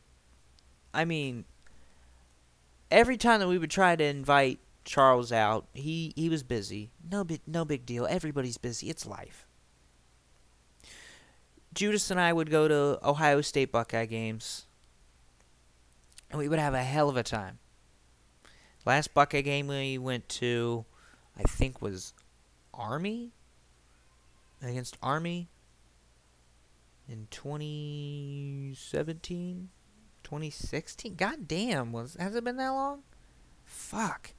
I 0.94 1.04
mean, 1.04 1.46
every 2.90 3.18
time 3.18 3.40
that 3.40 3.48
we 3.48 3.58
would 3.58 3.72
try 3.72 3.96
to 3.96 4.04
invite 4.04 4.60
Charles 4.86 5.32
out, 5.32 5.68
he, 5.74 6.14
he 6.16 6.30
was 6.30 6.44
busy. 6.44 6.92
No 7.12 7.24
big 7.24 7.42
no 7.48 7.66
big 7.66 7.86
deal. 7.86 8.06
Everybody's 8.10 8.58
busy. 8.58 8.90
It's 8.90 9.06
life. 9.06 9.46
Judas 11.74 12.10
and 12.10 12.20
I 12.20 12.32
would 12.32 12.50
go 12.50 12.68
to 12.70 13.00
Ohio 13.06 13.42
State 13.42 13.72
Buckeye 13.72 14.06
games, 14.06 14.66
and 16.30 16.40
we 16.40 16.48
would 16.48 16.60
have 16.60 16.74
a 16.74 16.84
hell 16.84 17.10
of 17.10 17.18
a 17.18 17.24
time. 17.24 17.60
Last 18.86 19.14
Buckeye 19.14 19.42
game 19.42 19.68
we 19.68 19.98
went 19.98 20.30
to, 20.30 20.86
I 21.38 21.44
think, 21.44 21.82
was 21.82 22.14
Army 22.74 23.34
against 24.70 24.98
Army 25.02 25.50
in 27.08 27.28
2017, 27.30 29.70
2016. 30.24 31.16
God 31.16 31.48
damn, 31.48 31.92
was 31.92 32.16
has 32.20 32.36
it 32.36 32.44
been 32.44 32.58
that 32.58 32.70
long? 32.70 33.04
Fuck. 33.64 34.34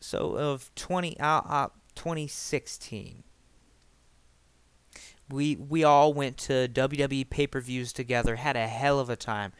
So 0.00 0.36
of 0.36 0.70
20 0.74 1.18
uh, 1.18 1.26
uh 1.26 1.68
2016. 1.94 3.22
We 5.30 5.56
we 5.56 5.82
all 5.84 6.12
went 6.12 6.36
to 6.38 6.68
WWE 6.68 7.30
pay-per-views 7.30 7.94
together, 7.94 8.36
had 8.36 8.56
a 8.56 8.66
hell 8.66 9.00
of 9.00 9.08
a 9.08 9.16
time. 9.16 9.54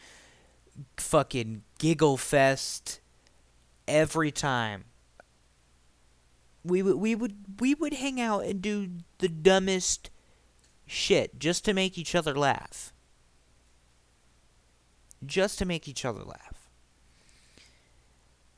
Fucking 0.99 1.62
giggle 1.78 2.18
fest 2.18 3.01
every 3.89 4.30
time. 4.30 4.85
We 6.65 6.83
would 6.83 6.97
we 6.97 7.15
would 7.15 7.61
we 7.61 7.75
would 7.75 7.95
hang 7.95 8.21
out 8.21 8.45
and 8.45 8.62
do 8.62 8.89
the 9.19 9.29
dumbest 9.29 10.11
shit 10.87 11.39
just 11.39 11.65
to 11.67 11.75
make 11.75 11.99
each 11.99 12.15
other 12.15 12.35
laugh. 12.35 12.93
Just 15.25 15.59
to 15.59 15.65
make 15.65 15.89
each 15.89 16.05
other 16.05 16.23
laugh. 16.23 16.71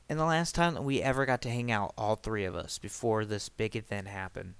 And 0.09 0.17
the 0.17 0.25
last 0.25 0.55
time 0.55 0.73
that 0.73 0.83
we 0.83 1.01
ever 1.01 1.25
got 1.25 1.41
to 1.41 1.49
hang 1.49 1.69
out, 1.69 1.93
all 1.97 2.15
three 2.15 2.45
of 2.45 2.55
us, 2.55 2.77
before 2.77 3.25
this 3.25 3.49
big 3.49 3.75
event 3.75 4.07
happened, 4.07 4.53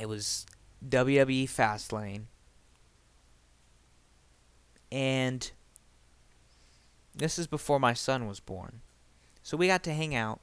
it 0.00 0.08
was 0.08 0.46
WWE 0.88 1.44
Fastlane. 1.44 2.26
And 4.92 5.50
this 7.14 7.38
is 7.38 7.46
before 7.46 7.80
my 7.80 7.94
son 7.94 8.28
was 8.28 8.38
born. 8.38 8.80
So 9.42 9.56
we 9.56 9.66
got 9.66 9.82
to 9.84 9.94
hang 9.94 10.14
out 10.14 10.40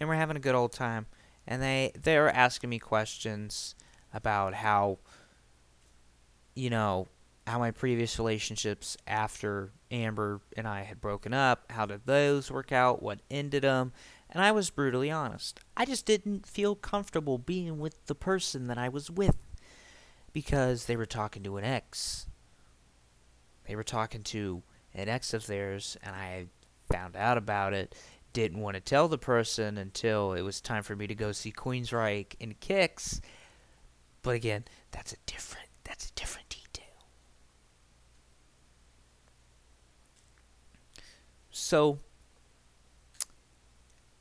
and 0.00 0.08
we're 0.08 0.16
having 0.16 0.36
a 0.36 0.40
good 0.40 0.54
old 0.54 0.72
time. 0.72 1.06
And 1.46 1.62
they 1.62 1.92
they 2.00 2.18
were 2.18 2.30
asking 2.30 2.70
me 2.70 2.78
questions 2.78 3.74
about 4.12 4.54
how 4.54 4.98
you 6.54 6.70
know, 6.70 7.06
how 7.46 7.58
my 7.58 7.70
previous 7.70 8.18
relationships 8.18 8.96
after 9.06 9.72
Amber 9.90 10.40
and 10.56 10.66
I 10.66 10.82
had 10.82 11.00
broken 11.00 11.32
up, 11.32 11.64
how 11.70 11.86
did 11.86 12.02
those 12.04 12.50
work 12.50 12.72
out? 12.72 13.02
What 13.02 13.20
ended 13.30 13.62
them? 13.62 13.92
And 14.28 14.42
I 14.42 14.52
was 14.52 14.70
brutally 14.70 15.10
honest. 15.10 15.60
I 15.76 15.84
just 15.84 16.06
didn't 16.06 16.46
feel 16.46 16.74
comfortable 16.74 17.38
being 17.38 17.78
with 17.78 18.06
the 18.06 18.14
person 18.14 18.66
that 18.68 18.78
I 18.78 18.88
was 18.88 19.10
with 19.10 19.36
because 20.32 20.84
they 20.86 20.96
were 20.96 21.06
talking 21.06 21.42
to 21.42 21.56
an 21.56 21.64
ex. 21.64 22.26
They 23.66 23.74
were 23.74 23.84
talking 23.84 24.22
to 24.24 24.62
an 24.94 25.08
ex 25.08 25.34
of 25.34 25.46
theirs, 25.46 25.96
and 26.02 26.14
I 26.14 26.46
found 26.92 27.16
out 27.16 27.38
about 27.38 27.72
it. 27.72 27.94
Didn't 28.32 28.60
want 28.60 28.74
to 28.74 28.80
tell 28.80 29.08
the 29.08 29.18
person 29.18 29.76
until 29.76 30.34
it 30.34 30.42
was 30.42 30.60
time 30.60 30.82
for 30.82 30.94
me 30.94 31.06
to 31.08 31.14
go 31.14 31.32
see 31.32 31.50
Queensryche 31.50 32.34
and 32.40 32.58
Kix. 32.60 33.20
But 34.22 34.36
again, 34.36 34.64
that's 34.92 35.12
a 35.12 35.16
different 35.26 35.68
that's 35.84 36.10
a 36.10 36.12
different 36.12 36.48
detail. 36.48 36.86
So 41.50 41.98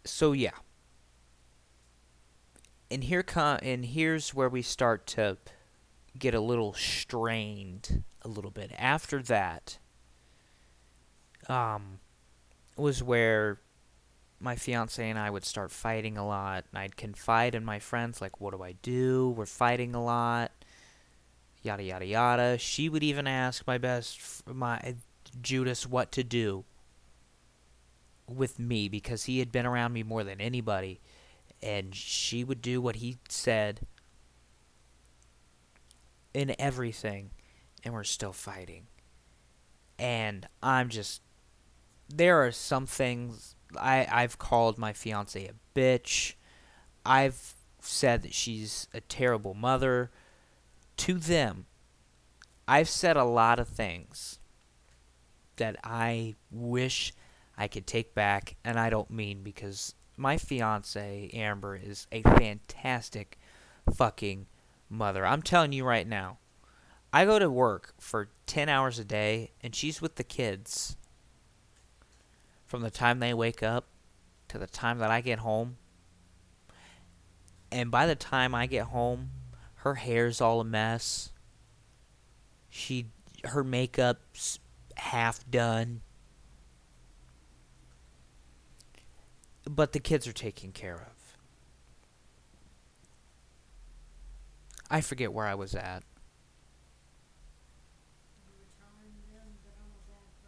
so 0.05 0.31
yeah. 0.31 0.51
And 2.89 3.03
here 3.03 3.21
come 3.21 3.59
and 3.61 3.85
here's 3.85 4.33
where 4.33 4.49
we 4.49 4.63
start 4.63 5.05
to 5.07 5.37
get 6.17 6.33
a 6.33 6.39
little 6.39 6.73
strained 6.73 8.03
a 8.23 8.27
little 8.27 8.51
bit. 8.51 8.71
After 8.77 9.21
that 9.23 9.77
um 11.47 11.99
was 12.75 13.03
where 13.03 13.59
my 14.39 14.55
fiance 14.55 15.07
and 15.07 15.19
I 15.19 15.29
would 15.29 15.45
start 15.45 15.71
fighting 15.71 16.17
a 16.17 16.25
lot. 16.25 16.65
And 16.71 16.79
I'd 16.79 16.97
confide 16.97 17.55
in 17.55 17.65
my 17.65 17.79
friends 17.79 18.21
like 18.21 18.39
what 18.39 18.53
do 18.55 18.63
I 18.63 18.73
do? 18.81 19.33
We're 19.35 19.45
fighting 19.45 19.95
a 19.95 20.03
lot. 20.03 20.51
Yada 21.61 21.83
yada 21.83 22.05
yada. 22.05 22.57
She 22.57 22.89
would 22.89 23.03
even 23.03 23.27
ask 23.27 23.65
my 23.67 23.77
best 23.77 24.43
my 24.47 24.95
Judas 25.41 25.85
what 25.85 26.11
to 26.13 26.23
do 26.23 26.63
with 28.27 28.59
me 28.59 28.87
because 28.87 29.25
he 29.25 29.39
had 29.39 29.51
been 29.51 29.65
around 29.65 29.93
me 29.93 30.03
more 30.03 30.23
than 30.23 30.39
anybody 30.39 30.99
and 31.61 31.93
she 31.93 32.43
would 32.43 32.61
do 32.61 32.81
what 32.81 32.97
he 32.97 33.17
said 33.27 33.81
in 36.33 36.55
everything 36.59 37.31
and 37.83 37.93
we're 37.93 38.03
still 38.03 38.33
fighting 38.33 38.83
and 39.97 40.47
i'm 40.61 40.89
just 40.89 41.21
there 42.07 42.43
are 42.45 42.51
some 42.51 42.85
things 42.85 43.55
i 43.77 44.07
i've 44.11 44.37
called 44.37 44.77
my 44.77 44.93
fiance 44.93 45.45
a 45.45 45.53
bitch 45.77 46.33
i've 47.05 47.53
said 47.81 48.21
that 48.21 48.33
she's 48.33 48.87
a 48.93 49.01
terrible 49.01 49.53
mother 49.53 50.11
to 50.97 51.15
them 51.15 51.65
i've 52.67 52.89
said 52.89 53.17
a 53.17 53.23
lot 53.23 53.59
of 53.59 53.67
things 53.67 54.39
that 55.57 55.75
i 55.83 56.35
wish 56.51 57.13
I 57.59 57.67
could 57.67 57.85
take 57.85 58.15
back, 58.15 58.55
and 58.63 58.79
I 58.79 58.89
don't 58.89 59.11
mean 59.11 59.43
because 59.43 59.93
my 60.15 60.37
fiance 60.37 61.29
Amber 61.33 61.75
is 61.75 62.07
a 62.09 62.21
fantastic 62.21 63.37
fucking 63.93 64.47
mother. 64.89 65.25
I'm 65.25 65.41
telling 65.41 65.73
you 65.73 65.83
right 65.83 66.07
now. 66.07 66.37
I 67.11 67.25
go 67.25 67.37
to 67.37 67.49
work 67.49 67.95
for 67.99 68.29
10 68.45 68.69
hours 68.69 68.97
a 68.97 69.03
day 69.03 69.51
and 69.61 69.75
she's 69.75 70.01
with 70.01 70.15
the 70.15 70.23
kids 70.23 70.95
from 72.69 72.81
the 72.81 72.89
time 72.89 73.19
they 73.19 73.33
wake 73.33 73.61
up 73.61 73.87
to 74.47 74.57
the 74.57 74.67
time 74.67 74.99
that 74.99 75.11
I 75.11 75.19
get 75.19 75.39
home. 75.39 75.75
And 77.69 77.91
by 77.91 78.05
the 78.05 78.15
time 78.15 78.55
I 78.55 78.65
get 78.65 78.85
home, 78.85 79.31
her 79.75 79.95
hair's 79.95 80.39
all 80.39 80.61
a 80.61 80.63
mess. 80.63 81.31
She 82.69 83.07
her 83.43 83.63
makeup's 83.63 84.59
half 84.95 85.49
done 85.49 86.01
but 89.69 89.93
the 89.93 89.99
kids 89.99 90.27
are 90.27 90.33
taken 90.33 90.71
care 90.71 90.95
of. 90.95 91.37
I 94.89 95.01
forget 95.01 95.31
where 95.31 95.45
I 95.45 95.53
was 95.53 95.75
at. 95.75 96.03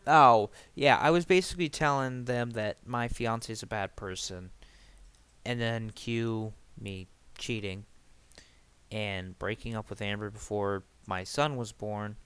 Oh, 0.07 0.49
yeah, 0.73 0.97
I 0.99 1.11
was 1.11 1.25
basically 1.25 1.69
telling 1.69 2.25
them 2.25 2.51
that 2.51 2.77
my 2.85 3.07
fiance 3.07 3.51
is 3.51 3.63
a 3.63 3.67
bad 3.67 3.95
person, 3.95 4.51
and 5.45 5.61
then 5.61 5.91
cue 5.91 6.53
me 6.79 7.07
cheating 7.37 7.85
and 8.91 9.37
breaking 9.39 9.75
up 9.75 9.89
with 9.89 10.01
Amber 10.01 10.29
before 10.29 10.83
my 11.07 11.23
son 11.23 11.55
was 11.55 11.71
born, 11.71 12.17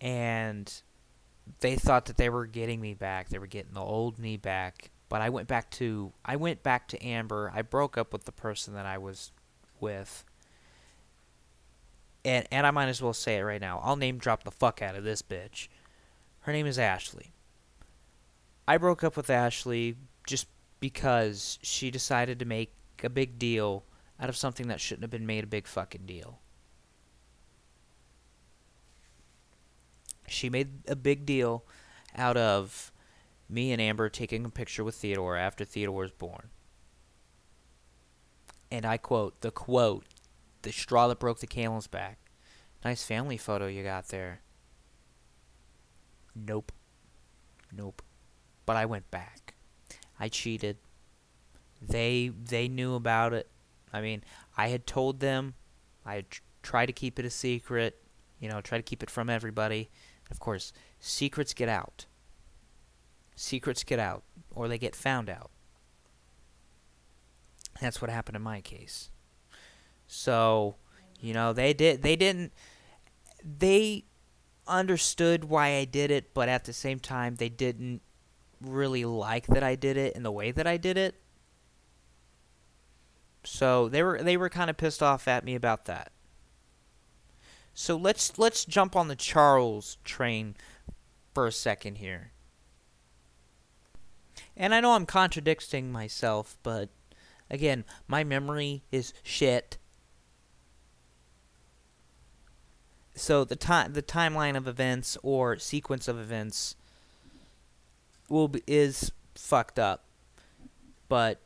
and 0.00 0.82
they 1.60 1.76
thought 1.76 2.06
that 2.06 2.16
they 2.16 2.28
were 2.28 2.46
getting 2.46 2.80
me 2.80 2.94
back. 2.94 3.28
They 3.28 3.38
were 3.38 3.46
getting 3.46 3.74
the 3.74 3.80
old 3.80 4.18
me 4.18 4.36
back, 4.36 4.90
but 5.08 5.20
I 5.20 5.28
went 5.28 5.48
back 5.48 5.70
to 5.72 6.12
I 6.24 6.36
went 6.36 6.62
back 6.62 6.88
to 6.88 7.04
Amber. 7.04 7.52
I 7.54 7.62
broke 7.62 7.98
up 7.98 8.12
with 8.12 8.24
the 8.24 8.32
person 8.32 8.74
that 8.74 8.86
I 8.86 8.98
was 8.98 9.32
with. 9.80 10.24
And 12.24 12.46
and 12.50 12.66
I 12.66 12.70
might 12.70 12.88
as 12.88 13.02
well 13.02 13.12
say 13.12 13.36
it 13.36 13.42
right 13.42 13.60
now. 13.60 13.80
I'll 13.82 13.96
name 13.96 14.18
drop 14.18 14.44
the 14.44 14.50
fuck 14.50 14.80
out 14.80 14.96
of 14.96 15.04
this 15.04 15.20
bitch. 15.22 15.68
Her 16.44 16.52
name 16.52 16.66
is 16.66 16.78
Ashley. 16.78 17.32
I 18.68 18.76
broke 18.76 19.02
up 19.02 19.16
with 19.16 19.30
Ashley 19.30 19.96
just 20.26 20.46
because 20.78 21.58
she 21.62 21.90
decided 21.90 22.38
to 22.38 22.44
make 22.44 22.74
a 23.02 23.08
big 23.08 23.38
deal 23.38 23.84
out 24.20 24.28
of 24.28 24.36
something 24.36 24.68
that 24.68 24.78
shouldn't 24.78 25.04
have 25.04 25.10
been 25.10 25.24
made 25.24 25.44
a 25.44 25.46
big 25.46 25.66
fucking 25.66 26.04
deal. 26.04 26.40
She 30.28 30.50
made 30.50 30.86
a 30.86 30.94
big 30.94 31.24
deal 31.24 31.64
out 32.14 32.36
of 32.36 32.92
me 33.48 33.72
and 33.72 33.80
Amber 33.80 34.10
taking 34.10 34.44
a 34.44 34.50
picture 34.50 34.84
with 34.84 34.96
Theodore 34.96 35.38
after 35.38 35.64
Theodore 35.64 36.02
was 36.02 36.10
born. 36.10 36.50
And 38.70 38.84
I 38.84 38.98
quote 38.98 39.40
the 39.40 39.50
quote, 39.50 40.04
the 40.60 40.72
straw 40.72 41.08
that 41.08 41.20
broke 41.20 41.40
the 41.40 41.46
camel's 41.46 41.86
back. 41.86 42.18
Nice 42.84 43.02
family 43.02 43.38
photo 43.38 43.66
you 43.66 43.82
got 43.82 44.08
there. 44.08 44.40
Nope. 46.34 46.72
Nope. 47.72 48.02
But 48.66 48.76
I 48.76 48.86
went 48.86 49.10
back. 49.10 49.54
I 50.18 50.28
cheated. 50.28 50.78
They 51.80 52.28
they 52.28 52.68
knew 52.68 52.94
about 52.94 53.32
it. 53.32 53.50
I 53.92 54.00
mean, 54.00 54.24
I 54.56 54.68
had 54.68 54.86
told 54.86 55.20
them. 55.20 55.54
I 56.06 56.16
had 56.16 56.30
tr- 56.30 56.42
tried 56.62 56.86
to 56.86 56.92
keep 56.92 57.18
it 57.18 57.24
a 57.24 57.30
secret. 57.30 58.02
You 58.40 58.48
know, 58.48 58.60
try 58.60 58.78
to 58.78 58.82
keep 58.82 59.02
it 59.02 59.10
from 59.10 59.28
everybody. 59.28 59.90
Of 60.30 60.40
course, 60.40 60.72
secrets 61.00 61.52
get 61.52 61.68
out 61.68 62.06
secrets 63.34 63.84
get 63.84 63.98
out 63.98 64.22
or 64.54 64.68
they 64.68 64.78
get 64.78 64.94
found 64.94 65.28
out. 65.28 65.50
That's 67.80 68.00
what 68.00 68.10
happened 68.10 68.36
in 68.36 68.42
my 68.42 68.60
case. 68.60 69.10
So, 70.06 70.76
you 71.20 71.34
know, 71.34 71.52
they 71.52 71.72
did 71.72 72.02
they 72.02 72.16
didn't 72.16 72.52
they 73.42 74.04
understood 74.66 75.44
why 75.44 75.76
I 75.76 75.84
did 75.84 76.10
it, 76.10 76.34
but 76.34 76.48
at 76.48 76.64
the 76.64 76.72
same 76.72 76.98
time 76.98 77.36
they 77.36 77.48
didn't 77.48 78.02
really 78.60 79.04
like 79.04 79.46
that 79.48 79.62
I 79.62 79.74
did 79.74 79.96
it 79.96 80.16
in 80.16 80.22
the 80.22 80.32
way 80.32 80.50
that 80.50 80.66
I 80.66 80.76
did 80.76 80.96
it. 80.96 81.16
So, 83.44 83.88
they 83.88 84.02
were 84.02 84.22
they 84.22 84.38
were 84.38 84.48
kind 84.48 84.70
of 84.70 84.78
pissed 84.78 85.02
off 85.02 85.28
at 85.28 85.44
me 85.44 85.54
about 85.54 85.84
that. 85.84 86.12
So 87.74 87.96
let's 87.96 88.38
let's 88.38 88.64
jump 88.64 88.94
on 88.94 89.08
the 89.08 89.16
Charles 89.16 89.98
train 90.04 90.54
for 91.34 91.46
a 91.46 91.52
second 91.52 91.98
here. 91.98 92.30
And 94.56 94.72
I 94.72 94.80
know 94.80 94.92
I'm 94.92 95.06
contradicting 95.06 95.90
myself, 95.90 96.56
but 96.62 96.88
again, 97.50 97.84
my 98.06 98.22
memory 98.22 98.84
is 98.92 99.12
shit. 99.24 99.78
So 103.14 103.44
the 103.44 103.56
time 103.56 103.92
the 103.92 104.02
timeline 104.02 104.56
of 104.56 104.66
events 104.66 105.16
or 105.22 105.58
sequence 105.58 106.08
of 106.08 106.18
events 106.18 106.74
will 108.28 108.48
be, 108.48 108.62
is 108.66 109.12
fucked 109.34 109.78
up. 109.78 110.04
But 111.08 111.40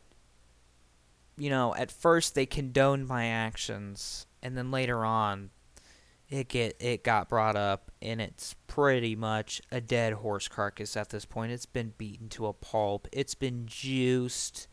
you 1.36 1.50
know, 1.50 1.74
at 1.74 1.90
first 1.90 2.34
they 2.34 2.46
condoned 2.46 3.06
my 3.06 3.26
actions 3.26 4.26
and 4.42 4.56
then 4.56 4.70
later 4.70 5.04
on 5.04 5.50
it 6.28 6.48
get 6.48 6.76
it 6.80 7.04
got 7.04 7.28
brought 7.28 7.56
up 7.56 7.90
and 8.02 8.20
it's 8.20 8.54
pretty 8.66 9.16
much 9.16 9.60
a 9.70 9.80
dead 9.80 10.14
horse 10.14 10.48
carcass 10.48 10.96
at 10.96 11.10
this 11.10 11.24
point. 11.24 11.52
It's 11.52 11.66
been 11.66 11.94
beaten 11.98 12.28
to 12.30 12.46
a 12.46 12.52
pulp. 12.52 13.08
It's 13.12 13.34
been 13.34 13.66
juiced. 13.66 14.68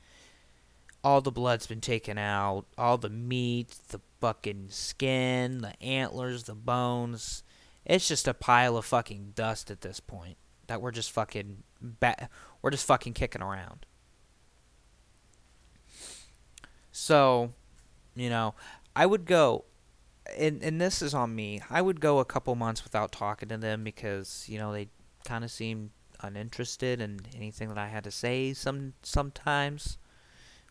All 1.03 1.21
the 1.21 1.31
blood's 1.31 1.67
been 1.67 1.81
taken 1.81 2.17
out. 2.17 2.65
All 2.77 2.97
the 2.97 3.09
meat, 3.09 3.75
the 3.89 4.01
fucking 4.25 4.65
skin, 4.69 5.59
the 5.59 5.83
antlers, 5.83 6.45
the 6.45 6.55
bones. 6.55 7.43
It's 7.85 8.07
just 8.07 8.27
a 8.27 8.33
pile 8.33 8.75
of 8.75 8.83
fucking 8.83 9.33
dust 9.35 9.69
at 9.69 9.81
this 9.81 9.99
point 9.99 10.37
that 10.65 10.81
we're 10.81 10.89
just 10.89 11.11
fucking 11.11 11.61
ba- 11.79 12.27
we're 12.59 12.71
just 12.71 12.87
fucking 12.87 13.13
kicking 13.13 13.43
around. 13.43 13.85
So, 16.91 17.53
you 18.15 18.31
know, 18.31 18.55
I 18.95 19.05
would 19.05 19.25
go 19.25 19.65
and 20.35 20.63
and 20.63 20.81
this 20.81 21.03
is 21.03 21.13
on 21.13 21.35
me. 21.35 21.61
I 21.69 21.83
would 21.83 22.01
go 22.01 22.17
a 22.17 22.25
couple 22.25 22.55
months 22.55 22.83
without 22.83 23.11
talking 23.11 23.49
to 23.49 23.57
them 23.57 23.83
because 23.83 24.45
you 24.49 24.57
know 24.57 24.73
they 24.73 24.87
kind 25.23 25.43
of 25.43 25.51
seemed 25.51 25.91
uninterested 26.19 26.99
in 26.99 27.19
anything 27.35 27.69
that 27.69 27.77
I 27.77 27.89
had 27.89 28.03
to 28.05 28.11
say. 28.11 28.53
Some 28.53 28.93
sometimes, 29.03 29.99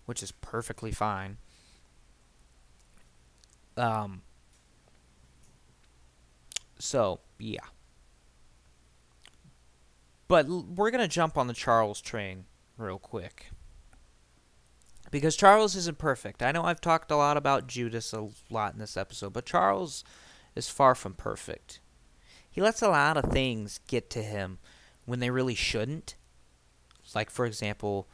which 0.06 0.24
is 0.24 0.32
perfectly 0.32 0.90
fine. 0.90 1.36
Um. 3.76 4.22
So 6.78 7.20
yeah. 7.38 7.60
But 10.28 10.46
l- 10.46 10.66
we're 10.74 10.90
gonna 10.90 11.08
jump 11.08 11.36
on 11.36 11.46
the 11.46 11.54
Charles 11.54 12.00
train 12.00 12.44
real 12.76 12.98
quick 12.98 13.50
because 15.10 15.36
Charles 15.36 15.76
isn't 15.76 15.98
perfect. 15.98 16.42
I 16.42 16.50
know 16.50 16.64
I've 16.64 16.80
talked 16.80 17.10
a 17.12 17.16
lot 17.16 17.36
about 17.36 17.68
Judas 17.68 18.12
a 18.12 18.28
lot 18.50 18.72
in 18.72 18.80
this 18.80 18.96
episode, 18.96 19.32
but 19.32 19.46
Charles 19.46 20.02
is 20.56 20.68
far 20.68 20.94
from 20.96 21.14
perfect. 21.14 21.78
He 22.50 22.60
lets 22.60 22.82
a 22.82 22.88
lot 22.88 23.16
of 23.16 23.30
things 23.30 23.80
get 23.86 24.10
to 24.10 24.22
him 24.22 24.58
when 25.04 25.20
they 25.20 25.30
really 25.30 25.54
shouldn't. 25.54 26.16
Like, 27.14 27.30
for 27.30 27.46
example, 27.46 28.08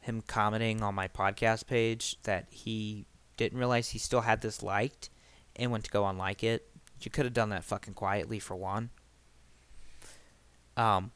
him 0.00 0.22
commenting 0.26 0.82
on 0.82 0.94
my 0.94 1.06
podcast 1.08 1.66
page 1.66 2.16
that 2.22 2.46
he 2.50 3.04
didn't 3.38 3.58
realize 3.58 3.90
he 3.90 3.98
still 3.98 4.20
had 4.20 4.42
this 4.42 4.62
liked 4.62 5.08
and 5.56 5.72
went 5.72 5.84
to 5.84 5.90
go 5.90 6.06
unlike 6.06 6.44
it. 6.44 6.68
You 7.00 7.10
could 7.10 7.24
have 7.24 7.32
done 7.32 7.48
that 7.50 7.64
fucking 7.64 7.94
quietly 7.94 8.38
for 8.38 8.54
one. 8.56 8.90
Um, 10.76 11.12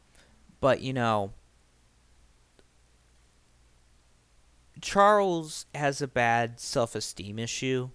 but 0.60 0.80
you 0.80 0.94
know, 0.94 1.32
Charles 4.80 5.66
has 5.74 6.00
a 6.00 6.08
bad 6.08 6.58
self-esteem 6.58 7.38
issue 7.38 7.90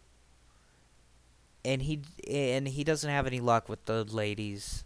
and 1.65 1.81
he 1.81 2.01
and 2.29 2.67
he 2.67 2.83
doesn't 2.83 3.09
have 3.09 3.27
any 3.27 3.39
luck 3.39 3.67
with 3.67 3.83
the 3.85 4.03
ladies 4.05 4.85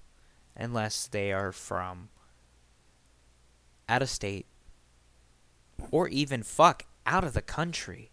unless 0.55 1.05
they 1.07 1.31
are 1.31 1.51
from 1.51 2.09
out 3.87 4.01
of 4.01 4.09
state 4.09 4.45
or 5.91 6.07
even 6.07 6.41
fuck 6.43 6.85
out 7.05 7.23
of 7.23 7.33
the 7.33 7.41
country. 7.41 8.09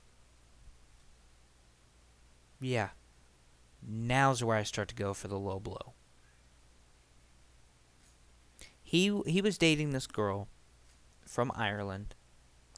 Yeah. 2.61 2.91
Now's 3.87 4.43
where 4.43 4.57
I 4.57 4.63
start 4.65 4.89
to 4.89 4.95
go 4.95 5.15
for 5.15 5.29
the 5.29 5.39
low 5.39 5.61
blow. 5.61 5.95
He 8.83 9.21
he 9.27 9.43
was 9.43 9.59
dating 9.59 9.91
this 9.91 10.07
girl 10.07 10.49
from 11.27 11.53
Ireland. 11.55 12.15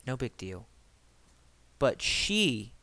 No 0.07 0.16
big 0.16 0.37
deal 0.37 0.66
but 1.81 2.01
she 2.01 2.74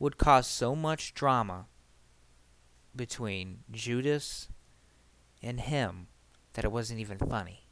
would 0.00 0.18
cause 0.18 0.48
so 0.48 0.74
much 0.74 1.14
drama 1.14 1.66
between 2.96 3.58
Judas 3.70 4.48
and 5.40 5.60
him 5.60 6.08
that 6.54 6.64
it 6.64 6.72
wasn't 6.72 6.98
even 6.98 7.18
funny. 7.18 7.68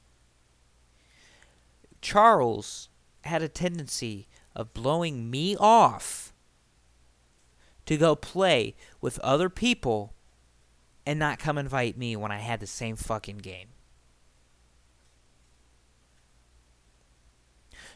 Charles 2.01 2.91
had 3.23 3.43
a 3.43 3.49
tendency 3.49 4.29
of 4.55 4.75
blowing 4.75 5.31
me 5.31 5.57
off 5.57 6.32
to 7.87 7.97
go 7.97 8.15
play 8.15 8.75
with 9.01 9.19
other 9.21 9.49
people 9.49 10.15
and 11.05 11.19
not 11.19 11.39
come 11.39 11.59
invite 11.59 11.97
me 11.97 12.17
when 12.17 12.33
I 12.33 12.39
had 12.39 12.61
the 12.61 12.67
same 12.67 12.97
fucking 12.97 13.39
game. 13.39 13.69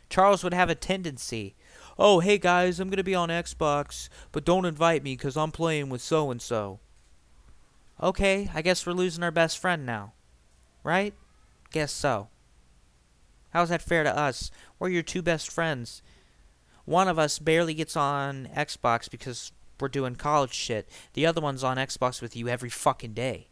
Charles 0.09 0.45
would 0.45 0.55
have 0.55 0.71
a 0.71 0.75
tendency 0.75 1.57
oh, 1.99 2.21
hey 2.21 2.39
guys, 2.39 2.79
I'm 2.79 2.89
going 2.89 2.99
to 2.99 3.05
be 3.05 3.15
on 3.15 3.29
Xbox, 3.29 4.09
but 4.33 4.45
don't 4.45 4.65
invite 4.65 5.03
me 5.03 5.15
because 5.15 5.37
I'm 5.37 5.53
playing 5.53 5.89
with 5.89 6.03
so 6.03 6.31
and 6.31 6.41
so. 6.41 6.81
Okay, 8.03 8.51
I 8.55 8.63
guess 8.63 8.87
we're 8.87 8.93
losing 8.93 9.25
our 9.25 9.31
best 9.31 9.59
friend 9.59 9.87
now. 9.87 10.13
Right? 10.85 11.15
Guess 11.73 11.93
so. 11.93 12.29
How's 13.51 13.71
that 13.71 13.83
fair 13.83 14.05
to 14.05 14.17
us? 14.17 14.51
We're 14.79 14.91
your 14.91 15.03
two 15.03 15.23
best 15.23 15.51
friends. 15.51 16.03
One 16.85 17.09
of 17.09 17.19
us 17.19 17.39
barely 17.39 17.75
gets 17.75 17.97
on 17.97 18.49
Xbox 18.55 19.11
because 19.11 19.51
we're 19.81 19.89
doing 19.89 20.17
college 20.17 20.55
shit. 20.55 20.89
The 21.13 21.27
other 21.27 21.41
one's 21.41 21.65
on 21.65 21.77
Xbox 21.77 22.23
with 22.23 22.37
you 22.37 22.49
every 22.49 22.71
fucking 22.71 23.15
day. 23.15 23.49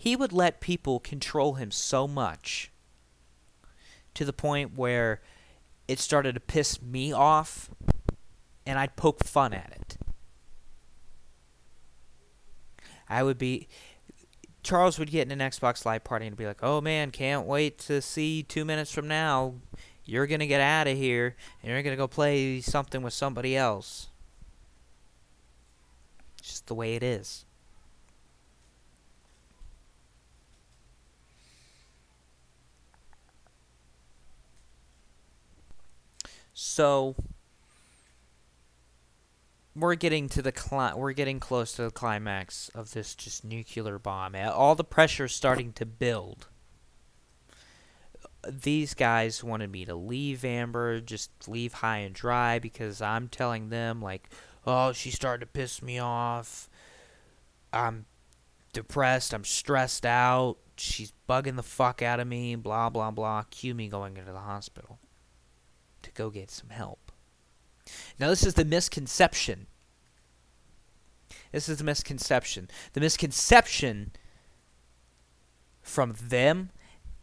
he 0.00 0.16
would 0.16 0.32
let 0.32 0.62
people 0.62 0.98
control 0.98 1.54
him 1.56 1.70
so 1.70 2.08
much 2.08 2.72
to 4.14 4.24
the 4.24 4.32
point 4.32 4.74
where 4.74 5.20
it 5.86 5.98
started 5.98 6.32
to 6.32 6.40
piss 6.40 6.80
me 6.80 7.12
off 7.12 7.68
and 8.64 8.78
I'd 8.78 8.96
poke 8.96 9.22
fun 9.22 9.52
at 9.52 9.70
it. 9.72 9.98
I 13.10 13.22
would 13.22 13.36
be 13.36 13.68
Charles 14.62 14.98
would 14.98 15.10
get 15.10 15.30
in 15.30 15.38
an 15.38 15.50
Xbox 15.50 15.84
Live 15.84 16.02
party 16.02 16.26
and 16.26 16.34
be 16.34 16.46
like, 16.46 16.62
"Oh 16.62 16.80
man, 16.80 17.10
can't 17.10 17.46
wait 17.46 17.76
to 17.80 18.00
see 18.00 18.42
2 18.42 18.64
minutes 18.64 18.90
from 18.90 19.06
now. 19.06 19.56
You're 20.10 20.26
going 20.26 20.40
to 20.40 20.46
get 20.46 20.60
out 20.60 20.88
of 20.88 20.96
here 20.96 21.36
and 21.62 21.70
you're 21.70 21.82
going 21.82 21.94
to 21.94 21.96
go 21.96 22.08
play 22.08 22.60
something 22.60 23.02
with 23.02 23.14
somebody 23.14 23.56
else." 23.56 24.08
It's 26.38 26.48
just 26.48 26.66
the 26.66 26.74
way 26.74 26.94
it 26.94 27.02
is. 27.02 27.44
So 36.52 37.16
we're 39.74 39.94
getting 39.94 40.28
to 40.28 40.42
the 40.42 40.52
cli- 40.52 40.92
we're 40.94 41.12
getting 41.12 41.40
close 41.40 41.72
to 41.72 41.82
the 41.82 41.90
climax 41.90 42.68
of 42.74 42.92
this 42.92 43.14
just 43.14 43.44
nuclear 43.44 43.98
bomb. 43.98 44.34
All 44.36 44.74
the 44.74 44.84
pressure 44.84 45.24
is 45.24 45.32
starting 45.32 45.72
to 45.74 45.86
build. 45.86 46.48
These 48.48 48.94
guys 48.94 49.44
wanted 49.44 49.70
me 49.70 49.84
to 49.84 49.94
leave 49.94 50.44
Amber, 50.44 51.00
just 51.00 51.48
leave 51.48 51.74
high 51.74 51.98
and 51.98 52.14
dry 52.14 52.58
because 52.58 53.02
I'm 53.02 53.28
telling 53.28 53.68
them 53.68 54.00
like, 54.00 54.30
"Oh, 54.66 54.92
she 54.92 55.10
started 55.10 55.44
to 55.44 55.52
piss 55.52 55.82
me 55.82 55.98
off. 55.98 56.68
I'm 57.72 58.06
depressed, 58.72 59.34
I'm 59.34 59.44
stressed 59.44 60.06
out. 60.06 60.56
She's 60.76 61.12
bugging 61.28 61.56
the 61.56 61.62
fuck 61.62 62.00
out 62.00 62.20
of 62.20 62.26
me, 62.26 62.54
blah 62.54 62.88
blah 62.88 63.10
blah." 63.10 63.42
Cue 63.50 63.74
me 63.74 63.88
going 63.88 64.16
into 64.16 64.32
the 64.32 64.40
hospital 64.40 64.98
to 66.02 66.10
go 66.12 66.30
get 66.30 66.50
some 66.50 66.70
help. 66.70 67.12
Now, 68.18 68.28
this 68.28 68.44
is 68.44 68.54
the 68.54 68.64
misconception. 68.64 69.66
This 71.52 71.68
is 71.68 71.78
the 71.78 71.84
misconception. 71.84 72.70
The 72.92 73.00
misconception 73.00 74.12
from 75.82 76.14
them 76.20 76.70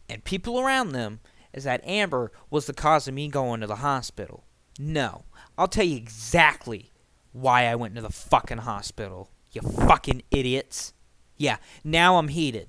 and 0.08 0.24
people 0.24 0.58
around 0.60 0.90
them 0.92 1.20
is 1.52 1.64
that 1.64 1.84
Amber 1.84 2.32
was 2.50 2.66
the 2.66 2.74
cause 2.74 3.08
of 3.08 3.14
me 3.14 3.28
going 3.28 3.60
to 3.60 3.66
the 3.66 3.76
hospital. 3.76 4.44
No. 4.78 5.24
I'll 5.56 5.68
tell 5.68 5.84
you 5.84 5.96
exactly 5.96 6.92
why 7.32 7.66
I 7.66 7.74
went 7.74 7.94
to 7.96 8.00
the 8.00 8.10
fucking 8.10 8.58
hospital. 8.58 9.30
You 9.52 9.62
fucking 9.62 10.22
idiots. 10.30 10.92
Yeah, 11.36 11.56
now 11.82 12.18
I'm 12.18 12.28
heated. 12.28 12.68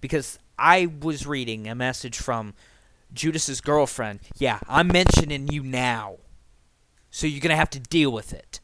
Because 0.00 0.38
I 0.58 0.86
was 0.86 1.26
reading 1.26 1.68
a 1.68 1.74
message 1.74 2.18
from 2.18 2.54
Judas's 3.12 3.60
girlfriend. 3.60 4.20
Yeah, 4.36 4.58
I'm 4.68 4.88
mentioning 4.88 5.48
you 5.48 5.62
now. 5.62 6.16
So 7.10 7.26
you're 7.26 7.40
going 7.40 7.50
to 7.50 7.56
have 7.56 7.70
to 7.70 7.80
deal 7.80 8.10
with 8.10 8.32
it. 8.32 8.60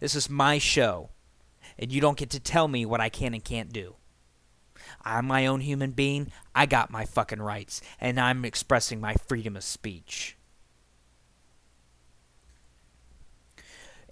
This 0.00 0.14
is 0.14 0.28
my 0.28 0.58
show, 0.58 1.10
and 1.78 1.92
you 1.92 2.00
don't 2.00 2.18
get 2.18 2.30
to 2.30 2.40
tell 2.40 2.68
me 2.68 2.84
what 2.84 3.00
I 3.00 3.08
can 3.08 3.32
and 3.34 3.44
can't 3.44 3.72
do. 3.72 3.96
I'm 5.04 5.26
my 5.26 5.46
own 5.46 5.60
human 5.60 5.90
being. 5.92 6.32
I 6.54 6.66
got 6.66 6.90
my 6.90 7.04
fucking 7.04 7.42
rights, 7.42 7.80
and 8.00 8.18
I'm 8.18 8.44
expressing 8.44 9.00
my 9.00 9.14
freedom 9.14 9.56
of 9.56 9.64
speech. 9.64 10.36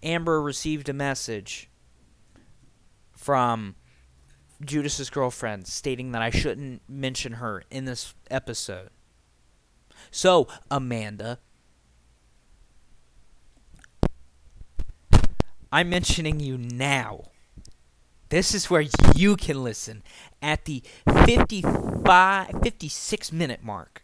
Amber 0.02 0.42
received 0.42 0.88
a 0.88 0.92
message 0.92 1.70
from 3.16 3.76
Judas's 4.64 5.10
girlfriend 5.10 5.66
stating 5.66 6.12
that 6.12 6.22
I 6.22 6.30
shouldn't 6.30 6.82
mention 6.88 7.34
her 7.34 7.62
in 7.70 7.84
this 7.84 8.14
episode. 8.30 8.90
So, 10.10 10.48
Amanda, 10.70 11.38
I'm 15.70 15.88
mentioning 15.88 16.40
you 16.40 16.58
now. 16.58 17.24
This 18.28 18.54
is 18.54 18.68
where 18.70 18.84
you 19.14 19.36
can 19.36 19.62
listen 19.62 20.02
at 20.42 20.64
the 20.64 20.82
55 21.24 22.50
56 22.62 23.32
minute 23.32 23.62
mark. 23.62 24.02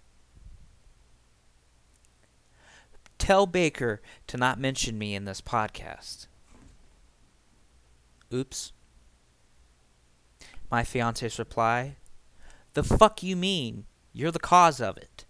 Tell 3.19 3.47
Baker 3.47 4.01
to 4.29 4.37
not 4.37 4.61
mention 4.61 4.97
me 4.97 5.15
in 5.15 5.25
this 5.25 5.41
podcast. 5.41 6.29
Oops. 8.33 8.73
My 10.71 10.85
fiance's 10.85 11.39
reply 11.39 11.97
The 12.75 12.85
fuck 12.85 13.23
you 13.23 13.35
mean? 13.35 13.85
You're 14.13 14.31
the 14.31 14.39
cause 14.39 14.81
of 14.81 14.97
it. 14.97 15.25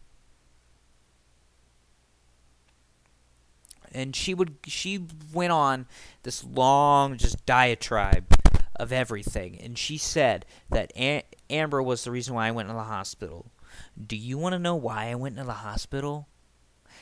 And 3.91 4.15
she 4.15 4.35
would 4.35 4.57
she 4.67 5.07
went 5.33 5.53
on 5.53 5.87
this 6.23 6.45
long 6.45 7.17
just 7.17 7.45
diatribe 7.47 8.38
of 8.79 8.93
everything 8.93 9.59
and 9.61 9.77
she 9.77 9.99
said 9.99 10.47
that 10.71 10.93
Am- 10.97 11.23
Amber 11.51 11.83
was 11.83 12.05
the 12.05 12.11
reason 12.11 12.35
why 12.35 12.47
I 12.47 12.53
went 12.53 12.69
to 12.69 12.75
the 12.75 12.85
hospital. 12.85 13.51
Do 14.07 14.17
you 14.17 14.39
want 14.39 14.55
to 14.55 14.59
know 14.59 14.77
why 14.77 15.07
I 15.07 15.15
went 15.15 15.37
to 15.37 15.45
the 15.45 15.53
hospital? 15.53 16.29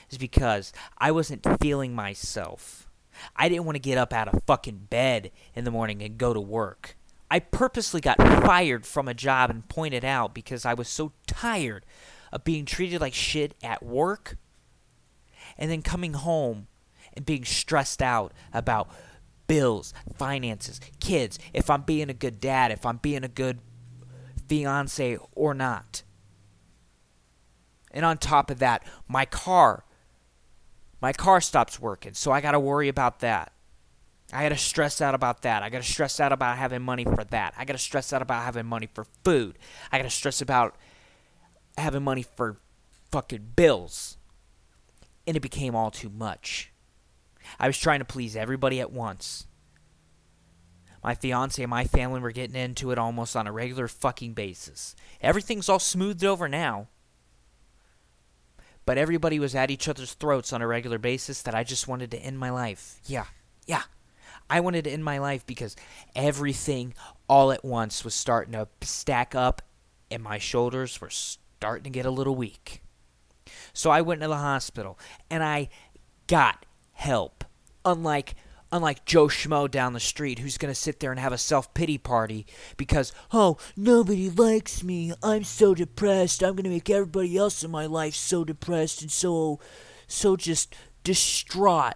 It's 0.09 0.19
because 0.19 0.73
I 0.99 1.11
wasn't 1.11 1.47
feeling 1.61 1.95
myself. 1.95 2.89
I 3.35 3.49
didn't 3.49 3.65
want 3.65 3.77
to 3.77 3.81
get 3.81 3.99
up 3.99 4.13
out 4.13 4.29
of 4.29 4.43
fucking 4.47 4.87
bed 4.91 5.31
in 5.55 5.65
the 5.65 5.71
morning 5.71 6.03
and 6.03 6.19
go 6.19 6.35
to 6.35 6.41
work. 6.41 6.97
I 7.31 7.41
purposely 7.41 8.01
got 8.01 8.19
fired 8.19 8.87
from 8.87 9.09
a 9.09 9.15
job 9.15 9.51
and 9.51 9.69
pointed 9.69 10.05
out 10.05 10.35
because 10.35 10.65
I 10.65 10.75
was 10.75 10.89
so 10.89 11.13
tired 11.27 11.85
of 12.33 12.45
being 12.45 12.65
treated 12.65 13.01
like 13.01 13.15
shit 13.15 13.55
at 13.63 13.83
work 13.83 14.37
and 15.59 15.71
then 15.71 15.83
coming 15.83 16.13
home 16.13 16.69
and 17.15 17.27
being 17.27 17.45
stressed 17.45 18.03
out 18.03 18.33
about 18.53 18.89
bills, 19.47 19.95
finances, 20.17 20.81
kids, 21.01 21.39
if 21.53 21.71
I'm 21.71 21.83
being 21.83 22.11
a 22.11 22.15
good 22.15 22.41
dad, 22.41 22.71
if 22.71 22.85
I'm 22.85 22.99
being 22.99 23.25
a 23.25 23.29
good 23.29 23.59
fiance 24.49 25.19
or 25.35 25.55
not. 25.55 26.03
And 27.91 28.05
on 28.05 28.19
top 28.19 28.51
of 28.51 28.59
that, 28.59 28.85
my 29.09 29.25
car 29.25 29.85
my 31.01 31.13
car 31.13 31.41
stops 31.41 31.79
working, 31.81 32.15
so 32.15 32.33
I 32.33 32.41
got 32.41 32.53
to 32.53 32.61
worry 32.61 32.89
about 32.89 33.21
that. 33.21 33.53
I 34.33 34.43
got 34.43 34.49
to 34.49 34.57
stress 34.57 35.01
out 35.01 35.15
about 35.15 35.43
that. 35.43 35.63
I 35.63 35.71
got 35.71 35.83
to 35.83 35.89
stress 35.89 36.19
out 36.19 36.33
about 36.33 36.57
having 36.57 36.83
money 36.83 37.05
for 37.05 37.23
that. 37.23 37.55
I 37.57 37.65
got 37.65 37.75
to 37.75 37.79
stress 37.79 38.13
out 38.13 38.23
about 38.23 38.43
having 38.43 38.67
money 38.67 38.89
for 38.93 39.07
food. 39.23 39.59
I 39.93 39.99
got 39.99 40.05
to 40.05 40.11
stress 40.11 40.41
about 40.41 40.75
having 41.79 42.03
money 42.03 42.25
for 42.35 42.57
fucking 43.13 43.53
bills. 43.55 44.17
And 45.27 45.37
it 45.37 45.41
became 45.41 45.77
all 45.77 45.91
too 45.91 46.09
much. 46.09 46.73
I 47.59 47.67
was 47.67 47.79
trying 47.79 48.01
to 48.01 48.05
please 48.05 48.37
everybody 48.37 48.81
at 48.81 48.93
once. 48.93 49.47
My 51.03 51.15
fiance 51.15 51.63
and 51.63 51.71
my 51.71 51.85
family 51.85 52.21
were 52.21 52.33
getting 52.33 52.57
into 52.57 52.91
it 52.91 52.99
almost 52.99 53.37
on 53.37 53.47
a 53.47 53.53
regular 53.53 53.87
fucking 53.87 54.33
basis. 54.33 54.97
Everything's 55.21 55.69
all 55.69 55.79
smoothed 55.79 56.25
over 56.25 56.49
now. 56.49 56.89
But 58.85 58.99
everybody 58.99 59.39
was 59.39 59.55
at 59.55 59.71
each 59.71 59.89
other's 59.89 60.15
throats 60.15 60.53
on 60.53 60.63
a 60.63 60.67
regular 60.67 60.99
basis 60.99 61.43
that 61.43 61.55
I 61.55 61.65
just 61.65 61.89
wanted 61.89 62.11
to 62.13 62.19
end 62.19 62.39
my 62.39 62.51
life. 62.51 63.01
Yeah, 63.07 63.27
yeah. 63.67 63.83
I 64.51 64.61
wanted 64.61 64.85
to 64.85 64.91
end 64.91 65.05
my 65.05 65.19
life 65.19 65.47
because 65.47 65.77
everything 66.15 66.95
all 67.29 67.53
at 67.53 67.65
once 67.65 68.05
was 68.05 68.15
starting 68.15 68.53
to 68.53 68.69
stack 68.81 69.35
up 69.35 69.63
and 70.11 70.23
my 70.23 70.39
shoulders 70.39 71.01
were 71.01 71.11
starting 71.11 71.85
to 71.85 71.91
get 71.91 72.07
a 72.07 72.11
little 72.11 72.35
weak. 72.35 72.83
So 73.73 73.91
I 73.91 74.01
went 74.01 74.21
to 74.23 74.29
the 74.29 74.37
hospital 74.37 74.99
and 75.31 75.43
I 75.45 75.69
got 76.27 76.66
help. 76.97 77.45
Unlike 77.85 78.35
unlike 78.73 79.05
Joe 79.05 79.29
Schmo 79.29 79.71
down 79.71 79.93
the 79.93 80.01
street 80.01 80.41
who's 80.41 80.59
going 80.59 80.73
to 80.73 80.79
sit 80.79 80.99
there 80.99 81.13
and 81.13 81.21
have 81.21 81.33
a 81.33 81.39
self-pity 81.39 81.99
party 81.99 82.47
because 82.77 83.13
oh, 83.33 83.59
nobody 83.77 84.29
likes 84.29 84.83
me. 84.83 85.13
I'm 85.23 85.45
so 85.45 85.73
depressed. 85.73 86.43
I'm 86.43 86.57
going 86.57 86.65
to 86.65 86.71
make 86.71 86.91
everybody 86.91 87.37
else 87.37 87.63
in 87.63 87.71
my 87.71 87.87
life 87.87 88.15
so 88.15 88.45
depressed 88.45 89.03
and 89.03 89.11
so 89.11 89.61
so 90.09 90.37
just 90.37 90.75
distraught. 91.05 91.95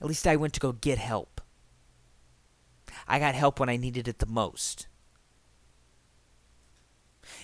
At 0.00 0.08
least 0.08 0.26
I 0.26 0.36
went 0.36 0.54
to 0.54 0.60
go 0.60 0.72
get 0.72 0.98
help. 0.98 1.40
I 3.06 3.18
got 3.18 3.34
help 3.34 3.60
when 3.60 3.68
I 3.68 3.76
needed 3.76 4.08
it 4.08 4.18
the 4.18 4.26
most. 4.26 4.88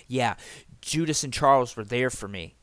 Yeah, 0.07 0.35
Judas 0.81 1.23
and 1.23 1.31
Charles 1.33 1.75
were 1.75 1.83
there 1.83 2.09
for 2.09 2.27
me. 2.27 2.55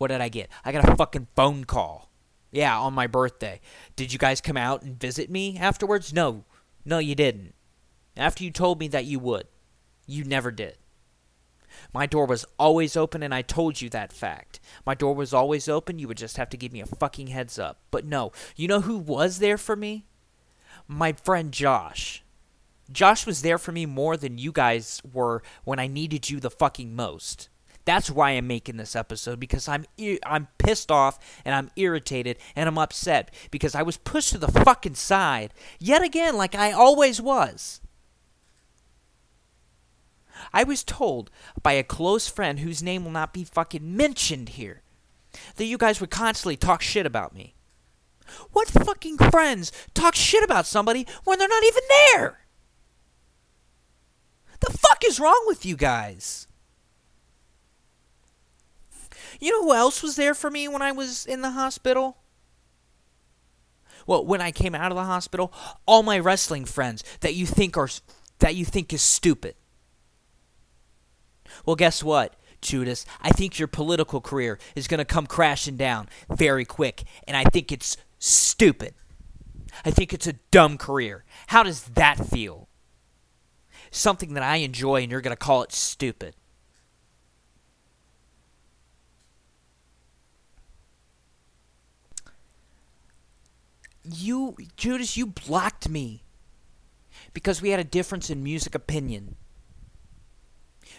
What 0.00 0.08
did 0.08 0.22
I 0.22 0.30
get? 0.30 0.48
I 0.64 0.72
got 0.72 0.88
a 0.88 0.96
fucking 0.96 1.26
phone 1.36 1.64
call. 1.64 2.10
Yeah, 2.50 2.78
on 2.78 2.94
my 2.94 3.06
birthday. 3.06 3.60
Did 3.96 4.14
you 4.14 4.18
guys 4.18 4.40
come 4.40 4.56
out 4.56 4.80
and 4.80 4.98
visit 4.98 5.28
me 5.28 5.58
afterwards? 5.58 6.10
No. 6.10 6.46
No, 6.86 6.96
you 6.96 7.14
didn't. 7.14 7.52
After 8.16 8.42
you 8.42 8.50
told 8.50 8.80
me 8.80 8.88
that 8.88 9.04
you 9.04 9.18
would. 9.18 9.46
You 10.06 10.24
never 10.24 10.50
did. 10.50 10.78
My 11.92 12.06
door 12.06 12.24
was 12.24 12.46
always 12.58 12.96
open, 12.96 13.22
and 13.22 13.34
I 13.34 13.42
told 13.42 13.82
you 13.82 13.90
that 13.90 14.10
fact. 14.10 14.58
My 14.86 14.94
door 14.94 15.14
was 15.14 15.34
always 15.34 15.68
open. 15.68 15.98
You 15.98 16.08
would 16.08 16.16
just 16.16 16.38
have 16.38 16.48
to 16.48 16.56
give 16.56 16.72
me 16.72 16.80
a 16.80 16.86
fucking 16.86 17.26
heads 17.26 17.58
up. 17.58 17.80
But 17.90 18.06
no, 18.06 18.32
you 18.56 18.68
know 18.68 18.80
who 18.80 18.96
was 18.96 19.38
there 19.38 19.58
for 19.58 19.76
me? 19.76 20.06
My 20.88 21.12
friend 21.12 21.52
Josh. 21.52 22.24
Josh 22.90 23.26
was 23.26 23.42
there 23.42 23.58
for 23.58 23.70
me 23.70 23.84
more 23.84 24.16
than 24.16 24.38
you 24.38 24.50
guys 24.50 25.02
were 25.12 25.42
when 25.64 25.78
I 25.78 25.88
needed 25.88 26.30
you 26.30 26.40
the 26.40 26.48
fucking 26.48 26.96
most. 26.96 27.50
That's 27.90 28.08
why 28.08 28.30
I'm 28.30 28.46
making 28.46 28.76
this 28.76 28.94
episode 28.94 29.40
because 29.40 29.66
I'm 29.66 29.84
I'm 30.24 30.46
pissed 30.58 30.92
off 30.92 31.18
and 31.44 31.56
I'm 31.56 31.72
irritated 31.74 32.38
and 32.54 32.68
I'm 32.68 32.78
upset 32.78 33.34
because 33.50 33.74
I 33.74 33.82
was 33.82 33.96
pushed 33.96 34.30
to 34.30 34.38
the 34.38 34.46
fucking 34.46 34.94
side 34.94 35.52
yet 35.80 36.00
again 36.00 36.36
like 36.36 36.54
I 36.54 36.70
always 36.70 37.20
was. 37.20 37.80
I 40.52 40.62
was 40.62 40.84
told 40.84 41.32
by 41.64 41.72
a 41.72 41.82
close 41.82 42.28
friend 42.28 42.60
whose 42.60 42.80
name 42.80 43.02
will 43.02 43.10
not 43.10 43.34
be 43.34 43.42
fucking 43.42 43.96
mentioned 43.96 44.50
here 44.50 44.82
that 45.56 45.64
you 45.64 45.76
guys 45.76 46.00
would 46.00 46.10
constantly 46.10 46.56
talk 46.56 46.82
shit 46.82 47.06
about 47.06 47.34
me. 47.34 47.56
What 48.52 48.68
fucking 48.68 49.18
friends 49.18 49.72
talk 49.94 50.14
shit 50.14 50.44
about 50.44 50.64
somebody 50.64 51.08
when 51.24 51.40
they're 51.40 51.48
not 51.48 51.64
even 51.64 51.82
there? 52.14 52.38
The 54.60 54.78
fuck 54.78 55.02
is 55.04 55.18
wrong 55.18 55.42
with 55.48 55.66
you 55.66 55.74
guys? 55.74 56.46
You 59.40 59.50
know 59.52 59.64
who 59.64 59.74
else 59.74 60.02
was 60.02 60.16
there 60.16 60.34
for 60.34 60.50
me 60.50 60.68
when 60.68 60.82
I 60.82 60.92
was 60.92 61.26
in 61.26 61.40
the 61.40 61.52
hospital? 61.52 62.18
Well, 64.06 64.24
when 64.24 64.40
I 64.40 64.50
came 64.50 64.74
out 64.74 64.92
of 64.92 64.96
the 64.96 65.04
hospital, 65.04 65.52
all 65.86 66.02
my 66.02 66.18
wrestling 66.18 66.64
friends 66.64 67.02
that 67.20 67.34
you 67.34 67.46
think 67.46 67.76
are 67.76 67.88
that 68.38 68.54
you 68.54 68.64
think 68.64 68.92
is 68.92 69.02
stupid. 69.02 69.54
Well, 71.64 71.76
guess 71.76 72.02
what, 72.02 72.36
Judas? 72.60 73.04
I 73.20 73.30
think 73.30 73.58
your 73.58 73.68
political 73.68 74.20
career 74.20 74.58
is 74.74 74.88
going 74.88 74.98
to 74.98 75.04
come 75.04 75.26
crashing 75.26 75.76
down 75.76 76.08
very 76.28 76.64
quick, 76.64 77.04
and 77.26 77.36
I 77.36 77.44
think 77.44 77.70
it's 77.70 77.96
stupid. 78.18 78.94
I 79.84 79.90
think 79.90 80.12
it's 80.12 80.26
a 80.26 80.34
dumb 80.50 80.78
career. 80.78 81.24
How 81.48 81.62
does 81.62 81.84
that 81.84 82.26
feel? 82.26 82.68
Something 83.90 84.34
that 84.34 84.42
I 84.42 84.56
enjoy, 84.56 85.02
and 85.02 85.10
you're 85.10 85.20
going 85.20 85.36
to 85.36 85.36
call 85.36 85.62
it 85.62 85.72
stupid. 85.72 86.34
You, 94.02 94.56
Judas, 94.76 95.16
you 95.16 95.26
blocked 95.26 95.88
me 95.88 96.22
because 97.32 97.60
we 97.60 97.70
had 97.70 97.80
a 97.80 97.84
difference 97.84 98.30
in 98.30 98.42
music 98.42 98.74
opinion. 98.74 99.36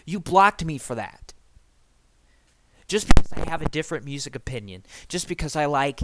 You 0.04 0.20
blocked 0.20 0.64
me 0.64 0.78
for 0.78 0.94
that. 0.94 1.32
Just 2.86 3.08
because 3.08 3.32
I 3.32 3.48
have 3.48 3.62
a 3.62 3.68
different 3.68 4.04
music 4.04 4.34
opinion, 4.34 4.84
just 5.08 5.28
because 5.28 5.56
I 5.56 5.64
like 5.66 6.00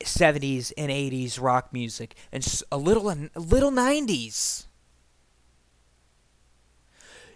70s 0.00 0.72
and 0.76 0.90
80s 0.90 1.40
rock 1.40 1.72
music 1.72 2.14
and 2.30 2.46
a 2.70 2.76
little 2.76 3.08
a 3.08 3.28
little 3.36 3.70
90s. 3.70 4.66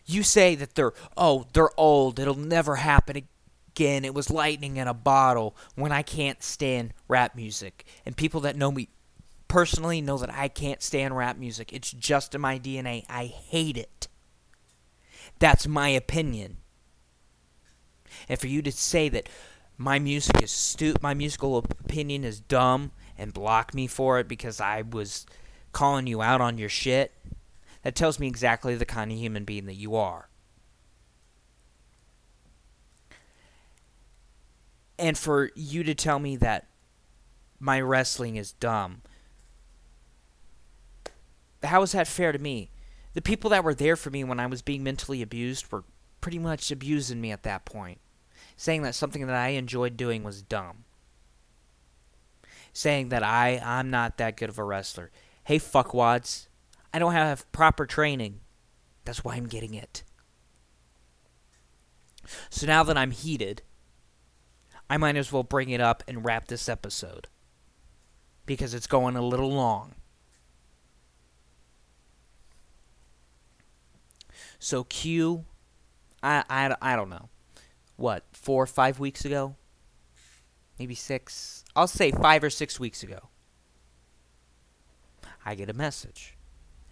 You 0.05 0.22
say 0.22 0.55
that 0.55 0.74
they're 0.74 0.92
oh, 1.16 1.47
they're 1.53 1.70
old, 1.78 2.18
it'll 2.18 2.34
never 2.34 2.76
happen. 2.76 3.26
Ag- 3.77 3.87
fucking 3.87 4.05
it 4.05 4.14
was 4.14 4.31
lightning 4.31 4.77
in 4.77 4.89
a 4.89 4.95
bottle 4.95 5.57
when 5.74 5.93
I 5.93 6.03
can't 6.03 6.43
stand 6.43 6.95
rap 7.09 7.35
music. 7.35 7.85
And 8.05 8.16
people 8.16 8.41
that 8.43 8.57
know 8.57 8.70
me 8.70 8.89
personally 9.49 10.01
know 10.01 10.18
that 10.18 10.33
I 10.33 10.49
can't 10.49 10.83
stand 10.83 11.16
rap 11.16 11.37
music. 11.37 11.72
It's 11.72 11.93
just 11.93 12.35
in 12.35 12.41
my 12.41 12.59
DNA. 12.59 13.05
I 13.09 13.27
hate 13.27 13.77
it. 13.77 14.09
That's 15.39 15.66
my 15.66 15.89
opinion. 15.89 16.59
And 18.29 18.39
for 18.39 18.47
you 18.47 18.62
to 18.62 18.72
say 18.72 19.09
that 19.11 19.29
my 19.77 19.99
music 19.99 20.43
is 20.43 20.51
stupid, 20.51 21.03
my 21.03 21.14
musical 21.14 21.59
opinion 21.59 22.24
is 22.24 22.41
dumb 22.41 22.93
and 23.18 23.33
block 23.33 23.74
me 23.74 23.87
for 23.87 24.18
it 24.18 24.29
because 24.29 24.61
I 24.61 24.83
was 24.83 25.27
calling 25.72 26.07
you 26.07 26.22
out 26.22 26.41
on 26.41 26.57
your 26.57 26.70
shit, 26.70 27.12
that 27.83 27.95
tells 27.95 28.18
me 28.18 28.27
exactly 28.27 28.74
the 28.74 28.87
kind 28.87 29.12
of 29.12 29.18
human 29.18 29.45
being 29.45 29.66
that 29.66 29.74
you 29.74 29.95
are. 29.97 30.29
And 34.99 35.16
for 35.18 35.51
you 35.55 35.84
to 35.84 35.94
tell 35.94 36.18
me 36.18 36.36
that 36.36 36.66
my 37.59 37.80
wrestling 37.80 38.36
is 38.36 38.53
dumb, 38.53 39.03
how 41.62 41.82
is 41.82 41.92
that 41.92 42.09
fair 42.09 42.32
to 42.32 42.38
me? 42.38 42.70
The 43.14 43.22
people 43.22 43.51
that 43.51 43.64
were 43.64 43.74
there 43.74 43.97
for 43.97 44.11
me 44.11 44.24
when 44.24 44.40
I 44.40 44.47
was 44.47 44.62
being 44.62 44.82
mentally 44.82 45.22
abused 45.22 45.70
were 45.70 45.84
pretty 46.20 46.38
much 46.38 46.70
abusing 46.70 47.20
me 47.20 47.30
at 47.30 47.42
that 47.44 47.64
point, 47.64 47.99
saying 48.57 48.82
that 48.82 48.94
something 48.94 49.26
that 49.26 49.36
I 49.36 49.49
enjoyed 49.49 49.97
doing 49.97 50.22
was 50.22 50.42
dumb. 50.42 50.84
Saying 52.72 53.09
that 53.09 53.22
I 53.22 53.61
I'm 53.64 53.90
not 53.90 54.18
that 54.18 54.36
good 54.36 54.51
of 54.51 54.59
a 54.59 54.64
wrestler. 54.64 55.11
Hey 55.44 55.59
fuckwads, 55.59 56.49
I 56.92 56.99
don't 56.99 57.12
have 57.12 57.51
proper 57.53 57.86
training. 57.86 58.40
That's 59.05 59.24
why 59.24 59.36
I'm 59.36 59.47
getting 59.47 59.74
it. 59.74 60.03
So 62.51 62.66
now 62.66 62.82
that 62.82 62.99
I'm 62.99 63.12
heated, 63.12 63.62
I 64.89 64.97
might 64.97 65.16
as 65.16 65.32
well 65.32 65.43
bring 65.43 65.70
it 65.70 65.80
up 65.80 66.03
and 66.07 66.24
wrap 66.24 66.47
this 66.47 66.68
episode. 66.68 67.28
Because 68.45 68.74
it's 68.74 68.87
going 68.87 69.16
a 69.16 69.22
little 69.22 69.51
long. 69.51 69.95
So 74.59 74.84
Q, 74.84 75.45
I, 76.22 76.45
I, 76.49 76.74
I 76.80 76.97
don't 76.97 77.11
know. 77.11 77.28
What, 77.97 78.24
four 78.32 78.62
or 78.62 78.66
five 78.66 78.99
weeks 78.99 79.24
ago? 79.24 79.57
Maybe 80.78 80.95
six? 80.95 81.64
I'll 81.74 81.87
say 81.87 82.12
five 82.12 82.45
or 82.45 82.51
six 82.51 82.78
weeks 82.78 83.03
ago. 83.03 83.28
I 85.45 85.55
get 85.55 85.70
a 85.70 85.74
message. 85.74 86.37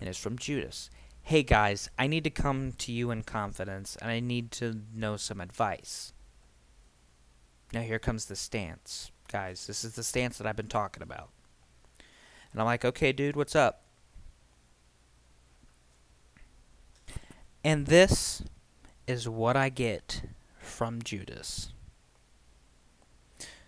And 0.01 0.09
it's 0.09 0.19
from 0.19 0.39
Judas. 0.39 0.91
Hey 1.23 1.43
guys, 1.43 1.89
I 1.99 2.07
need 2.07 2.25
to 2.25 2.31
come 2.31 2.73
to 2.73 2.93
you 2.93 3.11
in 3.11 3.23
confidence 3.23 3.97
and 3.97 4.11
I 4.11 4.21
need 4.21 4.51
to 4.53 4.83
know 4.95 5.17
some 5.17 5.41
advice. 5.41 6.13
Now 7.75 7.81
here 7.81 7.99
comes 7.99 8.27
the 8.27 8.37
stance. 8.37 9.11
Guys, 9.31 9.67
this 9.67 9.85
is 9.85 9.97
the 9.97 10.05
stance 10.05 10.39
that 10.39 10.47
I've 10.47 10.55
been 10.55 10.69
talking 10.69 11.03
about. 11.03 11.31
And 12.53 12.61
I'm 12.61 12.67
like, 12.67 12.85
okay, 12.85 13.13
dude, 13.13 13.35
what's 13.35 13.57
up? 13.57 13.83
And 17.65 17.87
this 17.87 18.45
is 19.09 19.29
what 19.29 19.57
I 19.57 19.71
get 19.71 20.23
from 20.59 21.03
Judas. 21.03 21.73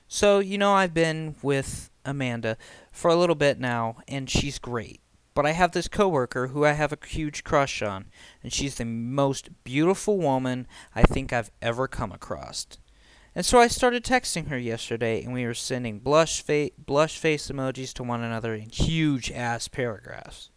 So, 0.06 0.38
you 0.38 0.56
know, 0.56 0.72
I've 0.72 0.94
been 0.94 1.34
with 1.42 1.90
Amanda 2.04 2.56
for 2.92 3.10
a 3.10 3.16
little 3.16 3.34
bit 3.34 3.58
now, 3.58 3.96
and 4.06 4.30
she's 4.30 4.60
great. 4.60 5.00
But 5.34 5.46
I 5.46 5.50
have 5.50 5.72
this 5.72 5.88
coworker 5.88 6.48
who 6.48 6.64
I 6.64 6.72
have 6.72 6.92
a 6.92 7.06
huge 7.06 7.42
crush 7.42 7.82
on, 7.82 8.06
and 8.42 8.52
she's 8.52 8.76
the 8.76 8.84
most 8.84 9.48
beautiful 9.64 10.16
woman 10.16 10.68
I 10.94 11.02
think 11.02 11.32
I've 11.32 11.50
ever 11.60 11.88
come 11.88 12.12
across. 12.12 12.66
And 13.36 13.44
so 13.44 13.60
I 13.60 13.68
started 13.68 14.02
texting 14.02 14.48
her 14.48 14.56
yesterday, 14.56 15.22
and 15.22 15.34
we 15.34 15.44
were 15.44 15.52
sending 15.52 15.98
blush, 15.98 16.40
fa- 16.40 16.70
blush 16.78 17.18
face 17.18 17.48
emojis 17.48 17.92
to 17.92 18.02
one 18.02 18.22
another 18.22 18.54
in 18.54 18.70
huge 18.70 19.30
ass 19.30 19.68
paragraphs. 19.68 20.48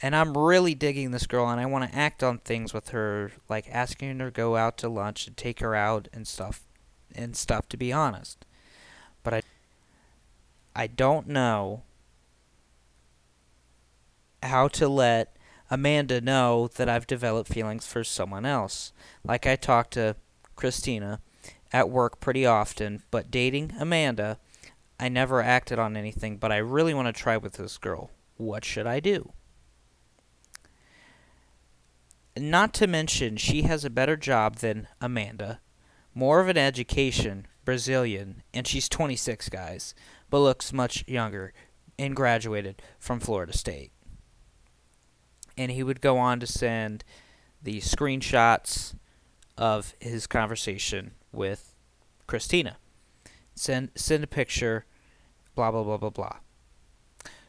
And 0.00 0.16
I'm 0.16 0.36
really 0.36 0.74
digging 0.74 1.12
this 1.12 1.28
girl, 1.28 1.48
and 1.48 1.60
I 1.60 1.66
want 1.66 1.88
to 1.88 1.96
act 1.96 2.24
on 2.24 2.38
things 2.38 2.74
with 2.74 2.88
her, 2.88 3.30
like 3.48 3.68
asking 3.70 4.18
her 4.18 4.24
to 4.24 4.30
go 4.32 4.56
out 4.56 4.76
to 4.78 4.88
lunch 4.88 5.28
and 5.28 5.36
take 5.36 5.60
her 5.60 5.76
out 5.76 6.08
and 6.12 6.26
stuff, 6.26 6.64
and 7.14 7.36
stuff. 7.36 7.68
To 7.68 7.76
be 7.76 7.92
honest, 7.92 8.44
but 9.22 9.32
I, 9.32 9.42
I 10.74 10.88
don't 10.88 11.28
know 11.28 11.84
how 14.42 14.66
to 14.66 14.88
let 14.88 15.36
Amanda 15.70 16.20
know 16.20 16.66
that 16.74 16.88
I've 16.88 17.06
developed 17.06 17.52
feelings 17.52 17.86
for 17.86 18.02
someone 18.02 18.44
else. 18.44 18.92
Like 19.24 19.46
I 19.46 19.54
talked 19.54 19.92
to 19.92 20.16
Christina 20.62 21.18
at 21.72 21.90
work 21.90 22.20
pretty 22.20 22.46
often, 22.46 23.02
but 23.10 23.32
dating 23.32 23.72
Amanda, 23.80 24.38
I 25.00 25.08
never 25.08 25.42
acted 25.42 25.80
on 25.80 25.96
anything, 25.96 26.36
but 26.36 26.52
I 26.52 26.58
really 26.58 26.94
want 26.94 27.08
to 27.08 27.20
try 27.20 27.36
with 27.36 27.54
this 27.54 27.78
girl. 27.78 28.12
What 28.36 28.64
should 28.64 28.86
I 28.86 29.00
do? 29.00 29.32
Not 32.36 32.72
to 32.74 32.86
mention, 32.86 33.36
she 33.38 33.62
has 33.62 33.84
a 33.84 33.90
better 33.90 34.16
job 34.16 34.58
than 34.58 34.86
Amanda, 35.00 35.58
more 36.14 36.38
of 36.38 36.46
an 36.46 36.56
education, 36.56 37.48
Brazilian, 37.64 38.44
and 38.54 38.64
she's 38.64 38.88
26, 38.88 39.48
guys, 39.48 39.96
but 40.30 40.38
looks 40.38 40.72
much 40.72 41.02
younger 41.08 41.52
and 41.98 42.14
graduated 42.14 42.80
from 43.00 43.18
Florida 43.18 43.52
State. 43.52 43.90
And 45.58 45.72
he 45.72 45.82
would 45.82 46.00
go 46.00 46.18
on 46.18 46.38
to 46.38 46.46
send 46.46 47.02
the 47.60 47.80
screenshots 47.80 48.94
of 49.56 49.94
his 50.00 50.26
conversation 50.26 51.12
with 51.32 51.74
Christina. 52.26 52.76
Send 53.54 53.90
send 53.94 54.24
a 54.24 54.26
picture, 54.26 54.86
blah 55.54 55.70
blah 55.70 55.82
blah 55.82 55.98
blah 55.98 56.10
blah. 56.10 56.36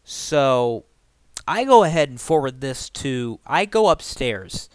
So 0.03 0.85
I 1.47 1.63
go 1.63 1.83
ahead 1.83 2.09
and 2.09 2.19
forward 2.19 2.61
this 2.61 2.89
to 2.89 3.39
I 3.45 3.65
go 3.65 3.89
upstairs 3.89 4.69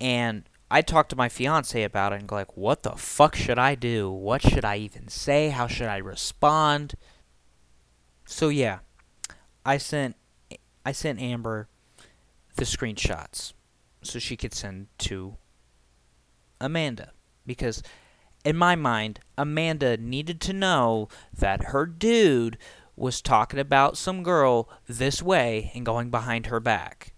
and 0.00 0.44
I 0.70 0.82
talk 0.82 1.08
to 1.08 1.16
my 1.16 1.28
fiance 1.28 1.82
about 1.82 2.12
it 2.12 2.20
and 2.20 2.28
go 2.28 2.36
like, 2.36 2.56
what 2.56 2.84
the 2.84 2.92
fuck 2.92 3.34
should 3.34 3.58
I 3.58 3.74
do? 3.74 4.10
What 4.10 4.40
should 4.40 4.64
I 4.64 4.76
even 4.76 5.08
say? 5.08 5.48
How 5.48 5.66
should 5.66 5.88
I 5.88 5.96
respond? 5.96 6.94
So 8.24 8.48
yeah, 8.48 8.78
I 9.66 9.78
sent 9.78 10.16
I 10.86 10.92
sent 10.92 11.20
Amber 11.20 11.68
the 12.56 12.64
screenshots 12.64 13.52
so 14.02 14.18
she 14.18 14.36
could 14.36 14.54
send 14.54 14.86
to 14.98 15.36
Amanda 16.60 17.12
because 17.46 17.82
in 18.44 18.56
my 18.56 18.74
mind 18.74 19.20
Amanda 19.36 19.96
needed 19.96 20.40
to 20.42 20.52
know 20.52 21.08
that 21.36 21.64
her 21.64 21.86
dude 21.86 22.58
was 22.96 23.22
talking 23.22 23.58
about 23.58 23.96
some 23.96 24.22
girl 24.22 24.68
this 24.86 25.22
way 25.22 25.72
and 25.74 25.86
going 25.86 26.10
behind 26.10 26.46
her 26.46 26.60
back. 26.60 27.14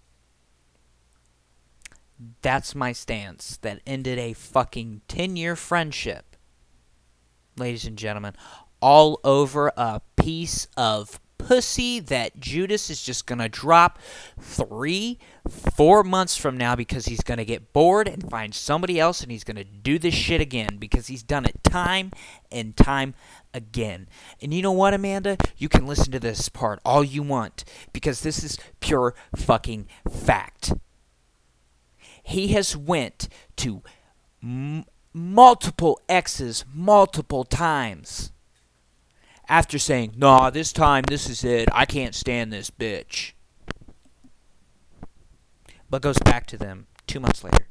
That's 2.40 2.74
my 2.74 2.92
stance 2.92 3.56
that 3.58 3.80
ended 3.84 4.18
a 4.18 4.32
fucking 4.32 5.02
10 5.08 5.36
year 5.36 5.56
friendship. 5.56 6.36
Ladies 7.56 7.84
and 7.84 7.98
gentlemen, 7.98 8.34
all 8.80 9.20
over 9.24 9.72
a 9.76 10.00
piece 10.16 10.68
of 10.76 11.20
pussy 11.46 12.00
that 12.00 12.38
Judas 12.40 12.90
is 12.90 13.02
just 13.02 13.26
gonna 13.26 13.48
drop 13.48 13.98
three, 14.40 15.18
four 15.48 16.02
months 16.02 16.36
from 16.36 16.56
now 16.56 16.74
because 16.76 17.06
he's 17.06 17.22
gonna 17.22 17.44
get 17.44 17.72
bored 17.72 18.08
and 18.08 18.28
find 18.28 18.54
somebody 18.54 18.98
else 18.98 19.22
and 19.22 19.30
he's 19.30 19.44
gonna 19.44 19.64
do 19.64 19.98
this 19.98 20.14
shit 20.14 20.40
again 20.40 20.76
because 20.78 21.06
he's 21.06 21.22
done 21.22 21.44
it 21.44 21.62
time 21.64 22.10
and 22.50 22.76
time 22.76 23.14
again. 23.54 24.08
And 24.40 24.52
you 24.54 24.62
know 24.62 24.72
what, 24.72 24.94
Amanda? 24.94 25.36
You 25.56 25.68
can 25.68 25.86
listen 25.86 26.12
to 26.12 26.20
this 26.20 26.48
part 26.48 26.80
all 26.84 27.04
you 27.04 27.22
want 27.22 27.64
because 27.92 28.22
this 28.22 28.42
is 28.42 28.58
pure 28.80 29.14
fucking 29.36 29.88
fact. 30.10 30.72
He 32.22 32.48
has 32.48 32.76
went 32.76 33.28
to 33.56 33.82
m- 34.42 34.84
multiple 35.12 36.00
exes 36.08 36.64
multiple 36.72 37.44
times 37.44 38.31
after 39.52 39.78
saying, 39.78 40.14
"Nah, 40.16 40.48
this 40.48 40.72
time 40.72 41.04
this 41.06 41.28
is 41.28 41.44
it. 41.44 41.68
I 41.72 41.84
can't 41.84 42.14
stand 42.14 42.50
this 42.50 42.70
bitch." 42.70 43.32
But 45.90 46.00
goes 46.00 46.18
back 46.18 46.46
to 46.46 46.56
them 46.56 46.86
2 47.06 47.20
months 47.20 47.44
later. 47.44 47.66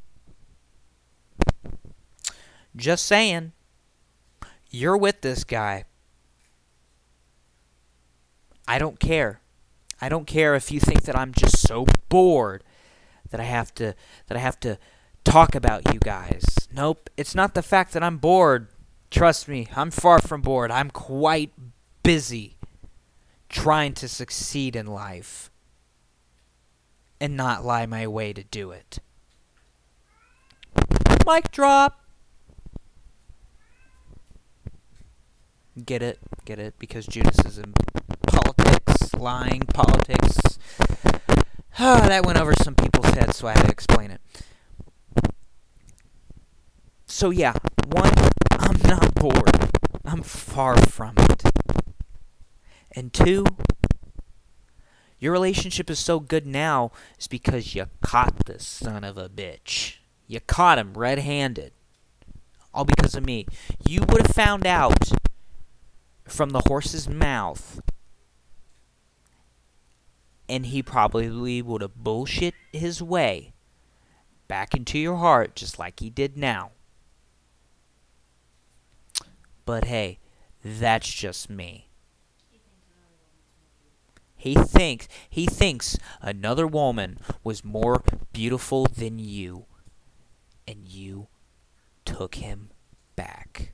Just 2.75 3.05
saying. 3.05 3.53
You're 4.69 4.95
with 4.95 5.21
this 5.21 5.43
guy. 5.43 5.85
I 8.67 8.77
don't 8.77 8.99
care. 8.99 9.41
I 9.99 10.07
don't 10.07 10.27
care 10.27 10.55
if 10.55 10.71
you 10.71 10.79
think 10.79 11.01
that 11.03 11.17
I'm 11.17 11.33
just 11.33 11.57
so 11.59 11.85
bored 12.07 12.63
that 13.31 13.39
I 13.41 13.43
have 13.43 13.73
to 13.75 13.95
that 14.27 14.37
I 14.37 14.39
have 14.39 14.59
to 14.61 14.77
talk 15.23 15.55
about 15.55 15.91
you 15.93 15.99
guys. 15.99 16.45
Nope, 16.71 17.09
it's 17.17 17.35
not 17.35 17.53
the 17.53 17.63
fact 17.63 17.91
that 17.93 18.03
I'm 18.03 18.17
bored. 18.17 18.67
Trust 19.09 19.49
me, 19.49 19.67
I'm 19.75 19.91
far 19.91 20.19
from 20.21 20.41
bored. 20.41 20.71
I'm 20.71 20.89
quite 20.89 21.51
busy 22.03 22.57
trying 23.49 23.93
to 23.93 24.07
succeed 24.07 24.75
in 24.75 24.87
life 24.87 25.51
and 27.19 27.37
not 27.37 27.63
lie 27.63 27.85
my 27.85 28.07
way 28.07 28.33
to 28.33 28.43
do 28.43 28.71
it. 28.71 28.99
Mic 31.25 31.51
drop. 31.51 31.99
Get 35.85 36.01
it, 36.01 36.19
get 36.45 36.59
it, 36.59 36.75
because 36.79 37.05
Judas 37.05 37.37
is 37.45 37.57
in 37.57 37.73
politics, 38.27 39.13
lying 39.13 39.61
politics. 39.61 40.37
Oh, 41.79 41.99
that 42.07 42.25
went 42.25 42.39
over 42.39 42.53
some 42.61 42.75
people's 42.75 43.13
heads, 43.13 43.37
so 43.37 43.47
I 43.47 43.51
had 43.51 43.65
to 43.65 43.71
explain 43.71 44.11
it. 44.11 44.21
So 47.05 47.29
yeah, 47.29 47.53
one, 47.91 48.13
I'm 48.51 48.79
not 48.85 49.13
bored. 49.15 49.69
I'm 50.03 50.23
far 50.23 50.75
from 50.87 51.13
it. 51.17 51.43
And 52.95 53.13
two, 53.13 53.45
your 55.19 55.31
relationship 55.31 55.89
is 55.89 55.99
so 55.99 56.19
good 56.19 56.45
now 56.45 56.91
is 57.19 57.27
because 57.27 57.75
you 57.75 57.85
caught 58.01 58.45
this 58.45 58.65
son 58.65 59.03
of 59.03 59.17
a 59.17 59.29
bitch. 59.29 59.97
You 60.27 60.39
caught 60.39 60.77
him 60.77 60.93
red-handed. 60.93 61.73
All 62.73 62.85
because 62.85 63.15
of 63.15 63.25
me. 63.25 63.45
You 63.85 64.01
would 64.01 64.27
have 64.27 64.35
found 64.35 64.65
out 64.65 65.11
from 66.25 66.51
the 66.51 66.63
horse's 66.67 67.07
mouth 67.09 67.81
and 70.51 70.65
he 70.65 70.83
probably 70.83 71.61
would 71.61 71.81
have 71.81 71.95
bullshit 71.95 72.53
his 72.73 73.01
way 73.01 73.53
back 74.49 74.73
into 74.73 74.99
your 74.99 75.15
heart 75.15 75.55
just 75.55 75.79
like 75.79 76.01
he 76.01 76.09
did 76.09 76.35
now. 76.35 76.71
But 79.65 79.85
hey, 79.85 80.19
that's 80.61 81.09
just 81.09 81.49
me. 81.49 81.87
He 84.41 84.55
thinks 84.55 85.07
he 85.29 85.45
thinks 85.45 85.99
another 86.19 86.65
woman 86.65 87.19
was 87.43 87.63
more 87.63 88.03
beautiful 88.33 88.87
than 88.87 89.19
you 89.19 89.67
and 90.67 90.83
you 90.83 91.27
took 92.05 92.33
him 92.33 92.71
back. 93.15 93.73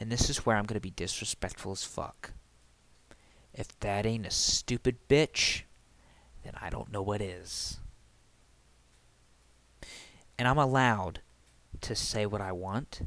And 0.00 0.10
this 0.10 0.30
is 0.30 0.46
where 0.46 0.56
I'm 0.56 0.64
going 0.64 0.78
to 0.78 0.80
be 0.80 0.88
disrespectful 0.88 1.72
as 1.72 1.84
fuck. 1.84 2.32
If 3.52 3.78
that 3.80 4.06
ain't 4.06 4.24
a 4.24 4.30
stupid 4.30 4.96
bitch, 5.10 5.64
then 6.42 6.54
I 6.58 6.70
don't 6.70 6.90
know 6.90 7.02
what 7.02 7.20
is. 7.20 7.80
And 10.38 10.48
I'm 10.48 10.56
allowed 10.56 11.20
to 11.82 11.94
say 11.94 12.24
what 12.24 12.40
I 12.40 12.52
want 12.52 13.02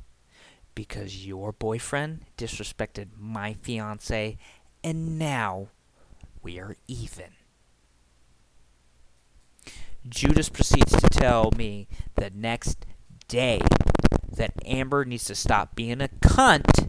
because 0.75 1.25
your 1.25 1.53
boyfriend 1.53 2.25
disrespected 2.37 3.07
my 3.17 3.53
fiance 3.53 4.37
and 4.85 5.17
now 5.17 5.69
we 6.43 6.59
are 6.59 6.75
even. 6.87 7.31
Judas 10.07 10.47
proceeds 10.47 10.91
to 10.91 11.09
tell 11.09 11.49
me 11.57 11.87
the 12.13 12.29
next 12.29 12.85
day 13.27 13.59
that 14.31 14.53
Amber 14.63 15.03
needs 15.03 15.25
to 15.25 15.33
stop 15.33 15.75
being 15.75 16.01
a 16.01 16.07
cunt 16.07 16.87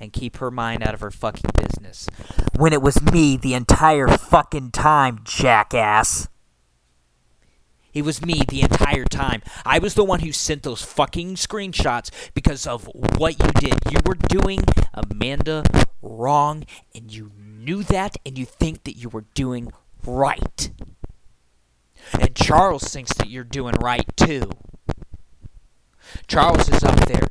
and 0.00 0.12
keep 0.12 0.38
her 0.38 0.50
mind 0.50 0.82
out 0.82 0.92
of 0.92 1.00
her 1.00 1.12
fucking 1.12 1.52
business. 1.56 2.08
When 2.56 2.72
it 2.72 2.82
was 2.82 3.00
me 3.00 3.36
the 3.36 3.54
entire 3.54 4.08
fucking 4.08 4.72
time, 4.72 5.20
jackass. 5.22 6.26
It 7.94 8.02
was 8.02 8.26
me 8.26 8.42
the 8.48 8.62
entire 8.62 9.04
time. 9.04 9.42
I 9.64 9.78
was 9.78 9.94
the 9.94 10.02
one 10.02 10.20
who 10.20 10.32
sent 10.32 10.64
those 10.64 10.82
fucking 10.82 11.36
screenshots 11.36 12.10
because 12.34 12.66
of 12.66 12.90
what 13.18 13.38
you 13.38 13.50
did. 13.60 13.78
You 13.88 13.98
were 14.04 14.16
doing 14.16 14.64
Amanda 14.94 15.62
wrong, 16.02 16.64
and 16.94 17.12
you 17.12 17.30
knew 17.38 17.82
that, 17.84 18.16
and 18.26 18.36
you 18.36 18.44
think 18.44 18.84
that 18.84 18.96
you 18.96 19.08
were 19.08 19.24
doing 19.34 19.72
right. 20.04 20.70
And 22.20 22.34
Charles 22.34 22.84
thinks 22.84 23.12
that 23.14 23.30
you're 23.30 23.44
doing 23.44 23.74
right 23.80 24.06
too. 24.16 24.50
Charles 26.26 26.68
is 26.68 26.82
up 26.82 27.06
there, 27.06 27.26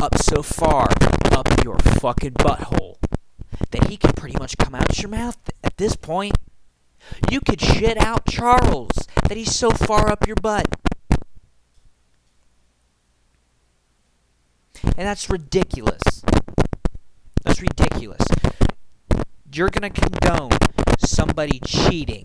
up 0.00 0.16
so 0.18 0.42
far 0.42 0.88
up 1.32 1.64
your 1.64 1.78
fucking 1.78 2.32
butthole 2.32 2.96
that 3.70 3.88
he 3.88 3.96
can 3.96 4.12
pretty 4.12 4.36
much 4.38 4.56
come 4.58 4.74
out 4.74 4.90
of 4.90 4.98
your 4.98 5.10
mouth 5.10 5.36
at 5.64 5.76
this 5.76 5.96
point. 5.96 6.36
You 7.30 7.40
could 7.40 7.60
shit 7.60 7.98
out 7.98 8.26
Charles 8.26 9.08
that 9.28 9.36
he's 9.36 9.54
so 9.54 9.70
far 9.70 10.08
up 10.08 10.26
your 10.26 10.36
butt. 10.36 10.68
And 14.84 15.06
that's 15.06 15.28
ridiculous. 15.30 16.22
Ridiculous. 17.62 18.26
You're 19.52 19.70
going 19.70 19.92
to 19.92 20.00
condone 20.00 20.50
somebody 20.98 21.60
cheating 21.64 22.24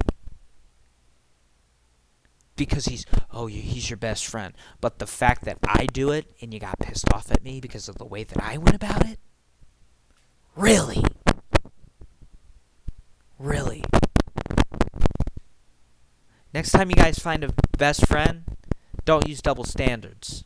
because 2.56 2.86
he's 2.86 3.06
oh 3.32 3.46
he's 3.46 3.88
your 3.88 3.98
best 3.98 4.26
friend. 4.26 4.56
But 4.82 4.98
the 4.98 5.06
fact 5.06 5.46
that 5.46 5.60
i 5.68 5.86
do 5.86 6.10
it 6.10 6.26
and 6.42 6.52
you 6.52 6.60
got 6.60 6.80
pissed 6.80 7.06
off 7.14 7.32
at 7.32 7.44
me 7.44 7.62
because 7.62 7.88
of 7.88 8.00
the 8.00 8.06
way 8.06 8.24
that 8.24 8.44
i 8.44 8.58
went 8.58 8.76
about 8.76 9.06
it? 9.06 9.20
Really? 10.56 11.04
Really? 13.38 13.84
Next 16.52 16.72
time 16.72 16.90
you 16.90 16.96
guys 16.96 17.20
find 17.20 17.44
a 17.44 17.54
best 17.78 18.08
friend 18.08 18.44
don't 19.06 19.28
use 19.28 19.42
double 19.44 19.66
standards. 19.66 20.46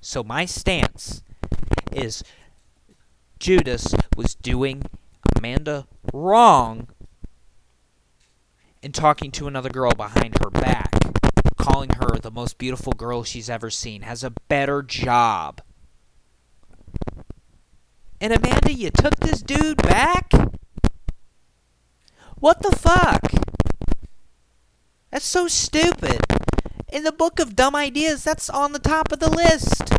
So 0.00 0.22
my 0.22 0.44
stance 0.44 1.24
is 1.90 2.22
judas 3.44 3.94
was 4.16 4.34
doing 4.36 4.82
amanda 5.36 5.86
wrong 6.14 6.88
and 8.82 8.94
talking 8.94 9.30
to 9.30 9.46
another 9.46 9.68
girl 9.68 9.92
behind 9.92 10.34
her 10.42 10.48
back, 10.48 10.90
calling 11.58 11.90
her 11.90 12.16
the 12.16 12.30
most 12.30 12.56
beautiful 12.56 12.94
girl 12.94 13.22
she's 13.22 13.50
ever 13.50 13.68
seen, 13.68 14.00
has 14.00 14.24
a 14.24 14.30
better 14.48 14.82
job. 14.82 15.60
And 18.18 18.32
Amanda, 18.32 18.72
you 18.72 18.90
took 18.90 19.16
this 19.16 19.42
dude 19.42 19.76
back? 19.76 20.32
What 22.38 22.62
the 22.62 22.74
fuck? 22.74 23.30
That's 25.10 25.26
so 25.26 25.48
stupid. 25.48 26.20
In 26.90 27.04
the 27.04 27.12
book 27.12 27.38
of 27.38 27.54
dumb 27.54 27.76
ideas, 27.76 28.24
that's 28.24 28.48
on 28.48 28.72
the 28.72 28.78
top 28.78 29.12
of 29.12 29.20
the 29.20 29.28
list. 29.28 29.92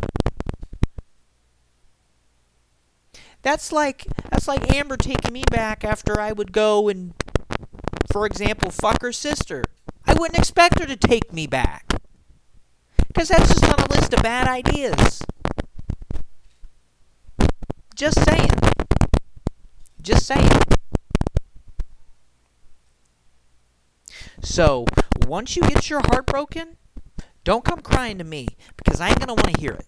That's 3.45 3.71
like 3.71 4.07
that's 4.31 4.47
like 4.47 4.73
Amber 4.75 4.97
taking 4.97 5.31
me 5.31 5.43
back 5.51 5.83
after 5.83 6.19
I 6.19 6.31
would 6.31 6.51
go 6.51 6.89
and 6.89 7.13
for 8.11 8.25
example, 8.25 8.71
fuck 8.71 9.03
her 9.03 9.11
sister. 9.11 9.63
I 10.07 10.13
wouldn't 10.13 10.39
expect 10.39 10.79
her 10.79 10.87
to 10.87 10.95
take 10.95 11.31
me 11.31 11.45
back. 11.45 11.85
Because 13.07 13.27
that's 13.27 13.53
just 13.53 13.63
on 13.63 13.79
a 13.79 13.87
list 13.93 14.15
of 14.15 14.23
bad 14.23 14.47
ideas. 14.47 15.21
Just 17.93 18.25
saying. 18.25 18.49
Just 20.01 20.25
saying. 20.25 20.49
So, 24.41 24.87
once 25.27 25.55
you 25.55 25.61
get 25.61 25.87
your 25.87 26.01
heart 26.07 26.25
broken, 26.25 26.77
don't 27.43 27.63
come 27.63 27.81
crying 27.81 28.17
to 28.17 28.23
me 28.23 28.47
because 28.75 28.99
I 28.99 29.09
ain't 29.09 29.19
going 29.19 29.27
to 29.27 29.35
want 29.35 29.53
to 29.55 29.61
hear 29.61 29.73
it. 29.73 29.85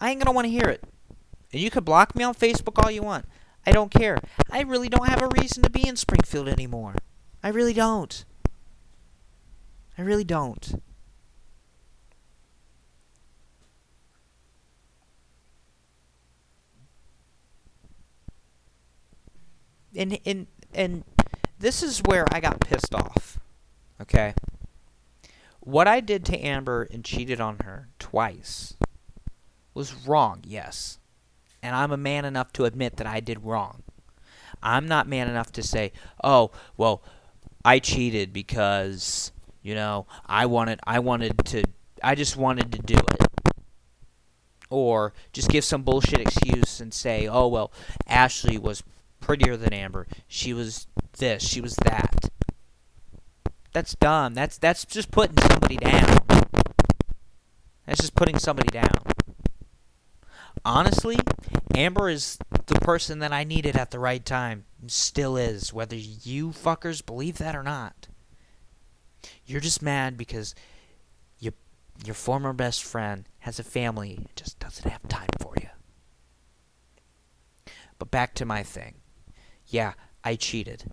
I 0.00 0.10
ain't 0.10 0.18
going 0.18 0.32
to 0.32 0.34
want 0.34 0.46
to 0.46 0.50
hear 0.50 0.68
it. 0.68 0.82
And 1.54 1.62
you 1.62 1.70
can 1.70 1.84
block 1.84 2.16
me 2.16 2.24
on 2.24 2.34
Facebook 2.34 2.82
all 2.82 2.90
you 2.90 3.02
want. 3.02 3.26
I 3.64 3.70
don't 3.70 3.92
care. 3.92 4.18
I 4.50 4.62
really 4.62 4.88
don't 4.88 5.08
have 5.08 5.22
a 5.22 5.28
reason 5.40 5.62
to 5.62 5.70
be 5.70 5.86
in 5.86 5.94
Springfield 5.94 6.48
anymore. 6.48 6.96
I 7.44 7.48
really 7.50 7.72
don't. 7.72 8.24
I 9.96 10.02
really 10.02 10.24
don't. 10.24 10.82
And 19.94 20.18
and 20.26 20.48
and 20.74 21.04
this 21.60 21.84
is 21.84 22.00
where 22.00 22.26
I 22.32 22.40
got 22.40 22.58
pissed 22.58 22.96
off. 22.96 23.38
Okay? 24.02 24.34
What 25.60 25.86
I 25.86 26.00
did 26.00 26.24
to 26.24 26.36
Amber 26.36 26.88
and 26.90 27.04
cheated 27.04 27.40
on 27.40 27.58
her 27.60 27.90
twice 28.00 28.74
was 29.72 29.94
wrong, 30.04 30.42
yes 30.44 30.98
and 31.64 31.74
I'm 31.74 31.90
a 31.92 31.96
man 31.96 32.26
enough 32.26 32.52
to 32.52 32.66
admit 32.66 32.98
that 32.98 33.06
I 33.06 33.20
did 33.20 33.42
wrong. 33.42 33.82
I'm 34.62 34.86
not 34.86 35.08
man 35.08 35.28
enough 35.28 35.50
to 35.52 35.62
say, 35.62 35.92
"Oh, 36.22 36.50
well, 36.76 37.02
I 37.64 37.78
cheated 37.78 38.34
because, 38.34 39.32
you 39.62 39.74
know, 39.74 40.06
I 40.26 40.44
wanted 40.44 40.78
I 40.86 40.98
wanted 40.98 41.38
to 41.46 41.64
I 42.02 42.14
just 42.14 42.36
wanted 42.36 42.70
to 42.72 42.78
do 42.78 42.96
it." 42.96 43.54
Or 44.68 45.14
just 45.32 45.48
give 45.48 45.64
some 45.64 45.82
bullshit 45.82 46.20
excuse 46.20 46.80
and 46.80 46.92
say, 46.92 47.26
"Oh, 47.26 47.48
well, 47.48 47.72
Ashley 48.06 48.58
was 48.58 48.82
prettier 49.20 49.56
than 49.56 49.72
Amber. 49.72 50.06
She 50.28 50.52
was 50.52 50.86
this, 51.16 51.42
she 51.42 51.62
was 51.62 51.76
that." 51.76 52.30
That's 53.72 53.94
dumb. 53.94 54.34
That's 54.34 54.58
that's 54.58 54.84
just 54.84 55.10
putting 55.10 55.38
somebody 55.38 55.78
down. 55.78 56.18
That's 57.86 58.00
just 58.00 58.14
putting 58.14 58.38
somebody 58.38 58.68
down 58.68 59.13
honestly, 60.64 61.18
Amber 61.74 62.08
is 62.08 62.38
the 62.66 62.80
person 62.80 63.18
that 63.20 63.32
I 63.32 63.44
needed 63.44 63.76
at 63.76 63.90
the 63.90 63.98
right 63.98 64.24
time. 64.24 64.64
Still 64.86 65.36
is, 65.36 65.72
whether 65.72 65.96
you 65.96 66.50
fuckers 66.50 67.04
believe 67.04 67.38
that 67.38 67.56
or 67.56 67.62
not. 67.62 68.08
You're 69.46 69.60
just 69.60 69.82
mad 69.82 70.16
because 70.16 70.54
you, 71.38 71.52
your 72.04 72.14
former 72.14 72.52
best 72.52 72.82
friend 72.82 73.28
has 73.40 73.58
a 73.58 73.64
family, 73.64 74.14
and 74.16 74.28
just 74.36 74.58
doesn't 74.58 74.90
have 74.90 75.06
time 75.08 75.28
for 75.40 75.54
you. 75.60 75.68
But 77.98 78.10
back 78.10 78.34
to 78.34 78.44
my 78.44 78.62
thing. 78.62 78.96
Yeah, 79.66 79.94
I 80.22 80.36
cheated. 80.36 80.92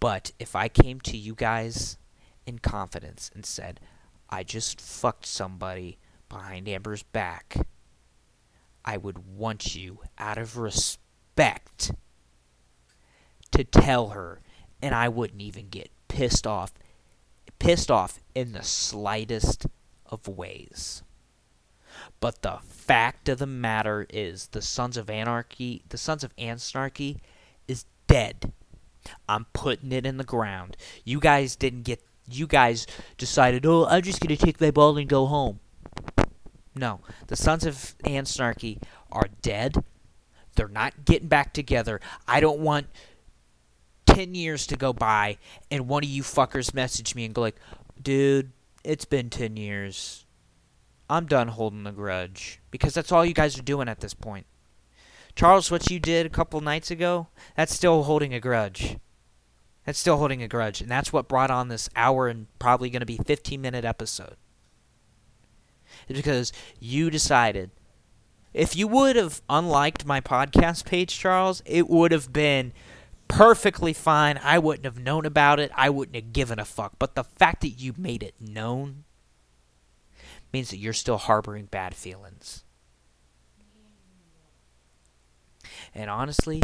But 0.00 0.32
if 0.38 0.56
I 0.56 0.68
came 0.68 1.00
to 1.02 1.16
you 1.16 1.34
guys 1.34 1.96
in 2.46 2.58
confidence 2.58 3.30
and 3.34 3.46
said, 3.46 3.80
I 4.28 4.42
just 4.42 4.80
fucked 4.80 5.26
somebody 5.26 5.98
behind 6.32 6.66
Amber's 6.66 7.02
back, 7.02 7.58
I 8.84 8.96
would 8.96 9.36
want 9.36 9.76
you, 9.76 10.00
out 10.18 10.38
of 10.38 10.56
respect, 10.56 11.92
to 13.52 13.64
tell 13.64 14.08
her, 14.08 14.40
and 14.80 14.94
I 14.94 15.08
wouldn't 15.08 15.42
even 15.42 15.68
get 15.68 15.90
pissed 16.08 16.46
off, 16.46 16.72
pissed 17.58 17.90
off 17.90 18.18
in 18.34 18.52
the 18.52 18.62
slightest 18.62 19.66
of 20.06 20.26
ways. 20.26 21.02
But 22.18 22.40
the 22.40 22.58
fact 22.66 23.28
of 23.28 23.38
the 23.38 23.46
matter 23.46 24.06
is, 24.08 24.48
the 24.48 24.62
Sons 24.62 24.96
of 24.96 25.10
Anarchy, 25.10 25.82
the 25.90 25.98
Sons 25.98 26.24
of 26.24 26.34
Ansnarchy, 26.36 27.18
is 27.68 27.84
dead. 28.06 28.52
I'm 29.28 29.46
putting 29.52 29.92
it 29.92 30.06
in 30.06 30.16
the 30.16 30.24
ground. 30.24 30.76
You 31.04 31.20
guys 31.20 31.56
didn't 31.56 31.82
get. 31.82 32.02
You 32.30 32.46
guys 32.46 32.86
decided, 33.18 33.66
oh, 33.66 33.84
I'm 33.84 34.02
just 34.02 34.20
gonna 34.20 34.36
take 34.36 34.60
my 34.60 34.70
ball 34.70 34.96
and 34.96 35.08
go 35.08 35.26
home. 35.26 35.58
No, 36.74 37.00
the 37.26 37.36
Sons 37.36 37.66
of 37.66 37.94
Ansnarchy 38.04 38.80
are 39.10 39.28
dead. 39.42 39.84
They're 40.54 40.68
not 40.68 41.04
getting 41.04 41.28
back 41.28 41.52
together. 41.52 42.00
I 42.26 42.40
don't 42.40 42.60
want 42.60 42.86
10 44.06 44.34
years 44.34 44.66
to 44.66 44.76
go 44.76 44.92
by 44.92 45.38
and 45.70 45.88
one 45.88 46.04
of 46.04 46.10
you 46.10 46.22
fuckers 46.22 46.74
message 46.74 47.14
me 47.14 47.24
and 47.24 47.34
go 47.34 47.40
like, 47.40 47.56
dude, 48.00 48.52
it's 48.84 49.04
been 49.04 49.30
10 49.30 49.56
years. 49.56 50.26
I'm 51.08 51.26
done 51.26 51.48
holding 51.48 51.84
the 51.84 51.92
grudge. 51.92 52.60
Because 52.70 52.94
that's 52.94 53.12
all 53.12 53.24
you 53.24 53.34
guys 53.34 53.58
are 53.58 53.62
doing 53.62 53.88
at 53.88 54.00
this 54.00 54.14
point. 54.14 54.46
Charles, 55.34 55.70
what 55.70 55.90
you 55.90 55.98
did 55.98 56.26
a 56.26 56.30
couple 56.30 56.60
nights 56.60 56.90
ago, 56.90 57.28
that's 57.56 57.74
still 57.74 58.02
holding 58.04 58.34
a 58.34 58.40
grudge. 58.40 58.98
That's 59.86 59.98
still 59.98 60.18
holding 60.18 60.42
a 60.42 60.48
grudge. 60.48 60.80
And 60.80 60.90
that's 60.90 61.12
what 61.12 61.28
brought 61.28 61.50
on 61.50 61.68
this 61.68 61.88
hour 61.96 62.28
and 62.28 62.46
probably 62.58 62.90
going 62.90 63.00
to 63.00 63.06
be 63.06 63.18
15 63.18 63.60
minute 63.60 63.84
episode. 63.84 64.36
It's 66.08 66.18
because 66.18 66.52
you 66.80 67.10
decided. 67.10 67.70
If 68.54 68.76
you 68.76 68.86
would 68.88 69.16
have 69.16 69.40
unliked 69.48 70.04
my 70.04 70.20
podcast 70.20 70.84
page, 70.84 71.18
Charles, 71.18 71.62
it 71.64 71.88
would 71.88 72.12
have 72.12 72.32
been 72.32 72.72
perfectly 73.28 73.94
fine. 73.94 74.38
I 74.42 74.58
wouldn't 74.58 74.84
have 74.84 74.98
known 74.98 75.24
about 75.24 75.58
it. 75.58 75.70
I 75.74 75.88
wouldn't 75.88 76.16
have 76.16 76.32
given 76.32 76.58
a 76.58 76.64
fuck. 76.64 76.92
But 76.98 77.14
the 77.14 77.24
fact 77.24 77.62
that 77.62 77.70
you 77.70 77.94
made 77.96 78.22
it 78.22 78.34
known 78.38 79.04
means 80.52 80.68
that 80.70 80.76
you're 80.76 80.92
still 80.92 81.16
harboring 81.16 81.66
bad 81.66 81.94
feelings. 81.94 82.64
And 85.94 86.10
honestly, 86.10 86.62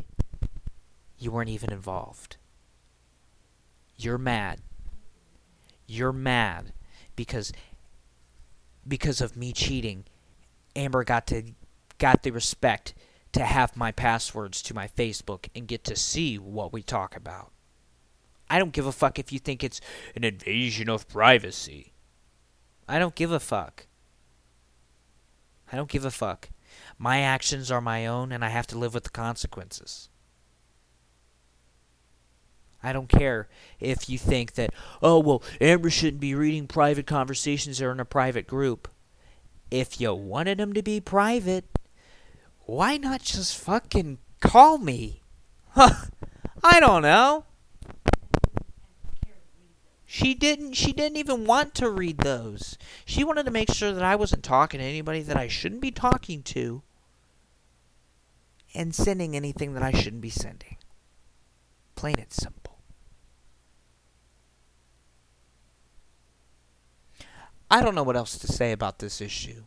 you 1.18 1.30
weren't 1.30 1.50
even 1.50 1.72
involved. 1.72 2.36
You're 3.96 4.18
mad. 4.18 4.60
You're 5.86 6.12
mad 6.12 6.72
because 7.16 7.52
because 8.88 9.20
of 9.20 9.36
me 9.36 9.52
cheating, 9.52 10.04
Amber 10.74 11.04
got 11.04 11.26
to 11.28 11.42
got 11.98 12.22
the 12.22 12.30
respect 12.30 12.94
to 13.32 13.44
have 13.44 13.76
my 13.76 13.92
passwords 13.92 14.62
to 14.62 14.74
my 14.74 14.86
Facebook 14.86 15.48
and 15.54 15.66
get 15.66 15.84
to 15.84 15.96
see 15.96 16.38
what 16.38 16.72
we 16.72 16.82
talk 16.82 17.16
about. 17.16 17.52
I 18.48 18.58
don't 18.58 18.72
give 18.72 18.86
a 18.86 18.92
fuck 18.92 19.18
if 19.18 19.32
you 19.32 19.38
think 19.38 19.62
it's 19.62 19.80
an 20.16 20.24
invasion 20.24 20.88
of 20.88 21.08
privacy. 21.08 21.92
I 22.88 22.98
don't 22.98 23.14
give 23.14 23.30
a 23.30 23.40
fuck. 23.40 23.86
I 25.70 25.76
don't 25.76 25.90
give 25.90 26.04
a 26.04 26.10
fuck. 26.10 26.48
My 26.96 27.20
actions 27.20 27.70
are 27.70 27.80
my 27.80 28.06
own 28.06 28.32
and 28.32 28.44
I 28.44 28.48
have 28.48 28.66
to 28.68 28.78
live 28.78 28.94
with 28.94 29.04
the 29.04 29.10
consequences. 29.10 30.08
I 32.82 32.92
don't 32.92 33.08
care 33.08 33.48
if 33.80 34.08
you 34.08 34.18
think 34.18 34.54
that, 34.54 34.70
oh, 35.02 35.18
well, 35.18 35.42
Amber 35.60 35.90
shouldn't 35.90 36.20
be 36.20 36.34
reading 36.34 36.66
private 36.66 37.06
conversations 37.06 37.82
or 37.82 37.90
in 37.90 38.00
a 38.00 38.04
private 38.04 38.46
group. 38.46 38.88
If 39.70 40.00
you 40.00 40.14
wanted 40.14 40.58
them 40.58 40.72
to 40.72 40.82
be 40.82 41.00
private, 41.00 41.64
why 42.60 42.96
not 42.96 43.22
just 43.22 43.56
fucking 43.56 44.18
call 44.40 44.78
me? 44.78 45.22
Huh. 45.70 46.06
I 46.62 46.80
don't 46.80 47.02
know. 47.02 47.44
She 50.10 50.32
didn't 50.34 50.72
she 50.72 50.94
didn't 50.94 51.18
even 51.18 51.44
want 51.44 51.74
to 51.76 51.90
read 51.90 52.18
those. 52.18 52.78
She 53.04 53.24
wanted 53.24 53.44
to 53.44 53.50
make 53.50 53.70
sure 53.70 53.92
that 53.92 54.02
I 54.02 54.16
wasn't 54.16 54.42
talking 54.42 54.80
to 54.80 54.86
anybody 54.86 55.20
that 55.22 55.36
I 55.36 55.48
shouldn't 55.48 55.82
be 55.82 55.90
talking 55.90 56.42
to 56.44 56.82
and 58.74 58.94
sending 58.94 59.36
anything 59.36 59.74
that 59.74 59.82
I 59.82 59.92
shouldn't 59.92 60.22
be 60.22 60.30
sending. 60.30 60.78
Plain 61.94 62.18
and 62.18 62.32
simple. 62.32 62.67
I 67.70 67.82
don't 67.82 67.94
know 67.94 68.02
what 68.02 68.16
else 68.16 68.38
to 68.38 68.46
say 68.46 68.72
about 68.72 68.98
this 68.98 69.20
issue. 69.20 69.64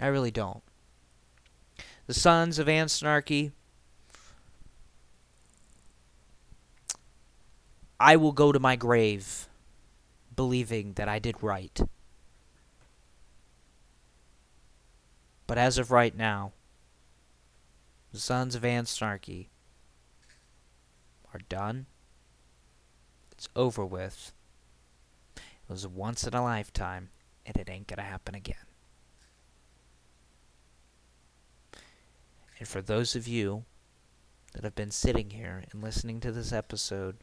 I 0.00 0.06
really 0.06 0.30
don't. 0.30 0.62
The 2.06 2.14
Sons 2.14 2.58
of 2.58 2.66
Ansnarchy. 2.66 3.52
I 7.98 8.16
will 8.16 8.32
go 8.32 8.52
to 8.52 8.58
my 8.58 8.76
grave 8.76 9.48
believing 10.34 10.94
that 10.94 11.08
I 11.08 11.18
did 11.18 11.42
right. 11.42 11.80
But 15.46 15.58
as 15.58 15.78
of 15.78 15.90
right 15.90 16.16
now, 16.16 16.52
the 18.12 18.18
Sons 18.18 18.54
of 18.54 18.62
Ansnarchy 18.62 19.48
are 21.34 21.40
done. 21.48 21.86
It's 23.32 23.48
over 23.54 23.84
with. 23.84 24.32
It 25.68 25.72
was 25.72 25.86
once 25.86 26.26
in 26.26 26.34
a 26.34 26.42
lifetime, 26.42 27.10
and 27.46 27.56
it 27.56 27.70
ain't 27.70 27.86
gonna 27.86 28.02
happen 28.02 28.34
again. 28.34 28.66
And 32.58 32.68
for 32.68 32.80
those 32.80 33.16
of 33.16 33.26
you 33.26 33.64
that 34.52 34.64
have 34.64 34.74
been 34.74 34.90
sitting 34.90 35.30
here 35.30 35.64
and 35.72 35.82
listening 35.82 36.20
to 36.20 36.30
this 36.30 36.52
episode 36.52 37.16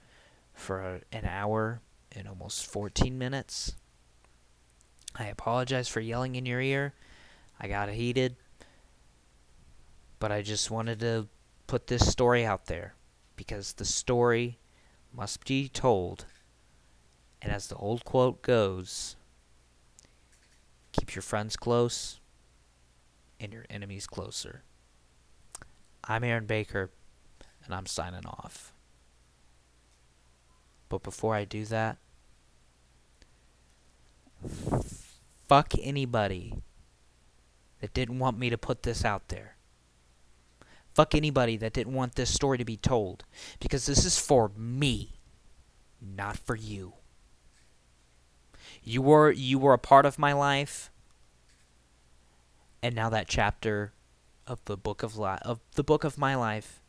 for 0.54 1.02
an 1.12 1.26
hour 1.26 1.82
and 2.12 2.28
almost 2.28 2.66
14 2.66 3.18
minutes, 3.18 3.76
I 5.16 5.26
apologize 5.28 5.88
for 5.88 6.00
yelling 6.00 6.36
in 6.36 6.46
your 6.46 6.62
ear. 6.62 6.94
I 7.60 7.68
got 7.68 7.90
heated. 7.90 8.36
But 10.20 10.32
I 10.32 10.42
just 10.42 10.70
wanted 10.70 11.00
to 11.00 11.28
put 11.68 11.88
this 11.88 12.10
story 12.10 12.46
out 12.46 12.66
there 12.66 12.96
because 13.36 13.74
the 13.74 13.86
story 13.86 14.60
must 15.14 15.46
be 15.46 15.70
told. 15.70 16.26
And 17.42 17.52
as 17.52 17.68
the 17.68 17.76
old 17.76 18.04
quote 18.06 18.42
goes, 18.42 19.16
keep 20.92 21.16
your 21.16 21.22
friends 21.22 21.56
close 21.56 22.20
and 23.40 23.54
your 23.54 23.66
enemies 23.70 24.08
closer. 24.08 24.64
I'm 26.04 26.24
Aaron 26.24 26.46
Baker, 26.46 26.90
and 27.64 27.74
I'm 27.74 27.86
signing 27.86 28.26
off. 28.26 28.74
But 30.90 31.04
before 31.04 31.36
I 31.36 31.46
do 31.46 31.66
that, 31.66 31.98
fuck 35.48 35.74
anybody 35.82 36.56
that 37.80 37.94
didn't 37.94 38.20
want 38.20 38.38
me 38.38 38.50
to 38.50 38.58
put 38.58 38.84
this 38.84 39.06
out 39.06 39.30
there. 39.30 39.56
Fuck 40.94 41.16
anybody 41.16 41.56
that 41.58 41.74
didn't 41.74 41.94
want 41.94 42.16
this 42.16 42.34
story 42.34 42.58
to 42.58 42.66
be 42.66 42.76
told. 42.76 43.24
Because 43.60 43.86
this 43.86 44.04
is 44.04 44.18
for 44.20 44.52
me, 44.58 45.14
not 46.02 46.38
for 46.38 46.56
you. 46.56 46.94
You 48.90 49.02
were 49.02 49.32
you 49.32 49.60
were 49.60 49.74
a 49.74 49.78
part 49.78 50.06
of 50.06 50.18
my 50.18 50.34
life. 50.34 50.92
And 52.82 52.96
now 52.96 53.10
that 53.10 53.28
chapter 53.28 53.94
of 54.48 54.64
the 54.66 54.78
book 54.78 55.04
of 55.04 55.18
li- 55.18 55.38
of 55.44 55.60
the 55.76 55.84
book 55.84 56.04
of 56.04 56.18
my 56.18 56.36
life 56.36 56.82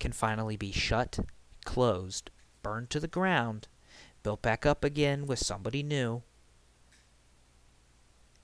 can 0.00 0.12
finally 0.12 0.56
be 0.56 0.72
shut, 0.72 1.20
closed, 1.64 2.30
burned 2.62 2.90
to 2.90 3.00
the 3.00 3.06
ground, 3.06 3.68
built 4.22 4.42
back 4.42 4.66
up 4.66 4.82
again 4.82 5.26
with 5.26 5.38
somebody 5.38 5.82
new. 5.82 6.22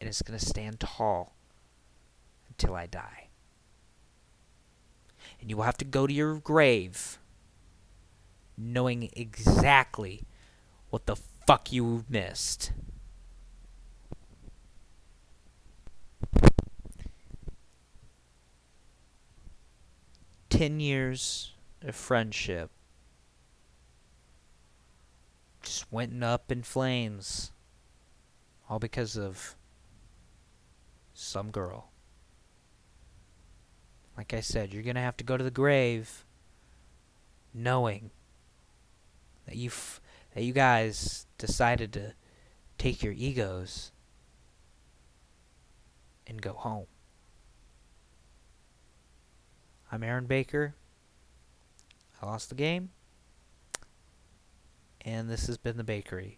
And 0.00 0.08
it's 0.08 0.22
going 0.22 0.38
to 0.38 0.44
stand 0.44 0.78
tall 0.78 1.34
until 2.48 2.74
I 2.74 2.86
die 2.86 3.28
and 5.40 5.50
you 5.50 5.56
will 5.56 5.64
have 5.64 5.76
to 5.78 5.84
go 5.84 6.06
to 6.06 6.12
your 6.12 6.36
grave 6.36 7.18
knowing 8.56 9.08
exactly 9.14 10.24
what 10.90 11.06
the 11.06 11.16
fuck 11.48 11.72
you 11.72 12.04
missed. 12.10 12.72
Ten 20.50 20.78
years 20.78 21.54
of 21.80 21.96
friendship 21.96 22.70
just 25.62 25.90
went 25.90 26.22
up 26.22 26.52
in 26.52 26.62
flames 26.62 27.50
All 28.68 28.78
because 28.78 29.16
of 29.16 29.56
some 31.14 31.50
girl. 31.50 31.92
Like 34.18 34.34
I 34.34 34.40
said, 34.40 34.74
you're 34.74 34.82
going 34.82 34.96
to 34.96 35.00
have 35.00 35.16
to 35.16 35.24
go 35.24 35.38
to 35.38 35.44
the 35.44 35.50
grave 35.50 36.26
knowing 37.54 38.10
that 39.46 39.56
you 39.56 39.70
that 40.34 40.44
you 40.44 40.52
guys 40.52 41.24
decided 41.38 41.92
to 41.92 42.14
take 42.76 43.02
your 43.02 43.14
egos 43.14 43.92
and 46.26 46.42
go 46.42 46.52
home. 46.52 46.86
I'm 49.90 50.02
Aaron 50.02 50.26
Baker. 50.26 50.74
I 52.20 52.26
lost 52.26 52.50
the 52.50 52.54
game. 52.54 52.90
And 55.00 55.30
this 55.30 55.46
has 55.46 55.56
been 55.56 55.76
the 55.76 55.84
bakery. 55.84 56.37